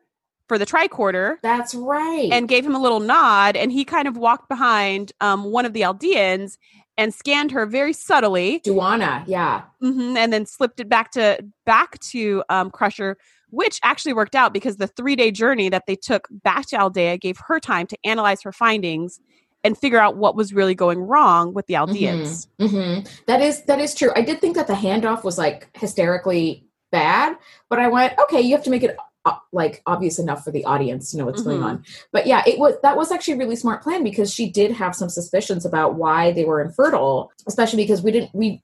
for 0.47 0.57
the 0.57 0.65
tricorder 0.65 1.37
that's 1.41 1.73
right 1.73 2.29
and 2.31 2.47
gave 2.47 2.65
him 2.65 2.75
a 2.75 2.79
little 2.81 2.99
nod, 2.99 3.55
and 3.55 3.71
he 3.71 3.83
kind 3.83 4.07
of 4.07 4.17
walked 4.17 4.47
behind 4.47 5.11
um, 5.21 5.45
one 5.45 5.65
of 5.65 5.73
the 5.73 5.81
Aldeans 5.81 6.57
and 6.97 7.13
scanned 7.13 7.51
her 7.51 7.65
very 7.65 7.91
subtly, 7.93 8.61
Duana, 8.63 9.23
yeah. 9.27 9.63
mhm, 9.81 10.15
and 10.15 10.31
then 10.31 10.45
slipped 10.45 10.79
it 10.79 10.87
back 10.87 11.11
to 11.11 11.43
back 11.65 11.99
to 11.99 12.43
um, 12.49 12.69
Crusher. 12.71 13.17
Which 13.51 13.79
actually 13.83 14.11
worked 14.11 14.35
out 14.35 14.53
because 14.53 14.77
the 14.77 14.87
three 14.87 15.15
day 15.15 15.31
journey 15.31 15.69
that 15.69 15.83
they 15.87 15.95
took 15.95 16.27
back 16.29 16.67
to 16.67 16.77
Aldea 16.77 17.17
gave 17.17 17.37
her 17.47 17.59
time 17.59 17.87
to 17.87 17.97
analyze 18.03 18.41
her 18.41 18.51
findings 18.51 19.21
and 19.65 19.75
figure 19.77 19.99
out 19.99 20.15
what 20.15 20.35
was 20.35 20.53
really 20.53 20.75
going 20.75 20.99
wrong 20.99 21.53
with 21.53 21.65
the 21.65 21.73
Aldeans. 21.73 22.47
hmm 22.59 22.99
That 23.25 23.41
is 23.41 23.63
that 23.63 23.79
is 23.81 23.95
true. 23.95 24.11
I 24.15 24.21
did 24.21 24.39
think 24.39 24.55
that 24.55 24.67
the 24.67 24.73
handoff 24.73 25.23
was 25.23 25.37
like 25.37 25.69
hysterically 25.75 26.67
bad, 26.91 27.35
but 27.69 27.79
I 27.79 27.87
went, 27.87 28.17
okay, 28.19 28.39
you 28.39 28.55
have 28.55 28.63
to 28.65 28.69
make 28.69 28.83
it 28.83 28.95
uh, 29.25 29.33
like 29.51 29.81
obvious 29.87 30.19
enough 30.19 30.43
for 30.43 30.51
the 30.51 30.63
audience 30.65 31.09
to 31.11 31.17
know 31.17 31.25
what's 31.25 31.41
going 31.41 31.59
Mhm. 31.61 31.65
on. 31.65 31.83
But 32.13 32.27
yeah, 32.27 32.43
it 32.45 32.59
was 32.59 32.75
that 32.83 32.95
was 32.95 33.11
actually 33.11 33.33
a 33.33 33.37
really 33.37 33.55
smart 33.55 33.81
plan 33.81 34.03
because 34.03 34.31
she 34.31 34.49
did 34.51 34.71
have 34.71 34.95
some 34.95 35.09
suspicions 35.09 35.65
about 35.65 35.95
why 35.95 36.31
they 36.31 36.45
were 36.45 36.61
infertile, 36.61 37.31
especially 37.47 37.83
because 37.83 38.03
we 38.03 38.11
didn't 38.11 38.29
we 38.35 38.61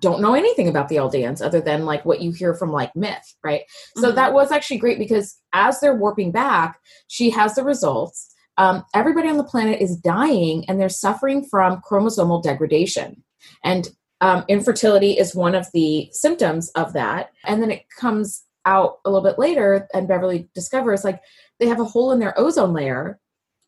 don't 0.00 0.20
know 0.20 0.34
anything 0.34 0.68
about 0.68 0.88
the 0.88 0.96
Aldeans 0.96 1.44
other 1.44 1.60
than 1.60 1.84
like 1.84 2.04
what 2.04 2.20
you 2.20 2.30
hear 2.32 2.54
from 2.54 2.70
like 2.72 2.94
myth, 2.94 3.34
right? 3.42 3.62
So 3.96 4.10
Mhm. 4.10 4.14
that 4.14 4.32
was 4.32 4.52
actually 4.52 4.78
great 4.78 4.98
because 4.98 5.36
as 5.52 5.80
they're 5.80 5.94
warping 5.94 6.30
back, 6.30 6.78
she 7.08 7.30
has 7.30 7.54
the 7.56 7.64
results. 7.64 8.29
Um, 8.60 8.84
everybody 8.94 9.28
on 9.28 9.38
the 9.38 9.44
planet 9.44 9.80
is 9.80 9.96
dying 9.96 10.64
and 10.68 10.78
they're 10.78 10.88
suffering 10.90 11.44
from 11.44 11.80
chromosomal 11.80 12.42
degradation. 12.42 13.22
And 13.64 13.88
um, 14.20 14.44
infertility 14.48 15.12
is 15.12 15.34
one 15.34 15.54
of 15.54 15.66
the 15.72 16.10
symptoms 16.12 16.70
of 16.72 16.92
that. 16.92 17.30
And 17.44 17.62
then 17.62 17.70
it 17.70 17.84
comes 17.98 18.44
out 18.66 18.98
a 19.06 19.10
little 19.10 19.26
bit 19.26 19.38
later, 19.38 19.88
and 19.94 20.06
Beverly 20.06 20.48
discovers 20.54 21.04
like 21.04 21.20
they 21.58 21.66
have 21.68 21.80
a 21.80 21.84
hole 21.84 22.12
in 22.12 22.18
their 22.18 22.38
ozone 22.38 22.74
layer, 22.74 23.18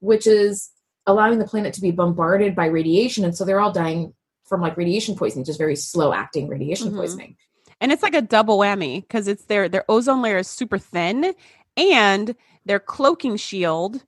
which 0.00 0.26
is 0.26 0.70
allowing 1.06 1.38
the 1.38 1.46
planet 1.46 1.72
to 1.74 1.80
be 1.80 1.90
bombarded 1.90 2.54
by 2.54 2.66
radiation. 2.66 3.24
And 3.24 3.34
so 3.34 3.46
they're 3.46 3.60
all 3.60 3.72
dying 3.72 4.12
from 4.44 4.60
like 4.60 4.76
radiation 4.76 5.16
poisoning, 5.16 5.46
just 5.46 5.58
very 5.58 5.76
slow 5.76 6.12
acting 6.12 6.48
radiation 6.48 6.90
Mhm. 6.92 6.96
poisoning. 6.96 7.36
and 7.80 7.90
it's 7.90 8.02
like 8.02 8.14
a 8.14 8.22
double 8.22 8.58
whammy 8.58 9.00
because 9.00 9.26
it's 9.26 9.44
their 9.46 9.68
their 9.68 9.84
ozone 9.88 10.22
layer 10.22 10.38
is 10.38 10.48
super 10.48 10.78
thin 10.78 11.34
and 11.76 12.36
their 12.66 12.78
cloaking 12.78 13.36
shield 13.36 14.04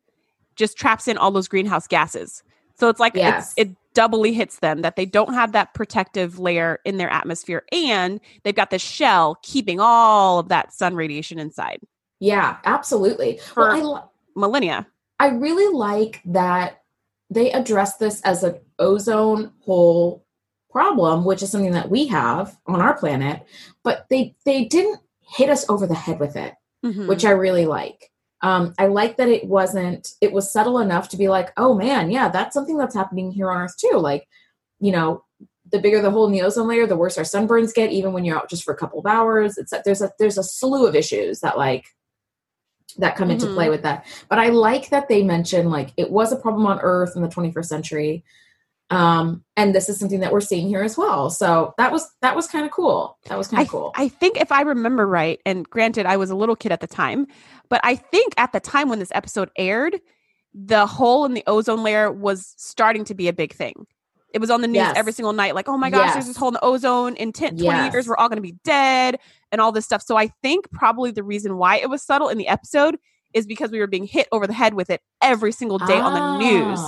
just 0.57 0.77
traps 0.77 1.09
in 1.09 1.17
all 1.19 1.31
those 1.31 1.49
greenhouse 1.49 1.87
gases 1.87 2.43
so 2.77 2.89
it's 2.89 3.01
like 3.01 3.15
Yes. 3.15 3.55
it's, 3.57 3.71
it 3.71 3.77
doubly 3.95 4.33
hits 4.33 4.59
them 4.59 4.83
that 4.83 4.97
they 4.97 5.07
don't 5.07 5.35
have 5.35 5.53
that 5.53 5.73
protective 5.75 6.39
layer 6.39 6.81
in 6.85 6.97
their 6.97 7.11
atmosphere 7.11 7.63
and 7.73 8.21
they've 8.43 8.55
got 8.55 8.71
this 8.71 8.83
shell 8.83 9.39
keeping 9.43 9.79
all 9.81 10.39
of 10.41 10.49
that 10.49 10.73
sun 10.73 10.95
radiation 10.97 11.39
inside 11.39 11.79
Yeah, 12.21 12.57
absolutely. 12.65 13.39
For- 13.39 13.69
well, 13.69 13.95
I, 13.95 14.01
li- 14.01 14.09
millennia 14.37 14.87
I 15.21 15.29
really 15.29 15.73
like 15.73 16.21
that 16.27 16.83
they 17.31 17.53
address 17.53 17.97
this 17.99 18.21
as 18.23 18.43
an 18.43 18.59
ozone 18.79 19.53
hole 19.61 20.25
problem, 20.71 21.25
which 21.25 21.41
is 21.43 21.51
something 21.51 21.71
that 21.73 21.89
we 21.89 22.07
have 22.09 22.57
on 22.67 22.81
our 22.81 22.97
planet, 22.99 23.47
but 23.85 24.07
they 24.11 24.35
they 24.45 24.65
didn't 24.65 24.99
hit 25.21 25.49
us 25.49 25.65
over 25.71 25.87
the 25.87 25.95
head 25.95 26.19
with 26.19 26.35
it, 26.37 26.55
Mhm. 26.85 27.07
which 27.07 27.25
I 27.25 27.31
really 27.31 27.65
like. 27.67 28.11
Um, 28.45 28.75
I 28.79 28.89
like 28.89 29.17
that 29.17 29.29
it 29.31 29.47
wasn't 29.47 30.13
it 30.21 30.31
was 30.31 30.53
subtle 30.53 30.79
enough 30.79 31.09
to 31.09 31.17
be 31.17 31.29
like, 31.29 31.51
oh 31.57 31.73
man, 31.75 32.11
yeah, 32.11 32.29
that's 32.29 32.53
something 32.53 32.77
that's 32.77 32.95
happening 32.95 33.33
here 33.33 33.51
on 33.51 33.63
Earth 33.63 33.79
too. 33.79 33.97
Like, 33.97 34.29
you 34.81 34.93
know, 34.93 35.25
the 35.73 35.79
bigger 35.79 36.03
the 36.03 36.11
hole 36.11 36.27
in 36.27 36.33
the 36.33 36.43
ozone 36.43 36.69
layer, 36.69 36.87
the 36.87 36.95
worse 36.95 37.17
our 37.17 37.25
sunburns 37.25 37.73
get, 37.73 37.91
even 37.91 38.13
when 38.13 38.23
you're 38.23 38.37
out 38.37 38.51
just 38.51 38.63
for 38.63 38.75
a 38.75 38.77
couple 38.77 38.99
of 38.99 39.07
hours. 39.07 39.57
It's 39.57 39.73
there's 39.87 40.03
a 40.03 40.13
there's 40.19 40.37
a 40.37 40.43
slew 40.43 40.87
of 40.87 40.95
issues 40.95 41.41
that 41.41 41.57
like 41.57 41.87
that 42.99 43.17
come 43.17 43.31
into 43.31 43.47
Mhm. 43.47 43.55
play 43.55 43.71
with 43.71 43.83
that. 43.83 44.05
But 44.29 44.39
I 44.39 44.51
like 44.51 44.91
that 44.91 45.09
they 45.09 45.23
mention 45.23 45.71
like 45.71 45.95
it 45.97 46.11
was 46.11 46.31
a 46.31 46.37
problem 46.37 46.67
on 46.67 46.81
Earth 46.83 47.17
in 47.17 47.23
the 47.23 47.29
21st 47.29 47.69
century. 47.71 48.25
Um, 48.91 49.45
and 49.57 49.75
this 49.75 49.89
is 49.89 49.99
something 49.99 50.21
that 50.21 50.31
we're 50.33 50.41
seeing 50.41 50.69
here 50.69 50.83
as 50.83 50.97
well. 50.97 51.31
So 51.31 51.75
that 51.79 51.91
was 51.91 52.09
that 52.21 52.37
was 52.37 52.47
kind 52.47 52.65
of 52.67 52.71
cool. 52.71 53.19
That 53.29 53.39
was 53.39 53.49
kind 53.49 53.63
of 53.63 53.69
cool. 53.69 53.93
I 53.97 54.09
think 54.09 54.37
if 54.41 54.53
I 54.53 54.61
remember 54.63 55.07
right, 55.07 55.41
and 55.47 55.69
granted, 55.69 56.07
I 56.07 56.17
was 56.17 56.31
a 56.31 56.35
little 56.37 56.55
kid 56.57 56.71
at 56.73 56.81
the 56.81 56.87
time, 56.87 57.27
but 57.69 57.81
I 57.83 57.97
think 57.97 58.35
at 58.37 58.53
the 58.53 58.61
time 58.61 58.89
when 58.89 58.99
this 58.99 59.13
episode 59.13 59.51
aired, 59.57 60.01
the 60.53 60.87
hole 60.87 61.25
in 61.25 61.35
the 61.35 61.43
ozone 61.47 61.83
layer 61.83 62.13
was 62.13 62.55
starting 62.59 63.05
to 63.07 63.15
be 63.15 63.27
a 63.29 63.33
big 63.33 63.53
thing. 63.53 63.87
It 64.33 64.41
was 64.41 64.51
on 64.51 64.61
the 64.63 64.67
news 64.69 64.79
Yes. 64.79 64.95
every 64.97 65.13
single 65.13 65.33
night, 65.33 65.55
like, 65.55 65.69
oh 65.69 65.79
my 65.79 65.91
gosh, 65.91 66.13
there's 66.15 66.27
this 66.27 66.37
hole 66.37 66.49
in 66.49 66.55
the 66.55 66.65
ozone. 66.65 67.15
In 67.17 67.33
10, 67.33 67.57
20 67.57 67.63
years, 67.93 68.09
we're 68.09 68.17
all 68.17 68.29
going 68.29 68.37
to 68.37 68.43
be 68.43 68.57
dead 68.65 69.19
and 69.53 69.61
all 69.61 69.71
this 69.73 69.85
stuff. 69.85 70.03
So 70.03 70.17
I 70.17 70.27
think 70.43 70.71
probably 70.73 71.13
the 71.13 71.23
reason 71.23 71.57
why 71.57 71.77
it 71.77 71.89
was 71.89 72.03
subtle 72.03 72.29
in 72.29 72.37
the 72.37 72.49
episode 72.49 72.99
is 73.33 73.47
because 73.47 73.71
we 73.71 73.79
were 73.79 73.87
being 73.87 74.07
hit 74.07 74.27
over 74.33 74.47
the 74.49 74.53
head 74.53 74.75
with 74.75 74.91
it 74.91 75.01
every 75.23 75.53
single 75.53 75.79
day 75.79 76.01
on 76.01 76.15
the 76.15 76.39
news. 76.39 76.81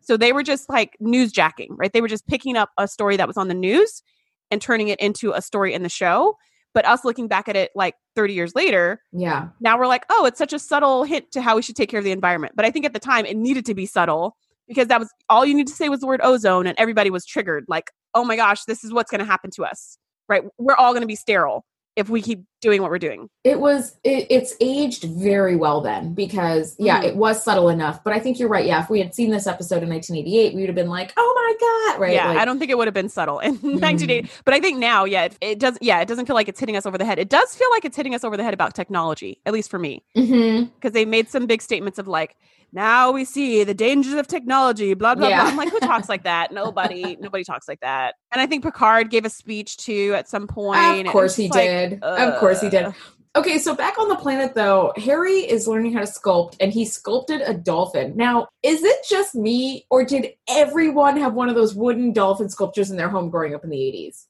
So 0.00 0.16
they 0.16 0.32
were 0.32 0.42
just 0.42 0.68
like 0.68 0.96
newsjacking, 1.02 1.68
right? 1.70 1.92
They 1.92 2.00
were 2.00 2.08
just 2.08 2.26
picking 2.26 2.56
up 2.56 2.70
a 2.78 2.88
story 2.88 3.16
that 3.16 3.28
was 3.28 3.36
on 3.36 3.48
the 3.48 3.54
news 3.54 4.02
and 4.50 4.60
turning 4.60 4.88
it 4.88 4.98
into 5.00 5.32
a 5.32 5.42
story 5.42 5.74
in 5.74 5.82
the 5.82 5.88
show. 5.88 6.36
But 6.72 6.84
us 6.86 7.04
looking 7.04 7.26
back 7.28 7.48
at 7.48 7.56
it 7.56 7.70
like 7.74 7.94
30 8.14 8.32
years 8.34 8.54
later, 8.54 9.02
Yeah. 9.12 9.48
now 9.60 9.78
we're 9.78 9.86
like, 9.88 10.04
oh, 10.08 10.24
it's 10.26 10.38
such 10.38 10.52
a 10.52 10.58
subtle 10.58 11.04
hint 11.04 11.32
to 11.32 11.42
how 11.42 11.56
we 11.56 11.62
should 11.62 11.74
take 11.76 11.88
care 11.90 11.98
of 11.98 12.04
the 12.04 12.12
environment. 12.12 12.54
But 12.56 12.64
I 12.64 12.70
think 12.70 12.84
at 12.86 12.92
the 12.92 13.00
time 13.00 13.26
it 13.26 13.36
needed 13.36 13.66
to 13.66 13.74
be 13.74 13.86
subtle 13.86 14.36
because 14.68 14.86
that 14.88 15.00
was 15.00 15.10
all 15.28 15.44
you 15.44 15.54
need 15.54 15.66
to 15.66 15.72
say 15.72 15.88
was 15.88 16.00
the 16.00 16.06
word 16.06 16.20
ozone 16.22 16.66
and 16.66 16.78
everybody 16.78 17.10
was 17.10 17.26
triggered. 17.26 17.64
Like, 17.66 17.90
oh 18.14 18.24
my 18.24 18.36
gosh, 18.36 18.64
this 18.64 18.84
is 18.84 18.92
what's 18.92 19.10
going 19.10 19.18
to 19.18 19.24
happen 19.24 19.50
to 19.56 19.64
us, 19.64 19.98
right? 20.28 20.42
We're 20.58 20.76
all 20.76 20.92
going 20.92 21.02
to 21.02 21.08
be 21.08 21.16
sterile 21.16 21.64
if 21.96 22.08
we 22.08 22.22
keep 22.22 22.44
doing 22.60 22.80
what 22.82 22.90
we're 22.90 22.98
doing. 22.98 23.28
It 23.44 23.58
was 23.60 23.96
it, 24.04 24.26
it's 24.30 24.54
aged 24.60 25.04
very 25.04 25.56
well 25.56 25.80
then 25.80 26.14
because 26.14 26.76
yeah, 26.78 27.00
Mhm. 27.02 27.06
it 27.08 27.16
was 27.16 27.42
subtle 27.42 27.68
enough. 27.68 28.02
But 28.04 28.12
I 28.12 28.18
think 28.20 28.38
you're 28.38 28.48
right. 28.48 28.64
Yeah, 28.64 28.82
if 28.82 28.90
we 28.90 29.00
had 29.00 29.14
seen 29.14 29.30
this 29.30 29.46
episode 29.46 29.82
in 29.82 29.88
1988, 29.88 30.54
we 30.54 30.60
would 30.62 30.68
have 30.68 30.76
been 30.76 30.88
like, 30.88 31.12
"Oh 31.16 31.32
my 31.34 31.92
god!" 31.94 32.00
Right? 32.00 32.14
Yeah, 32.14 32.28
Like, 32.28 32.38
I 32.38 32.44
don't 32.44 32.58
think 32.58 32.70
it 32.70 32.78
would 32.78 32.86
have 32.86 32.94
been 32.94 33.08
subtle 33.08 33.38
in 33.40 33.56
Mm. 33.58 33.80
1980. 33.80 34.30
But 34.44 34.54
I 34.54 34.60
think 34.60 34.78
now, 34.78 35.04
yeah, 35.04 35.24
it, 35.24 35.36
it 35.40 35.58
does. 35.58 35.76
Yeah, 35.80 36.00
it 36.00 36.06
doesn't 36.08 36.26
feel 36.26 36.36
like 36.36 36.48
it's 36.48 36.60
hitting 36.60 36.76
us 36.76 36.86
over 36.86 36.96
the 36.98 37.04
head. 37.04 37.18
It 37.18 37.28
does 37.28 37.54
feel 37.54 37.68
like 37.70 37.84
it's 37.84 37.96
hitting 37.96 38.14
us 38.14 38.24
over 38.24 38.36
the 38.36 38.44
head 38.44 38.54
about 38.54 38.74
technology, 38.74 39.40
at 39.46 39.52
least 39.52 39.70
for 39.70 39.78
me, 39.78 40.04
Mhm. 40.16 40.70
because 40.74 40.92
they 40.92 41.04
made 41.04 41.28
some 41.28 41.46
big 41.46 41.62
statements 41.62 41.98
of 41.98 42.06
like, 42.08 42.36
now 42.72 43.10
we 43.10 43.24
see 43.24 43.64
the 43.64 43.74
dangers 43.74 44.14
of 44.14 44.26
technology. 44.26 44.94
Blah 44.94 45.14
blah 45.14 45.28
Yeah. 45.28 45.42
blah. 45.42 45.50
I'm 45.50 45.56
like, 45.56 45.70
who 45.70 45.80
talks 45.80 46.08
like 46.08 46.24
that? 46.24 46.52
Nobody, 46.52 47.16
nobody 47.20 47.44
talks 47.44 47.68
like 47.68 47.80
that. 47.80 48.14
And 48.32 48.40
I 48.40 48.46
think 48.46 48.62
Picard 48.64 49.10
gave 49.10 49.24
a 49.24 49.30
speech 49.30 49.76
too 49.76 50.12
at 50.16 50.28
some 50.28 50.46
point. 50.46 51.06
Of 51.06 51.12
course 51.12 51.34
he 51.36 51.48
like, 51.48 51.62
did. 51.68 52.02
of 52.02 52.38
course 52.38 52.60
he 52.60 52.68
did. 52.68 52.94
Okay, 53.36 53.58
so 53.58 53.76
back 53.76 53.96
on 53.96 54.08
the 54.08 54.16
planet 54.16 54.54
though, 54.54 54.92
Harry 54.96 55.38
is 55.48 55.68
learning 55.68 55.92
how 55.92 56.00
to 56.00 56.06
sculpt 56.06 56.56
and 56.58 56.72
he 56.72 56.84
sculpted 56.84 57.42
a 57.42 57.54
dolphin. 57.54 58.16
Now, 58.16 58.48
is 58.64 58.82
it 58.82 58.96
just 59.08 59.36
me 59.36 59.86
or 59.88 60.04
did 60.04 60.32
everyone 60.48 61.16
have 61.16 61.34
one 61.34 61.48
of 61.48 61.54
those 61.54 61.72
wooden 61.74 62.12
dolphin 62.12 62.48
sculptures 62.48 62.90
in 62.90 62.96
their 62.96 63.08
home 63.08 63.30
growing 63.30 63.54
up 63.54 63.62
in 63.62 63.70
the 63.70 63.76
80s? 63.76 64.24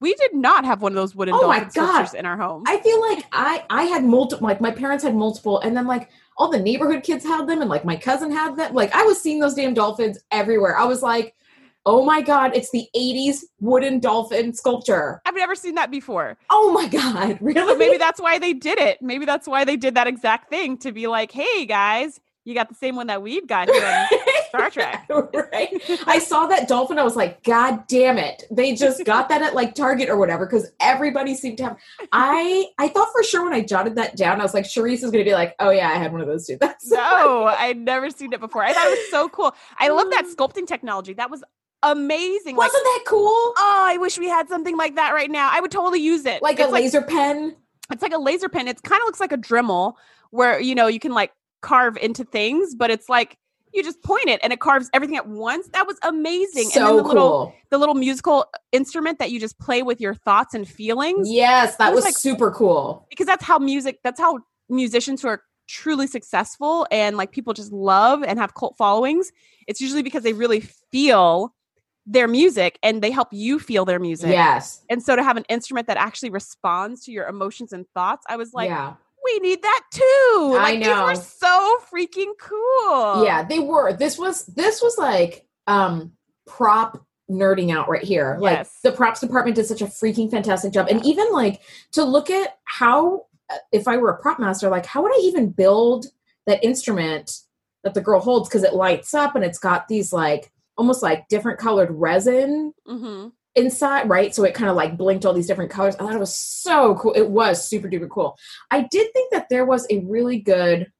We 0.00 0.14
did 0.14 0.34
not 0.34 0.64
have 0.64 0.82
one 0.82 0.92
of 0.92 0.96
those 0.96 1.16
wooden 1.16 1.34
Oh 1.34 1.48
my 1.48 1.60
dolphin 1.60 1.70
God. 1.74 1.90
sculptures 1.90 2.14
in 2.14 2.26
our 2.26 2.36
home. 2.36 2.62
I 2.66 2.78
feel 2.78 3.00
like 3.00 3.24
I 3.32 3.64
I 3.70 3.84
had 3.84 4.04
multiple 4.04 4.46
like 4.46 4.60
my 4.60 4.70
parents 4.70 5.02
had 5.02 5.16
multiple 5.16 5.58
and 5.60 5.76
then 5.76 5.86
like 5.88 6.10
all 6.36 6.50
the 6.50 6.58
neighborhood 6.58 7.02
kids 7.02 7.24
had 7.24 7.46
them 7.46 7.60
and 7.60 7.70
like 7.70 7.84
my 7.84 7.96
cousin 7.96 8.30
had 8.30 8.56
them. 8.56 8.74
Like 8.74 8.94
I 8.94 9.02
was 9.02 9.20
seeing 9.20 9.40
those 9.40 9.54
damn 9.54 9.74
dolphins 9.74 10.18
everywhere. 10.30 10.76
I 10.76 10.84
was 10.84 11.02
like, 11.02 11.34
"Oh 11.86 12.04
my 12.04 12.22
god, 12.22 12.56
it's 12.56 12.70
the 12.70 12.88
80s 12.96 13.44
wooden 13.60 14.00
dolphin 14.00 14.52
sculpture." 14.52 15.20
I've 15.24 15.34
never 15.34 15.54
seen 15.54 15.74
that 15.76 15.90
before. 15.90 16.36
Oh 16.50 16.72
my 16.72 16.88
god, 16.88 17.38
really? 17.42 17.60
But 17.60 17.78
maybe 17.78 17.98
that's 17.98 18.20
why 18.20 18.38
they 18.38 18.52
did 18.52 18.78
it. 18.78 19.00
Maybe 19.00 19.24
that's 19.24 19.46
why 19.46 19.64
they 19.64 19.76
did 19.76 19.94
that 19.94 20.06
exact 20.06 20.50
thing 20.50 20.76
to 20.78 20.92
be 20.92 21.06
like, 21.06 21.30
hey 21.30 21.66
guys, 21.66 22.20
you 22.44 22.54
got 22.54 22.68
the 22.68 22.74
same 22.74 22.96
one 22.96 23.06
that 23.08 23.22
we've 23.22 23.46
got 23.46 23.68
here 23.70 23.84
on 23.84 24.06
Star 24.48 24.70
Trek. 24.70 25.08
right. 25.34 25.82
I 26.06 26.18
saw 26.18 26.46
that 26.46 26.68
dolphin. 26.68 26.98
I 26.98 27.02
was 27.04 27.16
like, 27.16 27.42
God 27.42 27.86
damn 27.88 28.18
it! 28.18 28.44
They 28.50 28.74
just 28.74 29.04
got 29.06 29.28
that 29.30 29.42
at 29.42 29.54
like 29.54 29.74
Target 29.74 30.08
or 30.08 30.16
whatever 30.16 30.46
because 30.46 30.70
everybody 30.80 31.34
seemed 31.34 31.58
to 31.58 31.64
have. 31.64 31.76
I 32.12 32.66
I 32.78 32.88
thought 32.88 33.08
for 33.12 33.22
sure 33.22 33.44
when 33.44 33.52
I 33.52 33.60
jotted 33.62 33.96
that 33.96 34.16
down, 34.16 34.40
I 34.40 34.42
was 34.44 34.54
like, 34.54 34.64
Charisse 34.64 34.94
is 35.02 35.10
going 35.10 35.24
to 35.24 35.24
be 35.24 35.32
like, 35.34 35.54
Oh 35.58 35.70
yeah, 35.70 35.88
I 35.88 35.94
had 35.94 36.12
one 36.12 36.20
of 36.20 36.26
those 36.26 36.46
too. 36.46 36.56
That's 36.60 36.88
so 36.88 36.96
no, 36.96 37.44
I'd 37.46 37.78
never 37.78 38.10
seen 38.10 38.32
it 38.32 38.40
before. 38.40 38.62
I 38.64 38.72
thought 38.72 38.86
it 38.86 38.90
was 38.90 39.10
so 39.10 39.28
cool. 39.28 39.54
I 39.78 39.88
love 39.88 40.10
that 40.10 40.24
Mm. 40.26 40.34
sculpting 40.34 40.66
technology. 40.66 41.14
That 41.14 41.30
was 41.30 41.42
amazing. 41.82 42.56
Wasn't 42.56 42.82
that 42.84 43.04
cool? 43.06 43.28
oh, 43.28 43.82
I 43.86 43.98
wish 43.98 44.18
we 44.18 44.28
had 44.28 44.48
something 44.48 44.76
like 44.76 44.94
that 44.96 45.12
right 45.12 45.30
now. 45.30 45.50
I 45.52 45.60
would 45.60 45.70
totally 45.70 46.00
use 46.00 46.24
it. 46.24 46.42
Like 46.42 46.58
a 46.60 46.64
It's 46.64 46.72
laser 46.72 47.02
pen. 47.02 47.56
it's 47.92 48.02
like 48.02 48.14
a 48.14 48.18
laser 48.18 48.48
pen. 48.48 48.68
It 48.68 48.82
kind 48.82 49.00
of 49.02 49.06
looks 49.06 49.20
like 49.20 49.32
a 49.32 49.36
Dremel 49.38 49.94
where 50.30 50.58
you 50.60 50.74
know 50.74 50.86
you 50.86 50.98
can 51.00 51.12
like 51.12 51.32
carve 51.64 51.96
into 51.96 52.24
things, 52.24 52.74
but 52.74 52.90
it's 52.90 53.08
like 53.08 53.36
you 53.72 53.82
just 53.82 54.00
point 54.02 54.28
it 54.28 54.38
and 54.44 54.52
it 54.52 54.60
carves 54.60 54.88
everything 54.94 55.16
at 55.16 55.26
once. 55.26 55.66
That 55.68 55.86
was 55.86 55.98
amazing. 56.04 56.66
and 56.66 56.72
then 56.74 56.86
So 56.88 56.96
the 56.98 57.02
little 57.02 57.12
cool. 57.30 57.54
the 57.70 57.78
little 57.78 57.94
musical 57.96 58.46
instrument 58.70 59.18
that 59.18 59.30
you 59.32 59.40
just 59.40 59.58
play 59.58 59.82
with 59.82 60.00
your 60.00 60.14
thoughts 60.14 60.54
and 60.54 60.68
feelings. 60.68 61.28
Yes, 61.30 61.76
that 61.76 61.90
was 61.90 61.96
was 61.96 62.04
like- 62.04 62.16
super 62.18 62.50
cool. 62.52 63.06
because 63.10 63.26
that's 63.26 63.44
how 63.44 63.58
music 63.58 63.98
that's 64.04 64.20
how 64.20 64.38
musicians 64.68 65.22
who 65.22 65.28
are 65.28 65.42
truly 65.66 66.06
successful 66.06 66.86
and 66.90 67.16
like 67.16 67.32
people 67.32 67.52
just 67.54 67.72
love 67.72 68.22
and 68.22 68.38
have 68.38 68.52
cult 68.54 68.76
followings 68.76 69.32
it's 69.66 69.80
usually 69.80 70.02
because 70.02 70.22
they 70.22 70.34
really 70.34 70.60
feel 70.60 71.54
their 72.06 72.28
music 72.28 72.78
and 72.82 73.00
they 73.02 73.10
help 73.10 73.28
you 73.32 73.58
feel 73.58 73.86
their 73.86 73.98
music 73.98 74.28
Yes. 74.30 74.82
and 74.90 75.02
so 75.02 75.16
to 75.16 75.22
have 75.22 75.38
an 75.38 75.44
instrument 75.48 75.86
that 75.86 75.96
actually 75.96 76.28
responds 76.28 77.04
to 77.06 77.12
your 77.12 77.26
emotions 77.26 77.72
and 77.72 77.86
thoughts 77.94 78.26
i 78.28 78.36
was 78.36 78.52
like 78.52 78.68
yeah. 78.68 78.94
We 79.24 79.38
need 79.40 79.62
that 79.62 79.82
too 79.90 80.02
I 80.58 80.74
like 80.74 80.78
these 80.80 80.88
were 80.88 81.14
so 81.14 81.78
freaking 81.92 82.32
cool 82.38 83.24
Yeah, 83.24 83.42
they 83.44 83.58
were. 83.58 83.92
This 83.92 84.18
was 84.18 84.46
this 84.46 84.82
was 84.82 84.96
like 84.98 85.46
um 85.66 86.12
prop 86.46 87.04
nerding 87.30 87.74
out 87.74 87.88
right 87.88 88.02
here. 88.02 88.36
Like 88.38 88.58
Yes. 88.58 88.78
the 88.82 88.92
props 88.92 89.20
department 89.20 89.56
did 89.56 89.66
such 89.66 89.80
a 89.80 89.86
freaking 89.86 90.30
fantastic 90.30 90.72
job. 90.72 90.88
And 90.90 91.04
even 91.06 91.32
like 91.32 91.60
to 91.92 92.04
look 92.04 92.28
at 92.30 92.58
how 92.64 93.26
uh, 93.50 93.56
if 93.72 93.88
I 93.88 93.96
were 93.96 94.10
a 94.10 94.18
prop 94.20 94.38
master, 94.38 94.68
like 94.68 94.86
how 94.86 95.02
would 95.02 95.12
I 95.12 95.20
even 95.22 95.50
build 95.50 96.06
that 96.46 96.62
instrument 96.62 97.30
that 97.82 97.94
the 97.94 98.00
girl 98.02 98.20
holds 98.20 98.48
because 98.48 98.62
it 98.62 98.74
lights 98.74 99.14
up 99.14 99.34
and 99.34 99.44
it's 99.44 99.58
got 99.58 99.88
these 99.88 100.12
like 100.12 100.52
almost 100.76 101.02
like 101.02 101.28
different 101.28 101.58
colored 101.58 101.90
resin 101.90 102.72
hmm 102.86 103.28
inside, 103.56 104.08
right? 104.08 104.34
So 104.34 104.44
it 104.44 104.54
kind 104.54 104.70
of 104.70 104.76
like 104.76 104.96
blinked 104.96 105.24
all 105.24 105.32
these 105.32 105.46
different 105.46 105.70
colors. 105.70 105.94
I 105.96 105.98
thought 105.98 106.14
it 106.14 106.20
was 106.20 106.34
so 106.34 106.96
cool. 106.96 107.12
It 107.12 107.28
was 107.28 107.66
super 107.66 107.88
duper 107.88 108.08
cool. 108.08 108.36
I 108.70 108.82
did 108.82 109.12
think 109.12 109.30
that 109.32 109.48
there 109.48 109.64
was 109.64 109.86
a 109.90 110.00
really 110.00 110.38
good 110.38 110.90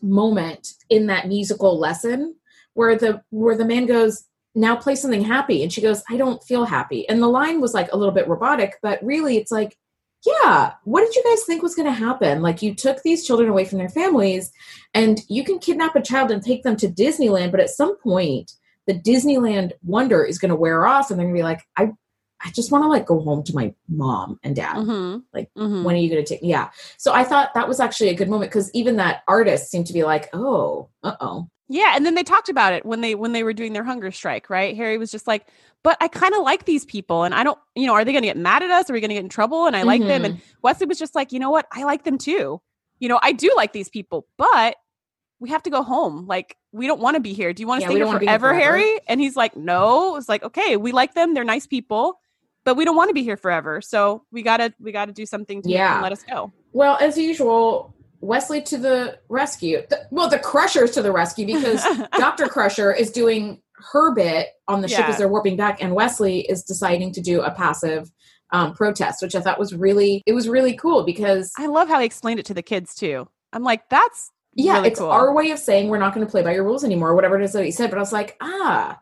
moment 0.00 0.74
in 0.90 1.06
that 1.06 1.28
musical 1.28 1.78
lesson 1.78 2.34
where 2.74 2.96
the 2.96 3.22
where 3.30 3.56
the 3.56 3.64
man 3.64 3.86
goes, 3.86 4.24
now 4.54 4.76
play 4.76 4.94
something 4.94 5.24
happy. 5.24 5.62
And 5.62 5.72
she 5.72 5.80
goes, 5.80 6.02
I 6.10 6.16
don't 6.16 6.42
feel 6.42 6.64
happy. 6.64 7.08
And 7.08 7.22
the 7.22 7.28
line 7.28 7.60
was 7.60 7.74
like 7.74 7.92
a 7.92 7.96
little 7.96 8.14
bit 8.14 8.28
robotic, 8.28 8.78
but 8.82 9.02
really 9.02 9.36
it's 9.36 9.50
like, 9.50 9.76
yeah, 10.24 10.74
what 10.84 11.00
did 11.00 11.14
you 11.16 11.22
guys 11.24 11.44
think 11.44 11.62
was 11.62 11.74
going 11.74 11.88
to 11.88 11.92
happen? 11.92 12.42
Like, 12.42 12.62
you 12.62 12.76
took 12.76 13.02
these 13.02 13.26
children 13.26 13.48
away 13.48 13.64
from 13.64 13.78
their 13.78 13.88
families, 13.88 14.52
and 14.94 15.20
you 15.28 15.42
can 15.42 15.58
kidnap 15.58 15.96
a 15.96 16.00
child 16.00 16.30
and 16.30 16.40
take 16.40 16.62
them 16.62 16.76
to 16.76 16.86
Disneyland, 16.86 17.50
but 17.50 17.58
at 17.58 17.70
some 17.70 17.96
point, 17.98 18.52
the 18.86 18.94
Disneyland 18.94 19.72
wonder 19.82 20.24
is 20.24 20.38
going 20.38 20.48
to 20.50 20.56
wear 20.56 20.86
off, 20.86 21.10
and 21.10 21.18
they're 21.18 21.26
going 21.26 21.34
to 21.36 21.38
be 21.38 21.44
like, 21.44 21.62
I, 21.76 21.92
I 22.44 22.50
just 22.50 22.72
want 22.72 22.84
to 22.84 22.88
like 22.88 23.06
go 23.06 23.20
home 23.20 23.44
to 23.44 23.54
my 23.54 23.72
mom 23.88 24.40
and 24.42 24.56
dad. 24.56 24.76
Mm-hmm. 24.76 25.18
Like, 25.32 25.50
Mhm. 25.56 25.84
when 25.84 25.94
are 25.94 25.98
you 25.98 26.10
going 26.10 26.24
to 26.24 26.28
take? 26.28 26.40
Yeah. 26.42 26.70
So 26.96 27.12
I 27.12 27.22
thought 27.24 27.54
that 27.54 27.68
was 27.68 27.78
actually 27.78 28.08
a 28.10 28.14
good 28.14 28.28
moment 28.28 28.50
because 28.50 28.70
even 28.74 28.96
that 28.96 29.22
artist 29.28 29.70
seemed 29.70 29.86
to 29.86 29.92
be 29.92 30.02
like, 30.02 30.28
oh, 30.32 30.88
uh 31.04 31.14
oh, 31.20 31.48
Yeah, 31.68 31.92
and 31.94 32.04
then 32.04 32.16
they 32.16 32.24
talked 32.24 32.48
about 32.48 32.72
it 32.72 32.84
when 32.84 33.00
they 33.00 33.14
when 33.14 33.32
they 33.32 33.44
were 33.44 33.52
doing 33.52 33.72
their 33.72 33.84
hunger 33.84 34.10
strike, 34.10 34.50
right? 34.50 34.76
Harry 34.76 34.98
was 34.98 35.10
just 35.12 35.26
like, 35.28 35.46
"But 35.84 35.96
I 36.00 36.08
kind 36.08 36.34
of 36.34 36.42
like 36.42 36.64
these 36.64 36.84
people, 36.84 37.22
and 37.22 37.32
I 37.34 37.44
don't, 37.44 37.58
you 37.76 37.86
know, 37.86 37.94
are 37.94 38.04
they 38.04 38.12
going 38.12 38.22
to 38.22 38.28
get 38.28 38.36
mad 38.36 38.62
at 38.64 38.70
us? 38.70 38.90
Are 38.90 38.92
we 38.92 39.00
going 39.00 39.10
to 39.10 39.14
get 39.14 39.22
in 39.24 39.28
trouble? 39.30 39.66
And 39.66 39.76
I 39.76 39.82
like 39.84 40.02
them." 40.02 40.24
And 40.24 40.40
Wesley 40.62 40.86
was 40.86 40.98
just 40.98 41.14
like, 41.14 41.30
"You 41.32 41.38
know 41.38 41.50
what? 41.50 41.66
I 41.72 41.84
like 41.84 42.02
them 42.04 42.18
too. 42.18 42.60
You 42.98 43.08
know, 43.08 43.20
I 43.22 43.32
do 43.32 43.50
like 43.56 43.72
these 43.72 43.88
people, 43.88 44.26
but 44.36 44.76
we 45.42 45.50
have 45.50 45.62
to 45.64 45.70
go 45.70 45.82
home. 45.82 46.24
Like, 46.26 46.56
we 46.70 46.86
don't 46.86 47.00
want 47.00 47.16
to 47.16 47.20
be 47.20 47.32
here. 47.32 47.52
Do 47.52 47.62
you 47.62 47.66
want 47.66 47.80
to 47.80 47.82
Yeah, 47.82 47.88
stay 47.88 47.94
here 47.94 48.04
don't 48.04 48.08
wanna 48.14 48.20
be 48.20 48.26
here 48.26 48.38
forever, 48.38 48.54
forever." 48.54 48.78
Harry?" 48.78 49.00
And 49.08 49.20
he's 49.20 49.34
like, 49.36 49.56
"No." 49.56 50.14
It's 50.16 50.28
like, 50.28 50.44
"Okay, 50.44 50.76
we 50.76 50.92
like 50.92 51.14
them. 51.14 51.34
They're 51.34 51.42
nice 51.44 51.66
people." 51.66 52.20
But 52.64 52.76
we 52.76 52.84
don't 52.84 52.94
want 52.94 53.08
to 53.10 53.14
be 53.14 53.24
here 53.24 53.36
forever, 53.36 53.80
so 53.82 54.22
we 54.30 54.42
gotta 54.42 54.72
we 54.80 54.92
gotta 54.92 55.10
do 55.12 55.26
something 55.26 55.60
to 55.62 55.68
make 55.68 55.74
Yeah. 55.76 55.94
them 55.94 56.02
let 56.04 56.12
us 56.12 56.22
go. 56.22 56.52
Well, 56.72 56.96
as 57.00 57.18
usual, 57.18 57.92
Wesley 58.20 58.62
to 58.62 58.78
the 58.78 59.18
rescue. 59.28 59.82
The- 59.90 60.06
well, 60.12 60.28
the 60.28 60.38
Crushers 60.38 60.92
to 60.92 61.02
the 61.02 61.10
rescue 61.10 61.44
because 61.46 61.82
Dr. 62.16 62.46
Crusher 62.46 62.92
is 62.92 63.10
doing 63.10 63.60
her 63.92 64.14
bit 64.14 64.50
on 64.68 64.80
the 64.80 64.86
ship 64.86 65.08
as 65.08 65.18
they're 65.18 65.28
warping 65.28 65.56
back, 65.56 65.82
and 65.82 65.92
Wesley 65.92 66.42
is 66.48 66.62
deciding 66.62 67.12
to 67.14 67.20
do 67.20 67.42
a 67.42 67.50
passive 67.50 68.12
um, 68.52 68.74
protest, 68.74 69.22
which 69.22 69.34
I 69.34 69.40
thought 69.40 69.58
was 69.58 69.74
really 69.74 70.22
it 70.24 70.32
was 70.34 70.48
really 70.48 70.76
cool 70.76 71.02
because 71.02 71.50
I 71.58 71.66
love 71.66 71.88
how 71.88 71.98
he 71.98 72.06
explained 72.06 72.38
it 72.38 72.46
to 72.46 72.54
the 72.54 72.62
kids 72.62 72.94
too. 72.94 73.26
I'm 73.52 73.64
like, 73.64 73.88
that's 73.88 74.30
yeah, 74.54 74.74
really 74.74 74.88
it's 74.88 74.98
cool. 75.00 75.10
our 75.10 75.32
way 75.34 75.50
of 75.50 75.58
saying 75.58 75.88
we're 75.88 75.98
not 75.98 76.14
going 76.14 76.26
to 76.26 76.30
play 76.30 76.42
by 76.42 76.52
your 76.54 76.64
rules 76.64 76.84
anymore, 76.84 77.10
or 77.10 77.14
whatever 77.14 77.38
it 77.40 77.44
is 77.44 77.52
that 77.52 77.64
he 77.64 77.70
said. 77.70 77.90
But 77.90 77.98
I 77.98 78.02
was 78.02 78.12
like, 78.12 78.36
ah, 78.40 79.00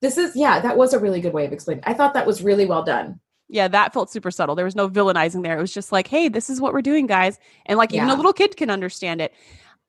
this 0.00 0.18
is 0.18 0.34
yeah, 0.36 0.60
that 0.60 0.76
was 0.76 0.92
a 0.92 0.98
really 0.98 1.20
good 1.20 1.32
way 1.32 1.44
of 1.46 1.52
explaining. 1.52 1.84
I 1.86 1.94
thought 1.94 2.14
that 2.14 2.26
was 2.26 2.42
really 2.42 2.66
well 2.66 2.82
done. 2.84 3.20
yeah, 3.48 3.66
that 3.68 3.92
felt 3.94 4.10
super 4.10 4.30
subtle. 4.30 4.54
There 4.54 4.64
was 4.64 4.76
no 4.76 4.88
villainizing 4.88 5.42
there. 5.42 5.56
It 5.56 5.60
was 5.60 5.72
just 5.72 5.90
like, 5.92 6.06
hey, 6.06 6.28
this 6.28 6.50
is 6.50 6.60
what 6.60 6.72
we're 6.72 6.82
doing, 6.82 7.06
guys. 7.06 7.38
And 7.66 7.78
like 7.78 7.94
even 7.94 8.08
a 8.10 8.14
little 8.14 8.32
kid 8.32 8.56
can 8.56 8.70
understand 8.70 9.20
it. 9.20 9.32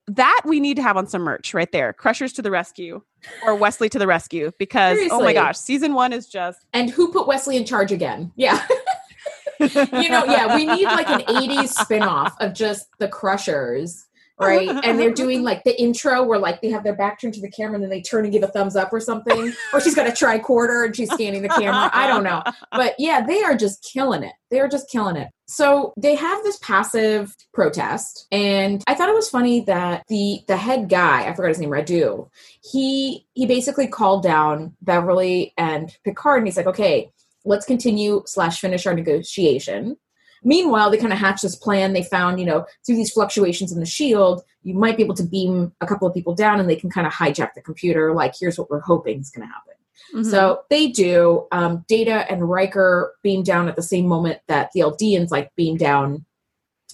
That 0.07 0.41
we 0.45 0.60
need 0.60 0.76
to 0.78 0.82
have 0.82 0.97
on 0.97 1.05
some 1.05 1.22
merch 1.22 1.53
right 1.53 1.72
there. 1.72 1.93
Crushers 1.93 2.34
to 2.34 2.41
the 2.41 2.49
rescue 2.49 3.01
or 3.45 3.53
Wesley 3.53 3.89
to 3.89 3.99
the 3.99 4.07
rescue 4.07 4.51
because 4.57 4.97
oh 5.12 5.22
my 5.22 5.34
gosh, 5.34 5.57
season 5.57 5.93
one 5.93 6.14
is 6.14 6.28
just 6.28 6.66
And 6.74 6.89
who 6.89 7.12
put 7.12 7.28
Wesley 7.28 7.57
in 7.57 7.66
charge 7.66 7.91
again? 7.91 8.32
Yeah. 8.36 8.66
you 9.60 10.10
know, 10.10 10.24
yeah, 10.26 10.55
we 10.55 10.66
need 10.66 10.86
like 10.86 11.10
an 11.10 11.20
80s 11.22 11.70
spin-off 11.74 12.36
of 12.39 12.53
just 12.53 12.88
the 12.97 13.10
Crushers, 13.10 14.07
right? 14.40 14.70
And 14.84 15.00
they're 15.00 15.14
doing 15.14 15.44
like 15.44 15.64
the 15.64 15.80
intro 15.80 16.24
where 16.24 16.40
like 16.40 16.62
they 16.62 16.70
have 16.70 16.84
their 16.84 16.96
back 16.96 17.20
turned 17.20 17.34
to 17.36 17.42
the 17.42 17.52
camera 17.52 17.76
and 17.76 17.84
then 17.84 17.90
they 17.90 18.02
turn 18.02 18.24
and 18.24 18.32
give 18.32 18.44
a 18.44 18.48
thumbs 18.48 18.76
up 18.76 18.92
or 18.94 19.00
something. 19.00 19.54
or 19.74 19.82
she's 19.82 19.96
got 19.96 20.08
a 20.08 20.12
tricorder 20.12 20.86
and 20.86 20.96
she's 20.96 21.12
scanning 21.12 21.42
the 21.42 21.50
camera. 21.50 21.90
I 21.94 22.08
don't 22.08 22.24
know. 22.24 22.44
But 22.72 22.96
yeah, 22.98 23.26
they 23.26 23.44
are 23.44 23.56
just 23.56 23.88
killing 23.92 24.24
it. 24.24 24.34
They 24.50 24.60
are 24.60 24.68
just 24.68 24.90
killing 24.90 25.16
it. 25.16 25.30
So 25.46 25.94
they 25.98 26.16
have 26.16 26.44
this 26.44 26.58
passive 26.60 27.36
protest, 27.54 28.28
and 28.32 28.84
I 28.88 28.94
thought 28.94 29.10
it 29.10 29.16
was 29.16 29.30
funny 29.30 29.62
that 29.62 30.04
the 30.08 30.42
the 30.48 30.58
head 30.58 30.90
guy, 30.90 31.28
I 31.28 31.34
forgot 31.34 31.50
his 31.50 31.60
name, 31.60 31.72
Radue, 31.72 32.30
he 32.64 33.26
he 33.34 33.48
basically 33.48 33.88
called 33.88 34.22
down 34.22 34.76
Beverly 34.82 35.54
and 35.58 35.96
Picard, 36.04 36.40
and 36.40 36.48
he's 36.48 36.58
like, 36.58 36.68
okay, 36.68 37.12
let's 37.46 37.66
continue 37.66 38.22
slash 38.28 38.60
finish 38.60 38.86
our 38.86 38.94
negotiation. 38.94 39.98
Meanwhile, 40.44 40.90
they 40.90 40.98
kind 40.98 41.14
of 41.14 41.20
hatched 41.20 41.42
this 41.42 41.56
plan. 41.56 41.94
They 41.94 42.04
found, 42.04 42.40
you 42.40 42.46
know, 42.46 42.66
through 42.86 42.96
these 42.96 43.12
fluctuations 43.12 43.72
in 43.72 43.80
the 43.80 43.86
shield, 43.86 44.44
you 44.64 44.74
might 44.74 44.98
be 44.98 45.04
able 45.04 45.16
to 45.16 45.24
beam 45.24 45.72
a 45.82 45.88
couple 45.88 46.08
of 46.08 46.14
people 46.14 46.34
down 46.36 46.60
and 46.60 46.70
they 46.70 46.76
can 46.76 46.90
kind 46.90 47.08
of 47.08 47.14
hijack 47.14 47.54
the 47.56 47.62
computer. 47.62 48.14
Like, 48.14 48.34
here's 48.40 48.58
what 48.58 48.70
we're 48.70 48.80
hoping 48.80 49.20
is 49.20 49.30
going 49.30 49.48
to 49.48 49.54
happen. 49.54 49.74
Mhm. 50.16 50.32
So 50.32 50.62
they 50.70 50.88
do. 50.88 51.48
Um, 51.52 51.86
Data 51.88 52.26
and 52.32 52.50
Riker 52.50 53.14
beam 53.22 53.44
down 53.44 53.68
at 53.68 53.76
the 53.76 53.82
same 53.84 54.08
moment 54.08 54.40
that 54.48 54.72
the 54.74 54.80
Aldeans 54.82 55.30
like 55.30 55.54
beam 55.56 55.78
down 55.78 56.26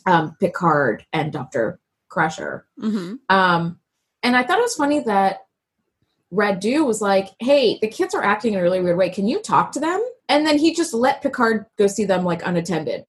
um, 0.06 0.36
Picard 0.40 1.06
and 1.14 1.32
Doctor 1.32 1.80
Crusher. 2.10 2.66
Mhm. 2.80 3.20
Um, 3.30 3.80
and 4.22 4.36
I 4.36 4.44
thought 4.44 4.60
it 4.60 4.64
was 4.64 4.76
funny 4.76 5.00
that 5.02 5.46
Radue 6.34 6.86
was 6.86 7.02
like, 7.02 7.30
"Hey, 7.40 7.78
the 7.82 7.88
kids 7.88 8.14
are 8.14 8.24
acting 8.24 8.54
in 8.54 8.60
a 8.60 8.64
really 8.64 8.82
weird 8.82 8.98
way. 8.98 9.10
Can 9.10 9.28
you 9.28 9.40
talk 9.42 9.72
to 9.74 9.80
them?" 9.80 10.04
And 10.28 10.46
then 10.46 10.58
he 10.58 10.74
just 10.74 10.94
let 10.94 11.22
Picard 11.22 11.66
go 11.78 11.88
see 11.88 12.06
them 12.06 12.26
like 12.26 12.46
unattended. 12.46 13.06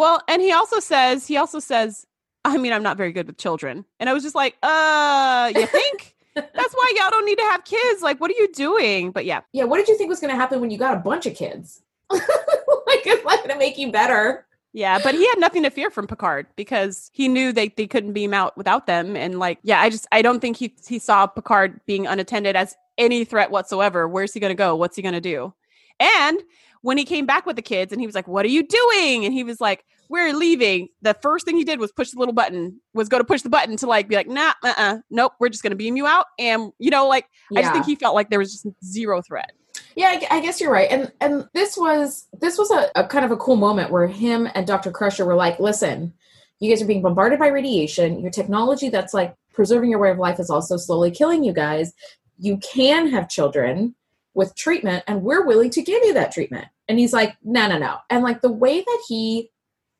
Well, 0.00 0.22
and 0.28 0.40
he 0.40 0.50
also 0.50 0.80
says, 0.80 1.26
he 1.26 1.36
also 1.36 1.60
says, 1.60 2.06
I 2.42 2.56
mean, 2.56 2.72
I'm 2.72 2.82
not 2.82 2.96
very 2.96 3.12
good 3.12 3.26
with 3.26 3.36
children. 3.36 3.84
And 3.98 4.08
I 4.08 4.14
was 4.14 4.22
just 4.22 4.34
like, 4.34 4.56
uh, 4.62 5.52
you 5.54 5.66
think? 5.66 6.16
That's 6.34 6.72
why 6.72 6.92
y'all 6.96 7.10
don't 7.10 7.26
need 7.26 7.36
to 7.36 7.44
have 7.44 7.66
kids. 7.66 8.00
Like, 8.00 8.18
what 8.18 8.30
are 8.30 8.34
you 8.38 8.50
doing? 8.50 9.10
But 9.10 9.26
yeah, 9.26 9.42
Yeah, 9.52 9.64
what 9.64 9.76
did 9.76 9.88
you 9.88 9.98
think 9.98 10.08
was 10.08 10.18
going 10.18 10.32
to 10.32 10.36
happen 10.36 10.62
when 10.62 10.70
you 10.70 10.78
got 10.78 10.96
a 10.96 11.00
bunch 11.00 11.26
of 11.26 11.34
kids? 11.34 11.82
like, 12.10 12.22
it's 12.24 13.22
not 13.26 13.40
going 13.40 13.50
to 13.50 13.58
make 13.58 13.76
you 13.76 13.92
better. 13.92 14.46
Yeah, 14.72 15.00
but 15.02 15.14
he 15.14 15.28
had 15.28 15.38
nothing 15.38 15.64
to 15.64 15.70
fear 15.70 15.90
from 15.90 16.06
Picard 16.06 16.46
because 16.56 17.10
he 17.12 17.28
knew 17.28 17.52
they, 17.52 17.68
they 17.68 17.86
couldn't 17.86 18.14
beam 18.14 18.32
out 18.32 18.56
without 18.56 18.86
them. 18.86 19.16
And 19.16 19.38
like, 19.38 19.58
yeah, 19.64 19.82
I 19.82 19.90
just 19.90 20.06
I 20.12 20.22
don't 20.22 20.40
think 20.40 20.56
he 20.56 20.74
he 20.88 20.98
saw 20.98 21.26
Picard 21.26 21.78
being 21.84 22.06
unattended 22.06 22.56
as 22.56 22.74
any 22.96 23.26
threat 23.26 23.50
whatsoever. 23.50 24.08
Where's 24.08 24.32
he 24.32 24.40
gonna 24.40 24.54
go? 24.54 24.76
What's 24.76 24.96
he 24.96 25.02
gonna 25.02 25.20
do? 25.20 25.52
And 25.98 26.40
when 26.82 26.98
he 26.98 27.04
came 27.04 27.26
back 27.26 27.46
with 27.46 27.56
the 27.56 27.62
kids 27.62 27.92
and 27.92 28.00
he 28.00 28.06
was 28.06 28.14
like, 28.14 28.28
What 28.28 28.44
are 28.44 28.50
you 28.50 28.66
doing? 28.66 29.24
And 29.24 29.34
he 29.34 29.44
was 29.44 29.60
like, 29.60 29.84
We're 30.08 30.32
leaving. 30.32 30.88
The 31.02 31.14
first 31.14 31.44
thing 31.44 31.56
he 31.56 31.64
did 31.64 31.78
was 31.78 31.92
push 31.92 32.10
the 32.10 32.18
little 32.18 32.34
button, 32.34 32.80
was 32.94 33.08
go 33.08 33.18
to 33.18 33.24
push 33.24 33.42
the 33.42 33.50
button 33.50 33.76
to 33.78 33.86
like 33.86 34.08
be 34.08 34.16
like, 34.16 34.28
nah, 34.28 34.52
uh 34.64 34.74
uh, 34.76 34.98
nope, 35.10 35.32
we're 35.40 35.48
just 35.48 35.62
gonna 35.62 35.76
beam 35.76 35.96
you 35.96 36.06
out. 36.06 36.26
And 36.38 36.72
you 36.78 36.90
know, 36.90 37.06
like 37.08 37.26
I 37.56 37.62
just 37.62 37.72
think 37.72 37.86
he 37.86 37.94
felt 37.94 38.14
like 38.14 38.30
there 38.30 38.38
was 38.38 38.52
just 38.52 38.66
zero 38.84 39.22
threat. 39.22 39.52
Yeah, 39.96 40.18
I, 40.30 40.36
I 40.36 40.40
guess 40.40 40.60
you're 40.60 40.72
right. 40.72 40.90
And 40.90 41.12
and 41.20 41.46
this 41.52 41.76
was 41.76 42.28
this 42.40 42.58
was 42.58 42.70
a, 42.70 42.90
a 42.94 43.06
kind 43.06 43.24
of 43.24 43.30
a 43.30 43.36
cool 43.36 43.56
moment 43.56 43.90
where 43.90 44.06
him 44.06 44.48
and 44.54 44.66
Dr. 44.66 44.90
Crusher 44.90 45.24
were 45.24 45.34
like, 45.34 45.58
listen, 45.58 46.14
you 46.60 46.70
guys 46.70 46.82
are 46.82 46.86
being 46.86 47.02
bombarded 47.02 47.38
by 47.38 47.48
radiation. 47.48 48.20
Your 48.20 48.30
technology 48.30 48.88
that's 48.88 49.14
like 49.14 49.34
preserving 49.52 49.90
your 49.90 49.98
way 49.98 50.10
of 50.10 50.18
life 50.18 50.38
is 50.38 50.50
also 50.50 50.76
slowly 50.76 51.10
killing 51.10 51.42
you 51.42 51.52
guys. 51.52 51.92
You 52.38 52.58
can 52.58 53.08
have 53.08 53.28
children 53.28 53.94
with 54.34 54.54
treatment, 54.54 55.04
and 55.06 55.22
we're 55.22 55.44
willing 55.44 55.70
to 55.70 55.82
give 55.82 56.02
you 56.04 56.14
that 56.14 56.32
treatment. 56.32 56.66
And 56.88 56.98
he's 56.98 57.12
like, 57.12 57.36
no, 57.42 57.66
no, 57.68 57.78
no. 57.78 57.96
And 58.08 58.22
like 58.22 58.40
the 58.42 58.50
way 58.52 58.80
that 58.80 59.02
he 59.08 59.50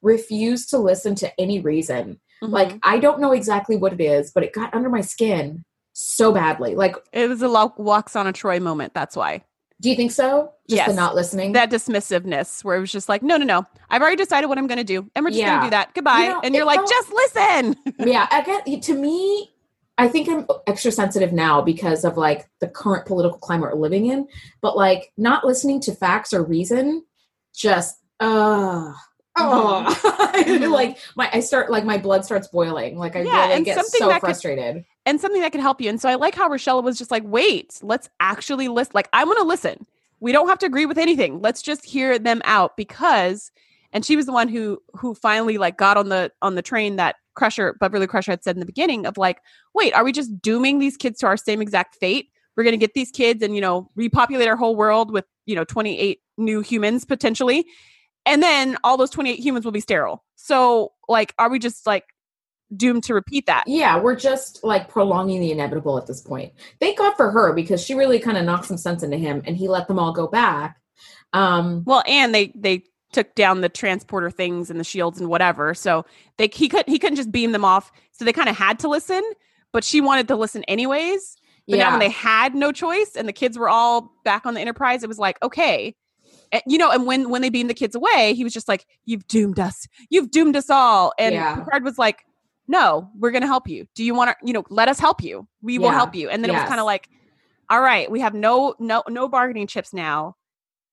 refused 0.03 0.71
to 0.71 0.79
listen 0.79 1.15
to 1.17 1.41
any 1.41 1.61
reason, 1.61 2.21
Mhm. 2.43 2.51
like 2.51 2.79
I 2.83 2.99
don't 2.99 3.21
know 3.21 3.33
exactly 3.33 3.77
what 3.77 3.93
it 3.93 4.01
is, 4.01 4.31
but 4.33 4.43
it 4.45 4.53
got 4.53 4.73
under 4.75 4.89
my 4.89 5.01
skin 5.03 5.63
so 5.93 6.33
badly. 6.33 6.75
Like, 6.75 6.97
it 7.13 7.29
was 7.29 7.43
a 7.43 7.49
lo- 7.49 7.75
Lwaxana 7.79 8.33
Troi 8.33 8.61
moment. 8.61 8.95
That's 8.95 9.17
why. 9.17 9.45
do 9.83 9.89
you 9.89 9.97
think 9.97 10.13
so? 10.13 10.53
Just 10.69 10.89
the 10.89 10.93
not 10.93 11.15
listening. 11.15 11.53
that 11.53 11.71
dismissiveness 11.71 12.63
where 12.63 12.77
it 12.77 12.81
was 12.81 12.93
just 12.93 13.09
like, 13.09 13.23
no, 13.23 13.39
no, 13.39 13.47
no. 13.47 13.67
I've 13.89 14.03
already 14.03 14.17
decided 14.17 14.47
what 14.49 14.59
I'm 14.59 14.67
going 14.67 14.77
to 14.77 14.85
do, 14.85 15.09
and 15.17 15.25
we're 15.25 15.31
just 15.31 15.43
going 15.43 15.59
to 15.61 15.67
do 15.67 15.71
that. 15.71 15.95
Goodbye. 15.95 16.29
know, 16.29 16.41
and 16.45 16.55
you're 16.55 16.67
like, 16.67 16.81
felt- 16.81 16.91
just 16.91 17.11
listen. 17.11 17.77
yeah, 17.99 18.27
I 18.31 18.43
get 18.43 18.83
to 18.83 18.95
me. 18.95 19.51
I 20.01 20.09
think 20.09 20.29
I'm 20.29 20.47
extra 20.67 20.91
sensitive 20.91 21.33
now 21.33 21.61
because 21.61 22.05
of 22.05 22.17
like 22.17 22.49
the 22.61 22.69
current 22.69 23.07
political 23.07 23.39
climate 23.39 23.71
we're 23.73 23.81
living 23.81 24.07
in. 24.07 24.27
But 24.63 24.77
like 24.77 25.13
not 25.17 25.45
listening 25.45 25.81
to 25.83 25.95
facts 25.95 26.33
or 26.33 26.43
reason, 26.43 27.05
just 27.55 27.97
uh 28.19 28.93
oh, 29.37 30.33
Mhm. 30.37 30.71
like 30.71 30.99
my 31.17 31.29
I 31.33 31.41
start 31.41 31.71
like 31.71 31.85
my 31.85 31.99
blood 31.99 32.25
starts 32.25 32.49
boiling. 32.49 32.97
Like 32.99 33.15
I 33.17 33.23
Yeah, 33.23 33.49
really 33.49 33.63
get 33.65 33.85
so 33.87 34.09
that 34.09 34.15
could- 34.15 34.27
frustrated. 34.27 34.85
and 35.07 35.21
something 35.21 35.41
that 35.43 35.53
could 35.53 35.61
help 35.61 35.81
you. 35.81 35.89
And 35.91 36.01
so 36.01 36.09
I 36.09 36.15
like 36.15 36.35
how 36.35 36.49
Rashella 36.49 36.83
was 36.83 36.99
just 36.99 37.11
like, 37.11 37.23
wait, 37.27 37.79
let's 37.83 38.09
actually 38.21 38.69
listen. 38.69 38.93
Like, 38.95 39.09
I 39.13 39.25
want 39.25 39.39
to 39.39 39.45
listen. 39.45 39.87
We 40.21 40.33
don't 40.33 40.49
have 40.49 40.59
to 40.61 40.67
agree 40.67 40.87
with 40.87 40.99
anything. 40.99 41.41
Let's 41.41 41.63
just 41.63 41.85
hear 41.85 42.19
them 42.19 42.41
out 42.45 42.77
because. 42.77 43.51
And 43.93 44.05
she 44.05 44.15
was 44.17 44.27
the 44.27 44.33
one 44.33 44.49
who 44.49 44.81
who 44.95 45.15
finally 45.15 45.59
like 45.59 45.77
got 45.77 45.97
on 45.97 46.09
the 46.11 46.31
on 46.43 46.55
the 46.55 46.63
train 46.63 46.97
that 46.97 47.17
Crusher, 47.41 47.75
Beverly 47.81 48.07
Crusher 48.07 48.33
had 48.33 48.45
said 48.45 48.55
in 48.55 48.61
the 48.61 48.67
beginning 48.67 49.07
of 49.07 49.17
like, 49.17 49.41
wait, 49.75 49.95
are 49.95 50.05
we 50.05 50.13
just 50.13 50.43
dooming 50.43 50.79
these 50.79 50.99
kids 50.99 51.19
to 51.21 51.27
our 51.27 51.39
same 51.39 51.63
exact 51.63 51.97
fate? 51.97 52.29
We're 52.55 52.65
gonna 52.65 52.77
get 52.77 52.93
these 52.93 53.11
kids 53.11 53.43
and 53.43 53.55
you 53.55 53.63
know 53.63 53.91
repopulate 53.97 54.47
our 54.47 54.57
whole 54.57 54.77
world 54.77 55.11
with 55.11 55.25
you 55.47 55.57
know 55.57 55.65
28 55.65 56.21
new 56.37 56.61
humans 56.61 57.07
potentially, 57.07 57.65
and 58.27 58.43
then 58.43 58.77
all 58.85 58.99
those 58.99 59.09
28 59.09 59.39
humans 59.39 59.65
will 59.65 59.73
be 59.73 59.81
sterile. 59.81 60.23
So 60.37 60.93
like, 61.09 61.35
are 61.39 61.49
we 61.49 61.59
just 61.59 61.87
like 61.87 62.05
doomed 62.77 63.05
to 63.05 63.15
repeat 63.15 63.47
that? 63.47 63.65
Yeah, 63.67 63.99
we're 63.99 64.17
just 64.17 64.63
like 64.63 64.91
prolonging 64.91 65.41
the 65.41 65.51
inevitable 65.51 65.97
at 65.97 66.07
this 66.07 66.21
point. 66.21 66.53
Thank 66.79 66.99
God 66.99 67.15
for 67.17 67.31
her 67.31 67.55
because 67.55 67.83
she 67.83 67.95
really 67.95 68.19
kind 68.19 68.37
of 68.37 68.45
knocked 68.45 68.67
some 68.67 68.77
sense 68.77 69.03
into 69.03 69.17
him 69.17 69.41
and 69.47 69.57
he 69.57 69.67
let 69.67 69.89
them 69.89 69.99
all 69.99 70.13
go 70.13 70.27
back. 70.27 70.77
Um 71.33 71.85
Well, 71.87 72.03
and 72.07 72.35
they 72.35 72.53
they 72.55 72.85
took 73.13 73.35
down 73.35 73.61
the 73.61 73.69
transporter 73.69 74.31
things 74.31 74.71
and 74.71 74.79
the 74.79 74.85
shields 74.85 75.21
and 75.21 75.29
whatever. 75.29 75.75
So 75.75 76.05
they 76.37 76.49
he 76.53 76.69
could 76.69 76.87
he 76.87 76.99
couldn't 76.99 77.17
just 77.17 77.33
beam 77.33 77.53
them 77.53 77.65
off. 77.65 77.93
So 78.13 78.25
they 78.25 78.33
kind 78.33 78.49
of 78.49 78.57
had 78.57 78.79
to 78.81 78.89
listen, 78.89 79.23
but 79.73 79.85
she 79.85 80.01
wanted 80.01 80.29
to 80.29 80.37
listen 80.37 80.65
anyways. 80.65 81.37
But 81.69 81.79
yeah. 81.79 81.85
now 81.85 81.91
when 81.93 82.01
they 82.01 82.11
had 82.11 82.55
no 82.55 82.73
choice 82.73 83.13
and 83.17 83.29
the 83.29 83.33
kids 83.33 83.59
were 83.59 83.69
all 83.69 84.13
back 84.25 84.47
on 84.47 84.55
the 84.55 84.61
Enterprise, 84.61 85.03
it 85.03 85.09
was 85.09 85.19
like, 85.19 85.39
okay. 85.43 85.95
And, 86.53 86.63
you 86.67 86.79
know, 86.79 86.91
and 86.91 87.07
when 87.07 87.31
when 87.31 87.43
they 87.43 87.51
beamed 87.51 87.71
the 87.71 87.75
kids 87.75 87.95
away, 87.95 88.35
he 88.35 88.43
was 88.43 88.53
just 88.53 88.67
like, 88.67 88.85
"You've 89.05 89.27
doomed 89.29 89.61
us. 89.61 89.87
You've 90.09 90.33
doomed 90.33 90.57
us 90.57 90.69
all." 90.69 91.13
And 91.17 91.35
Yeah. 91.35 91.55
Picard 91.55 91.85
was 91.85 91.97
like, 91.97 92.25
"No, 92.67 93.09
we're 93.17 93.31
going 93.31 93.43
to 93.43 93.47
help 93.47 93.69
you. 93.69 93.87
Do 93.95 94.03
you 94.03 94.15
want 94.15 94.31
to? 94.31 94.47
You 94.47 94.53
know, 94.53 94.65
let 94.69 94.89
us 94.89 94.99
help 94.99 95.23
you. 95.23 95.47
We 95.63 95.79
will 95.79 95.91
help 95.91 96.15
you." 96.15 96.29
And 96.29 96.43
then 96.43 96.51
it 96.51 96.55
was 96.55 96.69
kind 96.69 96.81
of 96.81 96.87
like, 96.87 97.09
"All 97.69 97.81
right, 97.81 98.11
we 98.11 98.19
have 98.21 98.35
no 98.35 98.75
no 98.81 99.05
no 99.09 99.29
bargaining 99.29 99.69
chips 99.69 99.93
now. 99.93 100.35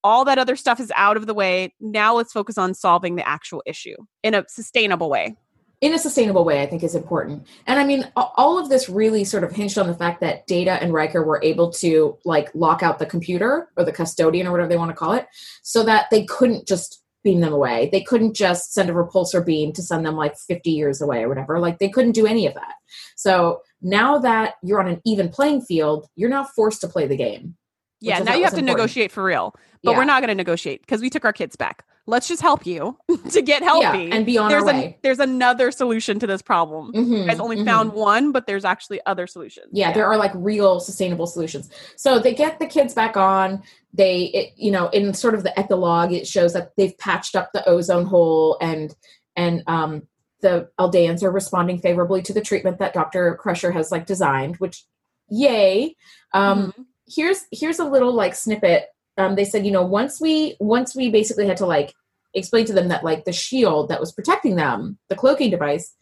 All 0.07 0.23
that 0.23 0.37
other 0.37 0.55
stuff 0.55 0.79
is 0.79 0.89
out 0.95 1.17
of 1.17 1.27
the 1.27 1.33
way. 1.33 1.73
Now 1.81 2.15
let's 2.15 2.31
focus 2.31 2.57
on 2.57 2.73
solving 2.73 3.17
the 3.17 3.27
actual 3.27 3.61
issue 3.65 3.97
in 4.23 4.33
a 4.33 4.45
sustainable 4.47 5.09
way." 5.09 5.35
in 5.79 5.93
a 5.93 5.99
sustainable 5.99 6.43
way, 6.43 6.63
I 6.63 6.65
think 6.65 6.81
is 6.83 6.95
important. 6.95 7.45
And 7.67 7.79
I 7.79 7.83
mean, 7.83 8.11
all 8.15 8.57
of 8.57 8.67
this 8.67 8.89
really 8.89 9.23
sort 9.23 9.43
of 9.43 9.51
hinged 9.51 9.77
on 9.77 9.85
the 9.85 9.93
fact 9.93 10.21
that 10.21 10.47
Data 10.47 10.71
and 10.81 10.91
Riker 10.91 11.23
were 11.23 11.39
able 11.43 11.71
to 11.73 12.17
like 12.25 12.49
lock 12.55 12.81
out 12.81 12.97
the 12.97 13.05
computer 13.05 13.69
or 13.77 13.85
the 13.85 13.91
custodian 13.91 14.47
or 14.47 14.51
whatever 14.51 14.69
they 14.69 14.77
want 14.77 14.89
to 14.89 14.95
call 14.95 15.13
it, 15.13 15.27
so 15.61 15.83
that 15.83 16.07
they 16.09 16.25
couldn't 16.25 16.67
just 16.67 17.03
beam 17.23 17.41
them 17.41 17.53
away. 17.53 17.89
They 17.91 18.01
couldn't 18.01 18.35
just 18.35 18.73
send 18.73 18.89
a 18.89 18.93
repulsor 18.93 19.45
beam 19.45 19.71
to 19.73 19.83
send 19.83 20.05
them 20.05 20.15
like 20.15 20.35
50 20.35 20.71
years 20.71 21.01
away 21.01 21.23
or 21.23 21.29
whatever. 21.29 21.59
Like 21.59 21.77
they 21.77 21.89
couldn't 21.89 22.13
do 22.13 22.25
any 22.25 22.47
of 22.47 22.55
that. 22.55 22.73
So 23.15 23.61
now 23.81 24.17
that 24.19 24.55
you're 24.63 24.79
on 24.79 24.87
an 24.87 25.01
even 25.05 25.29
playing 25.29 25.61
field, 25.61 26.07
you're 26.15 26.29
now 26.29 26.45
forced 26.45 26.81
to 26.81 26.87
play 26.87 27.05
the 27.05 27.17
game. 27.17 27.55
Yeah, 27.99 28.19
now 28.19 28.35
you 28.35 28.43
have 28.43 28.53
to 28.53 28.59
important. 28.59 28.67
negotiate 28.67 29.11
for 29.11 29.23
real. 29.23 29.55
But 29.83 29.91
Yeah. 29.91 29.97
we're 29.97 30.05
not 30.05 30.21
going 30.21 30.29
to 30.29 30.35
negotiate 30.35 30.81
because 30.81 31.01
we 31.01 31.09
took 31.09 31.25
our 31.25 31.33
kids 31.33 31.55
back. 31.55 31.83
Let's 32.09 32.27
just 32.27 32.41
help 32.41 32.65
you 32.65 32.97
to 33.31 33.41
get 33.41 33.63
healthy. 33.63 34.05
Yeah, 34.05 34.15
and 34.15 34.25
be 34.25 34.37
on 34.37 34.49
there's 34.49 34.63
our 34.63 34.69
a- 34.69 34.73
way. 34.73 34.97
there's 35.01 35.19
another 35.19 35.71
solution 35.71 36.19
to 36.19 36.27
this 36.27 36.41
problem. 36.41 36.91
Mhm, 36.93 37.19
You 37.21 37.25
guys 37.27 37.39
only 37.39 37.57
mhm. 37.57 37.65
found 37.65 37.93
one, 37.93 38.31
but 38.31 38.47
there's 38.47 38.63
actually 38.65 39.01
other 39.05 39.27
solutions. 39.27 39.67
yeah, 39.71 39.91
there 39.91 40.05
are 40.05 40.17
like 40.17 40.31
real 40.35 40.79
sustainable 40.79 41.27
solutions 41.27 41.69
so 41.95 42.17
they 42.19 42.33
get 42.33 42.59
the 42.59 42.65
kids 42.65 42.93
back 42.93 43.17
on 43.17 43.61
they 43.93 44.25
it, 44.25 44.53
you 44.57 44.69
know 44.71 44.87
in 44.89 45.13
sort 45.13 45.33
of 45.33 45.43
the 45.43 45.57
epilogue 45.59 46.11
it 46.13 46.27
shows 46.27 46.53
that 46.53 46.71
they've 46.77 46.97
patched 46.97 47.35
up 47.35 47.49
the 47.53 47.67
ozone 47.67 48.05
hole 48.05 48.57
and 48.61 48.95
and 49.35 49.63
um 49.67 50.03
the 50.41 50.69
aldeans 50.79 51.23
are 51.23 51.31
responding 51.31 51.79
favorably 51.79 52.21
to 52.21 52.33
the 52.33 52.41
treatment 52.41 52.77
that 52.79 52.93
dr 52.93 53.35
crusher 53.37 53.71
has 53.71 53.91
like 53.91 54.05
designed 54.05 54.55
which 54.57 54.85
yay 55.29 55.95
um 56.33 56.71
Mhm. 56.77 56.85
Here's 57.07 57.45
here's 57.51 57.79
a 57.79 57.85
little 57.85 58.13
like 58.13 58.35
snippet 58.35 58.87
um 59.17 59.35
they 59.35 59.45
said 59.45 59.65
you 59.65 59.71
know 59.71 59.83
once 59.85 60.19
we 60.19 60.55
once 60.59 60.95
we 60.95 61.09
basically 61.09 61.47
had 61.47 61.57
to 61.57 61.65
like 61.65 61.93
explain 62.33 62.65
to 62.65 62.73
them 62.73 62.89
that 62.89 63.03
like 63.03 63.25
the 63.25 63.31
shield 63.33 63.89
that 63.89 63.99
was 63.99 64.11
protecting 64.11 64.55
them 64.55 64.97
the 65.09 65.15
cloaking 65.15 65.49
device 65.49 65.95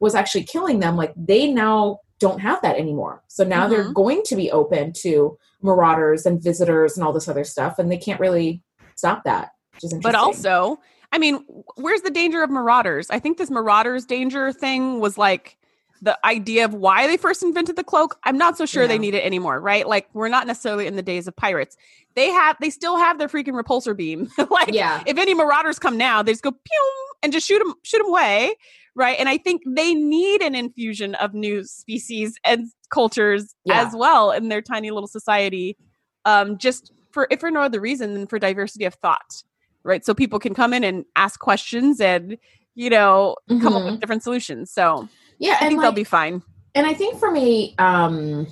was 0.00 0.14
actually 0.14 0.44
killing 0.44 0.80
them 0.80 0.96
like 0.96 1.12
they 1.16 1.50
now 1.52 1.98
don't 2.20 2.40
have 2.40 2.60
that 2.62 2.76
anymore 2.76 3.22
so 3.28 3.42
now 3.44 3.66
they're 3.66 3.84
Mhm. 3.86 3.94
going 3.94 4.22
to 4.24 4.36
be 4.36 4.50
open 4.50 4.92
to 4.92 5.36
marauders 5.62 6.24
and 6.26 6.42
visitors 6.42 6.96
and 6.96 7.04
all 7.04 7.12
this 7.12 7.28
other 7.28 7.44
stuff 7.44 7.78
and 7.78 7.90
they 7.90 7.96
can't 7.98 8.20
really 8.20 8.62
stop 8.94 9.24
that 9.24 9.50
which 9.74 9.84
is 9.84 9.92
interesting 9.92 10.12
But 10.12 10.14
also, 10.18 10.78
I 11.12 11.18
mean, 11.18 11.44
where's 11.76 12.02
the 12.02 12.10
danger 12.10 12.42
of 12.42 12.50
marauders? 12.50 13.10
I 13.10 13.18
think 13.18 13.36
this 13.38 13.50
marauders 13.50 14.04
danger 14.06 14.52
thing 14.52 14.98
was 15.00 15.18
like 15.18 15.56
the 16.04 16.18
idea 16.26 16.64
of 16.64 16.74
why 16.74 17.06
they 17.06 17.16
first 17.16 17.42
invented 17.44 17.76
the 17.76 17.84
cloak. 17.84 18.18
I'm 18.24 18.36
not 18.36 18.58
so 18.58 18.66
sure 18.66 18.88
they 18.88 18.98
need 18.98 19.14
it 19.14 19.24
anymore, 19.24 19.60
right? 19.60 19.86
Like 19.86 20.08
we're 20.12 20.28
not 20.28 20.48
necessarily 20.48 20.88
in 20.88 20.96
the 20.96 21.02
days 21.02 21.28
of 21.28 21.36
pirates. 21.36 21.76
They 22.16 22.28
have 22.30 22.56
they 22.60 22.70
still 22.70 22.96
have 22.98 23.18
their 23.18 23.28
freaking 23.28 23.54
repulsor 23.60 23.96
beam. 23.96 24.28
like 24.50 24.74
yeah 24.74 25.02
if 25.06 25.16
any 25.16 25.32
marauders 25.32 25.78
come 25.78 25.96
now, 25.96 26.22
they 26.22 26.32
just 26.32 26.42
go 26.42 26.50
pew 26.50 26.92
and 27.22 27.32
just 27.32 27.46
shoot 27.46 27.60
them 27.60 27.74
shoot 27.84 27.98
them 27.98 28.08
away, 28.08 28.56
right? 28.96 29.16
And 29.18 29.28
I 29.28 29.38
think 29.38 29.62
they 29.64 29.94
need 29.94 30.42
an 30.42 30.56
infusion 30.56 31.14
of 31.14 31.34
new 31.34 31.62
species 31.64 32.34
and 32.44 32.66
cultures 32.90 33.54
Yeah. 33.64 33.86
as 33.86 33.94
well 33.94 34.32
in 34.32 34.48
their 34.48 34.60
tiny 34.60 34.90
little 34.90 35.06
society, 35.06 35.76
um, 36.24 36.58
just 36.58 36.92
for 37.12 37.28
if 37.30 37.38
for 37.40 37.50
no 37.52 37.60
other 37.62 37.80
reason 37.80 38.14
than 38.14 38.26
for 38.26 38.40
diversity 38.40 38.86
of 38.86 38.94
thought, 38.94 39.44
right? 39.84 40.04
So 40.04 40.14
people 40.14 40.40
can 40.40 40.52
come 40.52 40.74
in 40.74 40.82
and 40.82 41.04
ask 41.14 41.38
questions 41.38 42.00
and 42.00 42.36
you 42.74 42.90
know 42.90 43.36
come 43.60 43.74
up 43.76 43.82
Mhm. 43.82 43.90
with 43.92 44.00
different 44.00 44.24
solutions. 44.24 44.72
So 44.72 45.08
yeah 45.42 45.56
I 45.60 45.64
and 45.64 45.68
think 45.68 45.78
like, 45.78 45.84
they'll 45.84 45.92
be 45.92 46.04
fine. 46.04 46.42
And 46.74 46.86
I 46.86 46.94
think 46.94 47.18
from 47.18 47.36
a 47.36 47.74
um, 47.78 48.46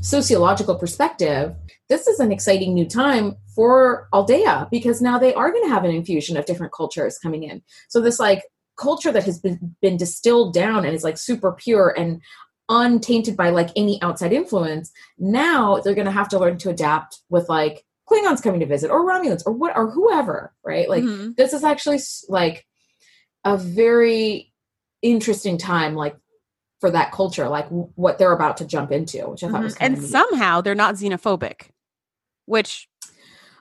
sociological 0.00 0.74
perspective, 0.74 1.54
this 1.88 2.06
is 2.06 2.18
an 2.18 2.32
exciting 2.32 2.74
new 2.74 2.86
time 2.86 3.36
for 3.54 4.08
Aldea 4.12 4.68
because 4.70 5.00
now 5.00 5.18
they 5.18 5.34
are 5.34 5.52
going 5.52 5.62
to 5.64 5.68
have 5.68 5.84
an 5.84 5.90
infusion 5.90 6.36
of 6.36 6.46
different 6.46 6.72
cultures 6.72 7.18
coming 7.18 7.44
in. 7.44 7.62
So 7.88 8.00
this 8.00 8.18
like 8.18 8.42
culture 8.76 9.12
that 9.12 9.24
has 9.24 9.38
been, 9.38 9.76
been 9.80 9.96
distilled 9.96 10.54
down 10.54 10.84
and 10.84 10.94
is 10.94 11.04
like 11.04 11.18
super 11.18 11.52
pure 11.52 11.94
and 11.96 12.20
untainted 12.68 13.36
by 13.36 13.50
like 13.50 13.68
any 13.76 14.00
outside 14.02 14.32
influence, 14.32 14.90
now 15.18 15.78
they're 15.78 15.94
going 15.94 16.06
to 16.06 16.10
have 16.10 16.28
to 16.30 16.38
learn 16.38 16.56
to 16.58 16.70
adapt 16.70 17.20
with 17.28 17.48
like 17.48 17.84
Klingons 18.10 18.42
coming 18.42 18.60
to 18.60 18.66
visit 18.66 18.90
or 18.90 19.06
Romulans 19.06 19.42
or 19.46 19.52
what 19.52 19.76
or 19.76 19.90
whoever, 19.90 20.52
right? 20.64 20.88
Like 20.88 21.04
Mhm. 21.04 21.36
this 21.36 21.52
is 21.52 21.62
actually 21.62 22.00
like 22.28 22.66
a 23.44 23.56
very 23.56 24.52
interesting 25.02 25.58
time 25.58 25.94
like 25.94 26.16
for 26.82 26.90
that 26.90 27.12
culture 27.12 27.48
like 27.48 27.66
w- 27.66 27.88
what 27.94 28.18
they're 28.18 28.32
about 28.32 28.56
to 28.56 28.64
jump 28.66 28.90
into 28.90 29.18
which 29.30 29.44
i 29.44 29.48
thought 29.48 29.62
was 29.62 29.76
Mhm. 29.76 29.78
kind 29.78 29.94
and 29.94 30.02
of 30.04 30.10
somehow 30.10 30.60
they're 30.60 30.74
not 30.74 30.96
xenophobic, 30.96 31.68
which 32.46 32.88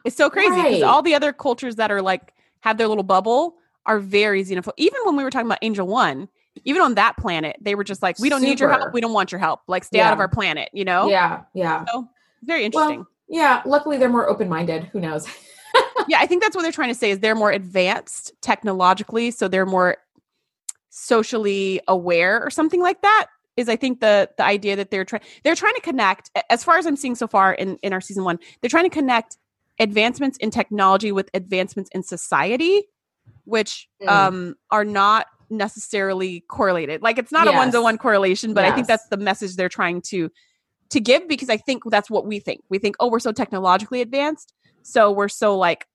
is 0.03 0.15
so 0.15 0.27
crazy 0.31 0.55
because 0.55 0.81
Right. 0.81 0.83
all 0.83 1.03
the 1.03 1.13
other 1.13 1.31
cultures 1.31 1.75
that 1.75 1.91
are 1.91 2.01
like 2.01 2.33
have 2.61 2.79
their 2.79 2.87
little 2.87 3.03
bubble 3.03 3.57
are 3.85 3.99
very 3.99 4.43
xenophobic. 4.43 4.73
Even 4.77 4.99
when 5.05 5.15
we 5.15 5.23
were 5.23 5.29
talking 5.29 5.45
about 5.45 5.59
Angel 5.61 5.85
One, 5.85 6.29
even 6.65 6.81
on 6.81 6.95
that 6.95 7.15
planet, 7.17 7.57
they 7.61 7.75
were 7.75 7.83
just 7.83 8.01
like, 8.01 8.17
"We 8.17 8.27
don't 8.29 8.41
need 8.41 8.59
your 8.59 8.69
help. 8.69 8.91
We 8.91 9.01
don't 9.01 9.13
want 9.13 9.31
your 9.31 9.37
help. 9.39 9.61
Like, 9.67 9.83
stay 9.83 9.99
out 10.01 10.13
of 10.13 10.19
our 10.19 10.27
planet." 10.27 10.69
You 10.73 10.85
know? 10.85 11.07
yeah 11.07 11.41
yeah 11.53 11.85
So 11.91 12.07
very 12.43 12.63
interesting. 12.65 12.97
well 12.97 13.07
yeah 13.29 13.61
luckily 13.65 13.97
they're 13.99 14.09
more 14.09 14.27
open-minded 14.27 14.85
who 14.85 14.99
knows 14.99 15.27
yeah, 16.07 16.17
I 16.19 16.25
think 16.25 16.41
that's 16.41 16.55
what 16.55 16.63
they're 16.63 16.71
trying 16.71 16.89
to 16.89 16.95
say 16.95 17.11
is 17.11 17.19
they're 17.19 17.35
more 17.35 17.51
advanced 17.51 18.33
technologically, 18.41 19.29
so 19.29 19.47
they're 19.47 19.65
more 19.67 19.97
socially 20.91 21.81
aware 21.87 22.43
or 22.43 22.49
something 22.51 22.81
like 22.81 23.01
that. 23.01 23.27
Is 23.57 23.67
I 23.67 23.75
think 23.75 23.99
the 23.99 24.29
the 24.37 24.45
idea 24.45 24.75
that 24.75 24.91
they're 24.91 25.03
trying 25.03 25.23
they're 25.43 25.55
trying 25.55 25.75
to 25.75 25.81
connect 25.81 26.29
as 26.49 26.63
far 26.63 26.77
as 26.77 26.85
I'm 26.85 26.95
seeing 26.95 27.15
so 27.15 27.27
far 27.27 27.53
in 27.53 27.77
in 27.81 27.91
our 27.91 27.99
season 28.01 28.23
one, 28.23 28.37
they're 28.61 28.69
trying 28.69 28.89
to 28.89 28.95
connect 28.95 29.37
advancements 29.79 30.37
in 30.37 30.51
technology 30.51 31.11
with 31.11 31.29
advancements 31.33 31.89
in 31.93 32.03
society, 32.03 32.83
which 33.45 33.89
Mm. 34.01 34.09
um 34.09 34.55
are 34.69 34.85
not 34.85 35.27
necessarily 35.49 36.41
correlated. 36.47 37.01
Like 37.01 37.17
it's 37.17 37.31
not 37.31 37.47
a 37.47 37.51
one 37.57 37.71
to 37.71 37.81
one 37.81 37.97
correlation, 37.97 38.53
but 38.53 38.63
I 38.63 38.71
think 38.75 38.87
that's 38.87 39.07
the 39.09 39.17
message 39.17 39.55
they're 39.57 39.69
trying 39.69 40.01
to 40.03 40.29
to 40.89 40.99
give 40.99 41.27
because 41.27 41.49
I 41.49 41.57
think 41.57 41.83
that's 41.89 42.09
what 42.09 42.25
we 42.25 42.39
think. 42.39 42.61
We 42.69 42.77
think, 42.79 42.95
oh, 42.99 43.09
we're 43.09 43.19
so 43.19 43.31
technologically 43.33 44.01
advanced, 44.01 44.53
so 44.81 45.11
we're 45.11 45.29
so 45.29 45.57
like 45.57 45.87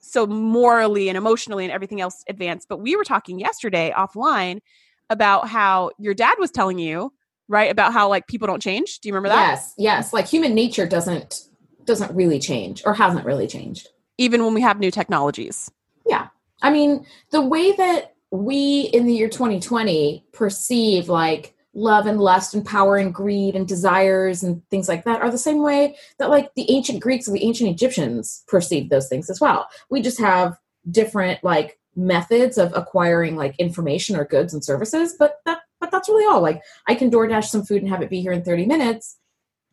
so 0.00 0.26
morally 0.26 1.08
and 1.08 1.16
emotionally 1.16 1.64
and 1.64 1.72
everything 1.72 2.00
else 2.00 2.24
advanced. 2.28 2.68
But 2.68 2.80
we 2.80 2.96
were 2.96 3.04
talking 3.04 3.38
yesterday 3.38 3.92
offline 3.96 4.60
about 5.08 5.48
how 5.48 5.90
your 5.98 6.14
dad 6.14 6.36
was 6.38 6.50
telling 6.50 6.78
you, 6.78 7.12
right, 7.48 7.70
about 7.70 7.92
how 7.92 8.08
like 8.08 8.26
people 8.26 8.46
don't 8.46 8.62
change. 8.62 9.00
Do 9.00 9.08
you 9.08 9.14
remember 9.14 9.28
that? 9.28 9.50
yes 9.50 9.74
yes 9.76 10.12
like 10.12 10.26
human 10.26 10.54
nature 10.54 10.86
doesn't 10.86 11.42
doesn't 11.84 12.14
really 12.14 12.38
change 12.38 12.82
or 12.86 12.94
hasn't 12.94 13.24
really 13.24 13.46
changed 13.46 13.88
Even 14.18 14.44
when 14.44 14.54
we 14.54 14.60
have 14.60 14.78
new 14.78 14.90
technologies. 14.90 15.70
Yeah. 16.06 16.28
I 16.62 16.70
mean, 16.70 17.06
the 17.30 17.40
way 17.40 17.72
that 17.72 18.14
we 18.30 18.82
in 18.92 19.06
the 19.06 19.14
year 19.14 19.28
2020 19.28 20.24
perceive 20.32 21.08
like 21.08 21.54
love 21.72 22.06
and 22.06 22.20
lust 22.20 22.54
and 22.54 22.64
power 22.64 22.96
and 22.96 23.14
greed 23.14 23.54
and 23.54 23.68
desires 23.68 24.42
and 24.42 24.62
things 24.70 24.88
like 24.88 25.04
that 25.04 25.20
are 25.22 25.30
the 25.30 25.38
same 25.38 25.62
way 25.62 25.96
that 26.18 26.30
like 26.30 26.52
the 26.54 26.70
ancient 26.70 27.00
Greeks 27.00 27.28
and 27.28 27.36
the 27.36 27.44
ancient 27.44 27.70
Egyptians 27.70 28.42
perceived 28.48 28.90
those 28.90 29.08
things 29.08 29.30
as 29.30 29.40
well. 29.40 29.68
We 29.88 30.02
just 30.02 30.18
have 30.18 30.58
different 30.90 31.44
like 31.44 31.78
methods 31.94 32.58
of 32.58 32.72
acquiring 32.74 33.36
like 33.36 33.54
information 33.58 34.16
or 34.16 34.24
goods 34.24 34.52
and 34.52 34.64
services, 34.64 35.14
but 35.18 35.36
that 35.46 35.60
but 35.80 35.90
that's 35.90 36.08
really 36.08 36.26
all. 36.26 36.40
Like 36.40 36.62
I 36.88 36.94
can 36.94 37.10
DoorDash 37.10 37.46
some 37.46 37.64
food 37.64 37.82
and 37.82 37.90
have 37.90 38.02
it 38.02 38.10
be 38.10 38.20
here 38.20 38.32
in 38.32 38.42
30 38.42 38.66
minutes, 38.66 39.16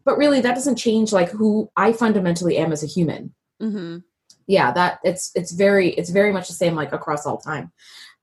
but 0.06 0.18
really 0.18 0.39
that 0.41 0.56
doesn't 0.56 0.78
change 0.78 1.12
like 1.12 1.30
who 1.30 1.70
I 1.76 1.93
fundamentally 1.93 2.58
am 2.58 2.72
as 2.72 2.84
a 2.84 2.88
human 2.88 3.34
Mm-hmm. 3.60 3.98
yeah 4.45 4.72
that 4.74 5.00
it's 5.04 5.32
it's 5.34 5.52
very 5.52 5.89
it's 5.89 6.12
very 6.12 6.32
much 6.32 6.48
the 6.48 6.54
same 6.54 6.76
like 6.76 6.93
across 6.93 7.26
all 7.26 7.39
time 7.39 7.72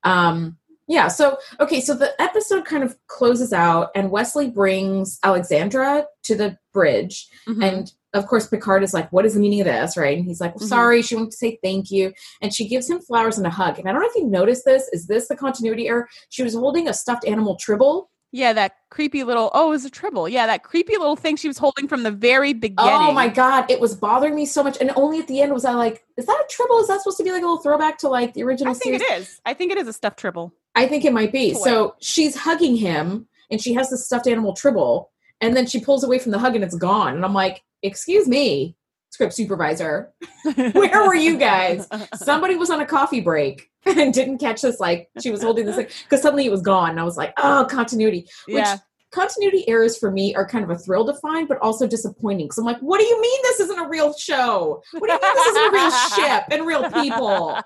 um 0.05 0.55
yeah 0.87 1.07
so 1.07 1.37
okay 1.59 1.81
so 1.81 1.93
the 1.95 2.19
episode 2.21 2.65
kind 2.65 2.83
of 2.83 2.95
closes 3.07 3.51
out 3.53 3.89
and 3.95 4.11
wesley 4.11 4.49
brings 4.49 5.19
alexandra 5.23 6.05
to 6.23 6.35
the 6.35 6.57
bridge 6.73 7.27
Mm-hmm. 7.47 7.61
and 7.63 7.91
of 8.13 8.27
course 8.27 8.47
picard 8.47 8.81
is 8.83 8.93
like 8.93 9.11
what 9.11 9.25
is 9.25 9.33
the 9.33 9.39
meaning 9.39 9.61
of 9.61 9.65
this 9.67 9.97
right 9.97 10.17
and 10.17 10.25
he's 10.25 10.39
like 10.41 10.55
well, 10.55 10.65
Mhm. 10.65 10.69
sorry 10.69 11.01
she 11.01 11.15
wanted 11.15 11.31
to 11.31 11.37
say 11.37 11.59
thank 11.63 11.91
you 11.91 12.13
and 12.41 12.53
she 12.53 12.67
gives 12.67 12.89
him 12.89 12.99
flowers 12.99 13.37
and 13.37 13.45
a 13.45 13.49
hug 13.49 13.77
and 13.79 13.87
i 13.87 13.91
don't 13.91 14.01
know 14.01 14.07
if 14.07 14.15
you 14.15 14.25
noticed 14.25 14.63
this 14.65 14.87
is 14.93 15.07
this 15.07 15.27
the 15.27 15.35
continuity 15.35 15.87
error 15.87 16.07
she 16.29 16.41
was 16.43 16.53
holding 16.53 16.87
a 16.87 16.93
stuffed 16.93 17.25
animal 17.25 17.55
tribble 17.57 18.09
yeah, 18.31 18.51
that 18.51 18.73
creepy 18.89 19.23
little 19.23 19.49
oh, 19.53 19.67
it 19.67 19.69
was 19.69 19.85
a 19.85 19.89
tribble. 19.89 20.27
Yeah, 20.27 20.45
that 20.47 20.61
creepy 20.63 20.97
little 20.97 21.15
thing 21.15 21.37
she 21.37 21.47
was 21.47 21.57
holding 21.57 21.87
from 21.87 22.03
the 22.03 22.11
very 22.11 22.51
beginning. 22.51 22.91
oh 22.93 23.13
my 23.13 23.29
god 23.29 23.71
it 23.71 23.79
was 23.79 23.95
bothering 23.95 24.35
me 24.35 24.45
so 24.45 24.61
much 24.61 24.77
and 24.81 24.91
only 24.97 25.19
at 25.19 25.27
the 25.27 25.39
end 25.41 25.53
was 25.53 25.63
i 25.63 25.73
like 25.73 26.03
is 26.17 26.25
that 26.25 26.33
a 26.33 26.45
tribble 26.49 26.79
is 26.79 26.87
that 26.89 26.99
supposed 26.99 27.15
to 27.17 27.23
be 27.23 27.31
like 27.31 27.43
a 27.43 27.45
little 27.45 27.61
throwback 27.61 27.97
to 27.99 28.09
like 28.09 28.33
the 28.33 28.43
original 28.43 28.71
I 28.71 28.73
think 28.73 28.99
series 28.99 29.01
it 29.09 29.21
is. 29.21 29.41
I 29.45 29.53
think 29.53 29.71
it 29.71 29.77
is 29.77 29.87
a 29.87 29.93
stuffed 29.93 30.19
tribble. 30.19 30.53
I 30.75 30.87
think 30.87 31.05
it 31.05 31.13
might 31.13 31.31
be. 31.31 31.53
Toy. 31.53 31.59
So 31.59 31.95
she's 31.99 32.35
hugging 32.35 32.75
him 32.75 33.27
and 33.49 33.61
she 33.61 33.73
has 33.73 33.89
this 33.89 34.05
stuffed 34.05 34.27
animal 34.27 34.53
tribble 34.53 35.11
And 35.41 35.55
then 35.55 35.65
she 35.67 35.79
pulls 35.79 36.03
away 36.03 36.19
from 36.19 36.31
the 36.31 36.39
hug 36.39 36.55
and 36.55 36.63
it's 36.63 36.75
gone. 36.75 37.15
And 37.15 37.23
I'm 37.25 37.33
like, 37.33 37.63
excuse 37.83 38.27
me, 38.27 38.75
script 39.09 39.33
supervisor, 39.33 40.11
where 40.55 41.05
were 41.07 41.15
you 41.15 41.37
guys? 41.37 41.87
Somebody 42.15 42.55
was 42.55 42.69
on 42.69 42.81
a 42.81 42.85
coffee 42.85 43.21
break 43.21 43.69
and 43.85 44.13
didn't 44.13 44.39
catch 44.39 44.61
this. 44.61 44.79
Like 44.79 45.09
she 45.21 45.31
was 45.31 45.41
holding 45.43 45.65
this 45.65 45.75
thing, 45.77 45.87
because 46.03 46.21
suddenly 46.21 46.45
it 46.45 46.51
was 46.51 46.61
gone. 46.61 46.89
And 46.91 46.99
I 46.99 47.03
was 47.03 47.15
like, 47.17 47.33
oh, 47.37 47.65
continuity. 47.69 48.27
Which 48.47 48.63
Yeah. 48.63 48.77
continuity 49.11 49.67
errors 49.69 49.97
for 49.97 50.11
me 50.11 50.35
are 50.35 50.45
kind 50.47 50.63
of 50.63 50.69
a 50.69 50.77
thrill 50.77 51.05
to 51.05 51.13
find, 51.21 51.47
but 51.47 51.57
also 51.59 51.87
disappointing. 51.87 52.47
Because 52.47 52.57
I'm 52.57 52.65
like, 52.65 52.79
what 52.79 52.99
do 52.99 53.05
you 53.05 53.21
mean 53.21 53.39
this 53.43 53.59
isn't 53.61 53.79
a 53.79 53.87
real 53.87 54.13
show? 54.17 54.81
What 54.91 55.07
do 55.07 55.13
you 55.13 55.19
mean 55.21 55.33
this 55.35 55.47
isn't 55.47 55.67
a 55.67 55.71
real 55.71 55.91
ship 55.91 56.43
and 56.51 56.65
real 56.65 56.89
people? 56.91 57.57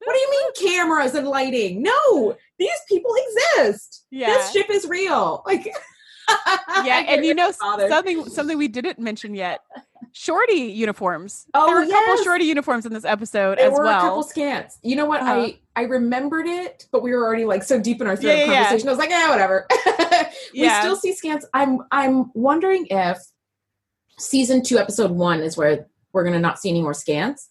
What 0.00 0.14
do 0.14 0.18
you 0.20 0.30
mean 0.30 0.72
cameras 0.72 1.14
and 1.14 1.26
lighting? 1.28 1.82
No, 1.82 2.36
these 2.58 2.70
people 2.88 3.14
exist. 3.56 4.04
Yeah. 4.10 4.28
This 4.28 4.52
ship 4.52 4.66
is 4.70 4.86
real. 4.86 5.42
Like, 5.46 5.66
yeah, 6.84 7.04
and 7.08 7.24
you 7.24 7.34
know 7.34 7.52
bothered. 7.58 7.88
something 7.90 8.28
something 8.28 8.58
we 8.58 8.68
didn't 8.68 8.98
mention 8.98 9.34
yet. 9.34 9.60
Shorty 10.12 10.54
uniforms. 10.54 11.46
Oh, 11.54 11.66
there 11.66 11.76
were 11.76 11.82
a 11.82 11.88
couple 11.88 12.22
shorty 12.24 12.44
uniforms 12.44 12.84
in 12.86 12.92
this 12.92 13.04
episode 13.04 13.58
there 13.58 13.70
as 13.70 13.78
were 13.78 13.84
well. 13.84 13.98
a 13.98 14.00
couple 14.08 14.24
scants. 14.24 14.74
You 14.82 14.96
know 14.96 15.06
what? 15.06 15.20
Uh-huh. 15.22 15.32
I 15.32 15.58
I 15.76 15.82
remembered 15.82 16.46
it, 16.46 16.86
but 16.92 17.02
we 17.02 17.12
were 17.12 17.24
already 17.24 17.44
like 17.44 17.62
so 17.62 17.78
deep 17.80 18.00
in 18.00 18.06
our 18.06 18.16
thread 18.16 18.38
Yeah, 18.38 18.44
of 18.44 18.50
yeah, 18.50 18.62
conversation. 18.64 18.88
I 18.88 18.92
was 18.92 18.98
like, 18.98 19.10
yeah, 19.10 19.28
whatever. 19.30 19.66
we 20.52 20.62
Yeah. 20.62 20.80
still 20.80 20.96
see 20.96 21.14
scants. 21.14 21.44
I'm 21.54 21.80
I'm 21.90 22.30
wondering 22.34 22.86
if 22.90 23.18
season 24.18 24.62
two, 24.62 24.78
episode 24.78 25.10
one, 25.12 25.40
is 25.40 25.56
where 25.56 25.86
we're 26.12 26.24
gonna 26.24 26.40
not 26.40 26.58
see 26.58 26.70
any 26.70 26.82
more 26.82 26.92
scants. 26.94 27.46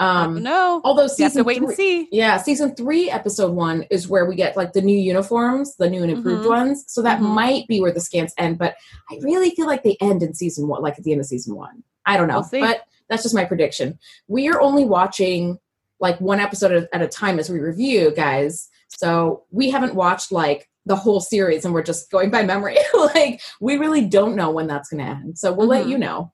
Um, 0.00 0.42
no, 0.42 0.80
although 0.82 1.06
season 1.06 1.44
wait 1.44 1.58
three, 1.58 1.66
and 1.66 1.76
see. 1.76 2.08
Yeah, 2.10 2.38
season 2.38 2.74
three, 2.74 3.10
episode 3.10 3.52
one 3.52 3.84
is 3.90 4.08
where 4.08 4.24
we 4.26 4.34
get 4.34 4.56
like 4.56 4.72
the 4.72 4.80
new 4.82 4.98
uniforms, 4.98 5.76
the 5.76 5.88
new 5.90 6.02
and 6.02 6.10
improved 6.10 6.44
Mhm. 6.46 6.48
ones. 6.48 6.84
So 6.88 7.02
that 7.02 7.20
Mhm. 7.20 7.34
might 7.34 7.68
be 7.68 7.80
where 7.80 7.92
the 7.92 8.00
scans 8.00 8.32
end, 8.38 8.58
but 8.58 8.74
I 9.10 9.18
really 9.20 9.50
feel 9.50 9.66
like 9.66 9.82
they 9.82 9.96
end 10.00 10.22
in 10.22 10.32
season 10.34 10.66
one, 10.68 10.82
like 10.82 10.96
at 10.98 11.04
the 11.04 11.12
end 11.12 11.20
of 11.20 11.26
season 11.26 11.54
one. 11.54 11.82
I 12.06 12.16
don't 12.16 12.28
know, 12.28 12.36
We'll 12.36 12.44
see. 12.44 12.60
but 12.60 12.82
that's 13.10 13.22
just 13.22 13.34
my 13.34 13.44
prediction. 13.44 13.98
We 14.26 14.48
are 14.48 14.60
only 14.60 14.84
watching 14.86 15.58
like 16.00 16.18
one 16.18 16.40
episode 16.40 16.88
at- 16.92 17.02
a 17.02 17.06
time 17.06 17.38
as 17.38 17.50
we 17.50 17.58
review, 17.60 18.10
guys. 18.16 18.68
So 18.88 19.42
we 19.50 19.68
haven't 19.68 19.94
watched 19.94 20.32
like 20.32 20.66
the 20.86 20.96
whole 20.96 21.20
series 21.20 21.66
and 21.66 21.74
we're 21.74 21.82
just 21.82 22.10
going 22.10 22.30
by 22.30 22.42
memory. 22.42 22.78
like 23.14 23.42
we 23.60 23.76
really 23.76 24.06
don't 24.06 24.34
know 24.34 24.50
when 24.50 24.66
that's 24.66 24.88
going 24.88 25.04
to 25.04 25.10
end. 25.10 25.38
So 25.38 25.52
we'll 25.52 25.66
let 25.68 25.84
Mhm. 25.84 25.88
you 25.90 25.98
know. 25.98 26.32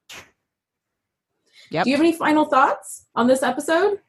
Yep. 1.70 1.84
Do 1.84 1.90
you 1.90 1.96
have 1.96 2.04
any 2.04 2.12
final 2.12 2.44
thoughts 2.44 3.06
on 3.14 3.26
this 3.26 3.42
episode? 3.42 4.00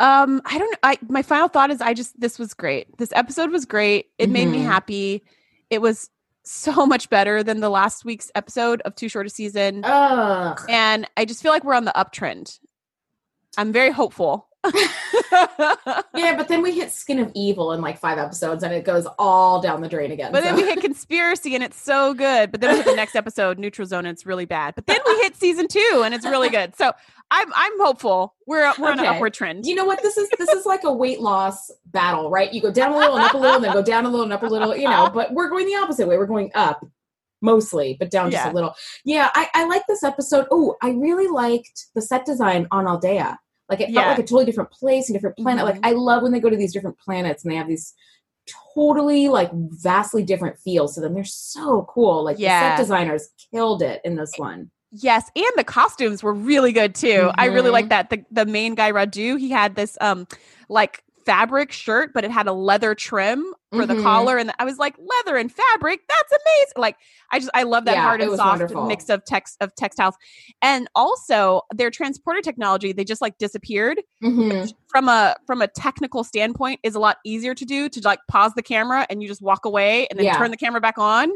Um, 0.00 0.42
I 0.44 0.58
don't. 0.58 0.76
I 0.82 0.98
my 1.08 1.22
final 1.22 1.48
thought 1.48 1.70
is 1.70 1.80
I 1.80 1.94
just 1.94 2.18
this 2.20 2.38
was 2.38 2.52
great. 2.54 2.96
This 2.98 3.12
episode 3.14 3.50
was 3.50 3.64
great. 3.64 4.06
It 4.18 4.28
made 4.28 4.48
me 4.48 4.58
Mhm. 4.58 4.64
happy. 4.64 5.22
It 5.70 5.80
was 5.80 6.10
so 6.42 6.84
much 6.84 7.08
better 7.10 7.42
than 7.42 7.60
the 7.60 7.70
last 7.70 8.04
week's 8.04 8.30
episode 8.34 8.82
of 8.82 8.94
Too 8.96 9.08
Short 9.08 9.26
a 9.26 9.30
Season, 9.30 9.82
Ugh. 9.84 10.60
and 10.68 11.08
I 11.16 11.24
just 11.24 11.42
feel 11.42 11.52
like 11.52 11.64
we're 11.64 11.74
on 11.74 11.84
the 11.86 11.92
uptrend. 11.96 12.58
I'm 13.56 13.72
very 13.72 13.92
hopeful. 13.92 14.48
Yeah, 16.14 16.36
but 16.36 16.48
then 16.48 16.62
we 16.62 16.72
hit 16.72 16.90
Skin 16.92 17.18
of 17.18 17.30
Evil 17.34 17.72
in 17.72 17.80
like 17.80 17.98
five 17.98 18.18
episodes 18.18 18.62
and 18.62 18.72
it 18.72 18.84
goes 18.84 19.06
all 19.18 19.60
down 19.60 19.80
the 19.80 19.88
drain 19.88 20.12
again. 20.12 20.32
But 20.32 20.42
then 20.42 20.54
we 20.54 20.62
hit 20.62 20.80
conspiracy 20.80 21.54
and 21.54 21.62
it's 21.64 21.80
so 21.80 22.14
good. 22.14 22.50
But 22.52 22.60
then 22.60 22.70
we 22.70 22.76
hit 22.76 22.86
the 22.86 22.94
next 22.94 23.14
episode, 23.16 23.58
neutral 23.58 23.86
zone, 23.86 24.06
and 24.06 24.14
it's 24.14 24.24
really 24.24 24.44
bad. 24.44 24.74
But 24.74 24.86
then 24.86 24.98
we 25.06 25.16
hit 25.22 25.36
season 25.36 25.66
two 25.68 26.02
and 26.04 26.14
it's 26.14 26.24
really 26.24 26.48
good. 26.50 26.76
So 26.76 26.92
I'm 27.30 27.52
I'm 27.54 27.80
hopeful. 27.80 28.34
We're 28.46 28.72
we're 28.78 28.92
on 28.92 29.00
an 29.00 29.06
upward 29.06 29.34
trend. 29.34 29.66
you 29.66 29.74
know 29.74 29.84
what? 29.84 30.02
This 30.02 30.16
is 30.16 30.28
this 30.38 30.50
is 30.50 30.64
like 30.66 30.84
a 30.84 30.92
weight 30.92 31.20
loss 31.20 31.70
battle, 31.86 32.30
right? 32.30 32.52
You 32.52 32.62
go 32.62 32.70
down 32.70 32.92
a 32.92 32.98
little 32.98 33.16
and 33.16 33.24
up 33.24 33.34
a 33.34 33.38
little, 33.38 33.56
and 33.56 33.64
then 33.64 33.72
go 33.72 33.82
down 33.82 34.06
a 34.06 34.08
little 34.08 34.24
and 34.24 34.32
up 34.32 34.42
a 34.42 34.46
little, 34.46 34.76
you 34.76 34.88
know, 34.88 35.10
but 35.12 35.32
we're 35.32 35.48
going 35.48 35.66
the 35.66 35.74
opposite 35.74 36.06
way. 36.06 36.16
We're 36.16 36.26
going 36.26 36.50
up 36.54 36.86
mostly, 37.42 37.96
but 37.98 38.10
down 38.10 38.30
just 38.30 38.46
a 38.46 38.52
little. 38.52 38.74
Yeah, 39.04 39.30
I, 39.34 39.48
I 39.54 39.66
like 39.66 39.82
this 39.88 40.02
episode. 40.02 40.46
Oh, 40.50 40.76
I 40.82 40.90
really 40.90 41.28
liked 41.28 41.86
the 41.94 42.02
set 42.02 42.24
design 42.24 42.66
on 42.70 42.86
Aldea. 42.86 43.38
Like 43.68 43.80
it 43.80 43.92
felt 43.94 44.06
like 44.08 44.18
a 44.18 44.22
totally 44.22 44.44
different 44.44 44.70
place, 44.70 45.08
a 45.08 45.12
different 45.12 45.36
planet. 45.36 45.64
Like 45.64 45.76
Mhm. 45.76 45.86
I 45.86 45.92
love 45.92 46.22
when 46.22 46.32
they 46.32 46.40
go 46.40 46.50
to 46.50 46.56
these 46.56 46.72
different 46.72 46.98
planets 46.98 47.42
and 47.44 47.52
they 47.52 47.56
have 47.56 47.68
these 47.68 47.94
totally 48.74 49.28
like 49.28 49.50
vastly 49.52 50.22
different 50.22 50.58
feels 50.58 50.94
to 50.94 51.00
them. 51.00 51.14
They're 51.14 51.24
so 51.24 51.86
cool. 51.88 52.24
Like 52.24 52.38
Yeah. 52.38 52.70
the 52.70 52.76
set 52.76 52.82
designers 52.82 53.28
killed 53.52 53.82
it 53.82 54.00
in 54.04 54.16
this 54.16 54.32
one. 54.36 54.70
Yes, 54.92 55.30
and 55.34 55.46
the 55.56 55.64
costumes 55.64 56.22
were 56.22 56.34
really 56.34 56.72
good 56.72 56.94
too. 56.94 57.30
I 57.36 57.46
really 57.46 57.70
Mhm. 57.70 57.72
like 57.72 57.88
that. 57.88 58.10
The 58.10 58.24
the 58.30 58.46
main 58.46 58.74
guy 58.74 58.92
Radue, 58.92 59.38
he 59.40 59.50
had 59.50 59.74
this 59.74 59.96
um 60.00 60.26
like 60.68 61.02
fabric 61.24 61.72
shirt, 61.72 62.12
but 62.12 62.24
it 62.24 62.30
had 62.30 62.46
a 62.46 62.52
leather 62.52 62.94
trim 62.94 63.54
for 63.74 63.86
the 63.86 63.94
Mhm. 63.94 64.02
collar, 64.02 64.36
and 64.38 64.52
I 64.58 64.64
was 64.64 64.78
like, 64.78 64.94
leather 64.98 65.36
and 65.36 65.52
fabric, 65.52 66.00
that's 66.08 66.32
amazing. 66.32 66.72
Like 66.76 66.96
I 67.32 67.38
just 67.38 67.50
I 67.54 67.62
love 67.64 67.84
that 67.86 67.94
Yeah, 67.94 68.02
hard 68.02 68.20
and 68.22 68.30
soft 68.36 68.60
wonderful. 68.60 68.86
mix 68.86 69.08
of 69.08 69.24
text 69.24 69.56
of 69.60 69.74
textiles, 69.74 70.14
and 70.62 70.88
also 70.94 71.62
their 71.74 71.90
transporter 71.90 72.40
technology. 72.40 72.92
They 72.92 73.04
just 73.04 73.20
like 73.20 73.38
disappeared 73.38 74.00
Mhm. 74.22 74.72
from 74.88 75.08
a 75.08 75.36
from 75.46 75.62
a 75.62 75.66
technical 75.68 76.24
standpoint 76.24 76.80
is 76.82 76.94
a 76.94 77.00
lot 77.00 77.18
easier 77.24 77.54
to 77.54 77.64
do 77.64 77.88
to 77.88 78.00
like 78.04 78.20
pause 78.28 78.52
the 78.54 78.62
camera 78.62 79.06
and 79.10 79.22
you 79.22 79.28
just 79.28 79.42
walk 79.42 79.64
away 79.64 80.06
and 80.08 80.18
then 80.18 80.26
Yeah. 80.26 80.38
turn 80.38 80.50
the 80.50 80.56
camera 80.56 80.80
back 80.80 80.98
on. 80.98 81.30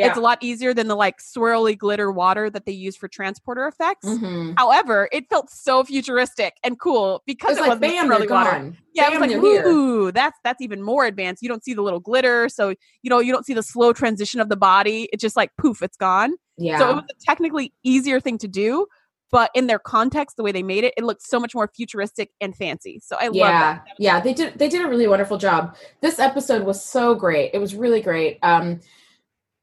Yeah. 0.00 0.08
It's 0.08 0.16
a 0.18 0.20
lot 0.20 0.38
easier 0.40 0.74
than 0.74 0.88
the 0.88 0.94
like 0.96 1.18
swirly 1.18 1.76
glitter 1.78 2.10
water 2.10 2.50
that 2.50 2.66
they 2.66 2.72
use 2.72 2.96
for 2.96 3.06
transporter 3.08 3.66
effects. 3.66 4.06
Mhm. 4.06 4.54
However, 4.58 5.08
it 5.12 5.28
felt 5.28 5.50
so 5.50 5.84
futuristic 5.84 6.54
and 6.64 6.78
cool 6.80 7.22
because 7.26 7.52
It's 7.52 7.58
it 7.58 7.62
like 7.62 7.80
wasn't 7.80 7.82
bam, 7.82 8.08
swirly 8.08 8.30
water. 8.30 8.50
gone. 8.50 8.76
Yeah, 8.94 9.10
bam, 9.10 9.22
I 9.22 9.26
was 9.26 9.32
like, 9.34 9.42
here. 9.42 9.66
ooh, 9.66 10.10
that's 10.12 10.38
that's 10.42 10.60
even 10.60 10.82
more 10.82 11.04
advanced. 11.04 11.42
You 11.42 11.48
don't 11.48 11.62
see 11.64 11.74
the 11.74 11.82
little 11.82 12.00
glitter, 12.00 12.48
so 12.48 12.70
you 13.02 13.10
know 13.10 13.20
you 13.20 13.32
don't 13.32 13.46
see 13.46 13.54
the 13.54 13.62
slow 13.62 13.92
transition 13.92 14.40
of 14.40 14.48
the 14.48 14.56
body. 14.56 15.08
It's 15.12 15.20
just 15.20 15.36
like 15.36 15.50
poof, 15.58 15.82
it's 15.82 15.96
gone. 15.96 16.34
Yeah. 16.56 16.78
So 16.78 16.90
it 16.90 16.94
was 16.96 17.04
a 17.10 17.24
technically 17.26 17.72
easier 17.84 18.20
thing 18.20 18.36
to 18.38 18.48
do, 18.48 18.86
but 19.32 19.50
in 19.54 19.66
their 19.66 19.78
context, 19.78 20.36
the 20.36 20.42
way 20.42 20.52
they 20.52 20.62
made 20.62 20.84
it, 20.84 20.92
it 20.96 21.04
looked 21.04 21.22
so 21.22 21.38
much 21.40 21.54
more 21.54 21.70
futuristic 21.74 22.30
and 22.40 22.54
fancy. 22.56 23.00
So 23.02 23.16
I 23.18 23.26
love 23.26 23.34
yeah 23.36 23.72
that. 23.74 23.84
yeah 23.98 24.20
they 24.20 24.34
did 24.34 24.58
they 24.58 24.68
did 24.68 24.84
a 24.84 24.88
really 24.88 25.06
wonderful 25.06 25.38
job 25.38 25.76
this 26.00 26.18
episode 26.18 26.64
was 26.64 26.82
so 26.84 27.14
great 27.14 27.50
it 27.54 27.58
was 27.58 27.74
really 27.74 28.00
great 28.00 28.38
um 28.42 28.80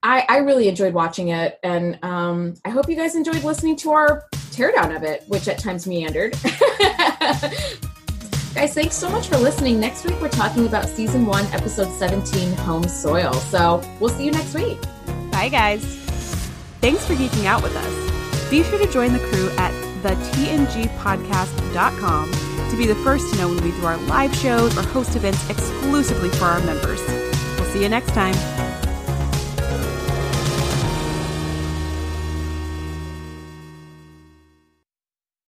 i 0.08 0.26
i 0.30 0.38
really 0.38 0.68
enjoyed 0.68 0.94
watching 0.94 1.30
it 1.30 1.60
and 1.64 2.00
um 2.04 2.54
i 2.66 2.70
hope 2.70 2.90
you 2.90 2.96
guys 2.96 3.16
enjoyed 3.16 3.44
listening 3.44 3.76
to 3.76 3.92
our 3.92 4.26
teardown 4.52 4.96
of 4.96 5.04
it 5.04 5.24
which 5.28 5.48
at 5.48 5.60
times 5.60 5.86
meandered 5.86 6.32
guys 8.54 8.74
thanks 8.74 8.96
so 8.96 9.10
much 9.10 9.28
for 9.28 9.38
listening 9.38 9.80
next 9.80 10.06
week 10.06 10.20
we're 10.22 10.30
talking 10.30 10.66
about 10.66 10.86
season 10.86 11.26
one 11.26 11.46
episode 11.48 11.92
17 11.98 12.54
home 12.58 12.88
soil 12.88 13.34
so 13.34 13.82
we'll 14.00 14.10
see 14.10 14.26
you 14.26 14.32
next 14.32 14.56
week 14.56 14.80
Bye, 15.38 15.50
guys. 15.50 15.84
Thanks 16.82 17.06
for 17.06 17.14
geeking 17.14 17.46
out 17.46 17.62
with 17.62 17.76
us. 17.76 18.50
Be 18.50 18.64
sure 18.64 18.80
to 18.80 18.92
join 18.92 19.14
the 19.14 19.20
crew 19.20 19.52
at 19.52 19.72
thetngpodcast.com 20.02 22.32
to 22.72 22.76
be 22.76 22.88
the 22.88 22.96
first 22.96 23.32
to 23.32 23.40
know 23.40 23.50
when 23.50 23.64
we 23.64 23.70
do 23.70 23.86
our 23.86 23.98
live 24.08 24.36
shows 24.36 24.76
or 24.76 24.82
host 24.82 25.16
events 25.16 25.48
exclusively 25.48 26.30
for 26.30 26.46
our 26.46 26.60
members. 26.62 27.02
We'll 27.60 27.72
see 27.72 27.84
you 27.84 27.90
next 27.90 28.16
time. 28.16 28.34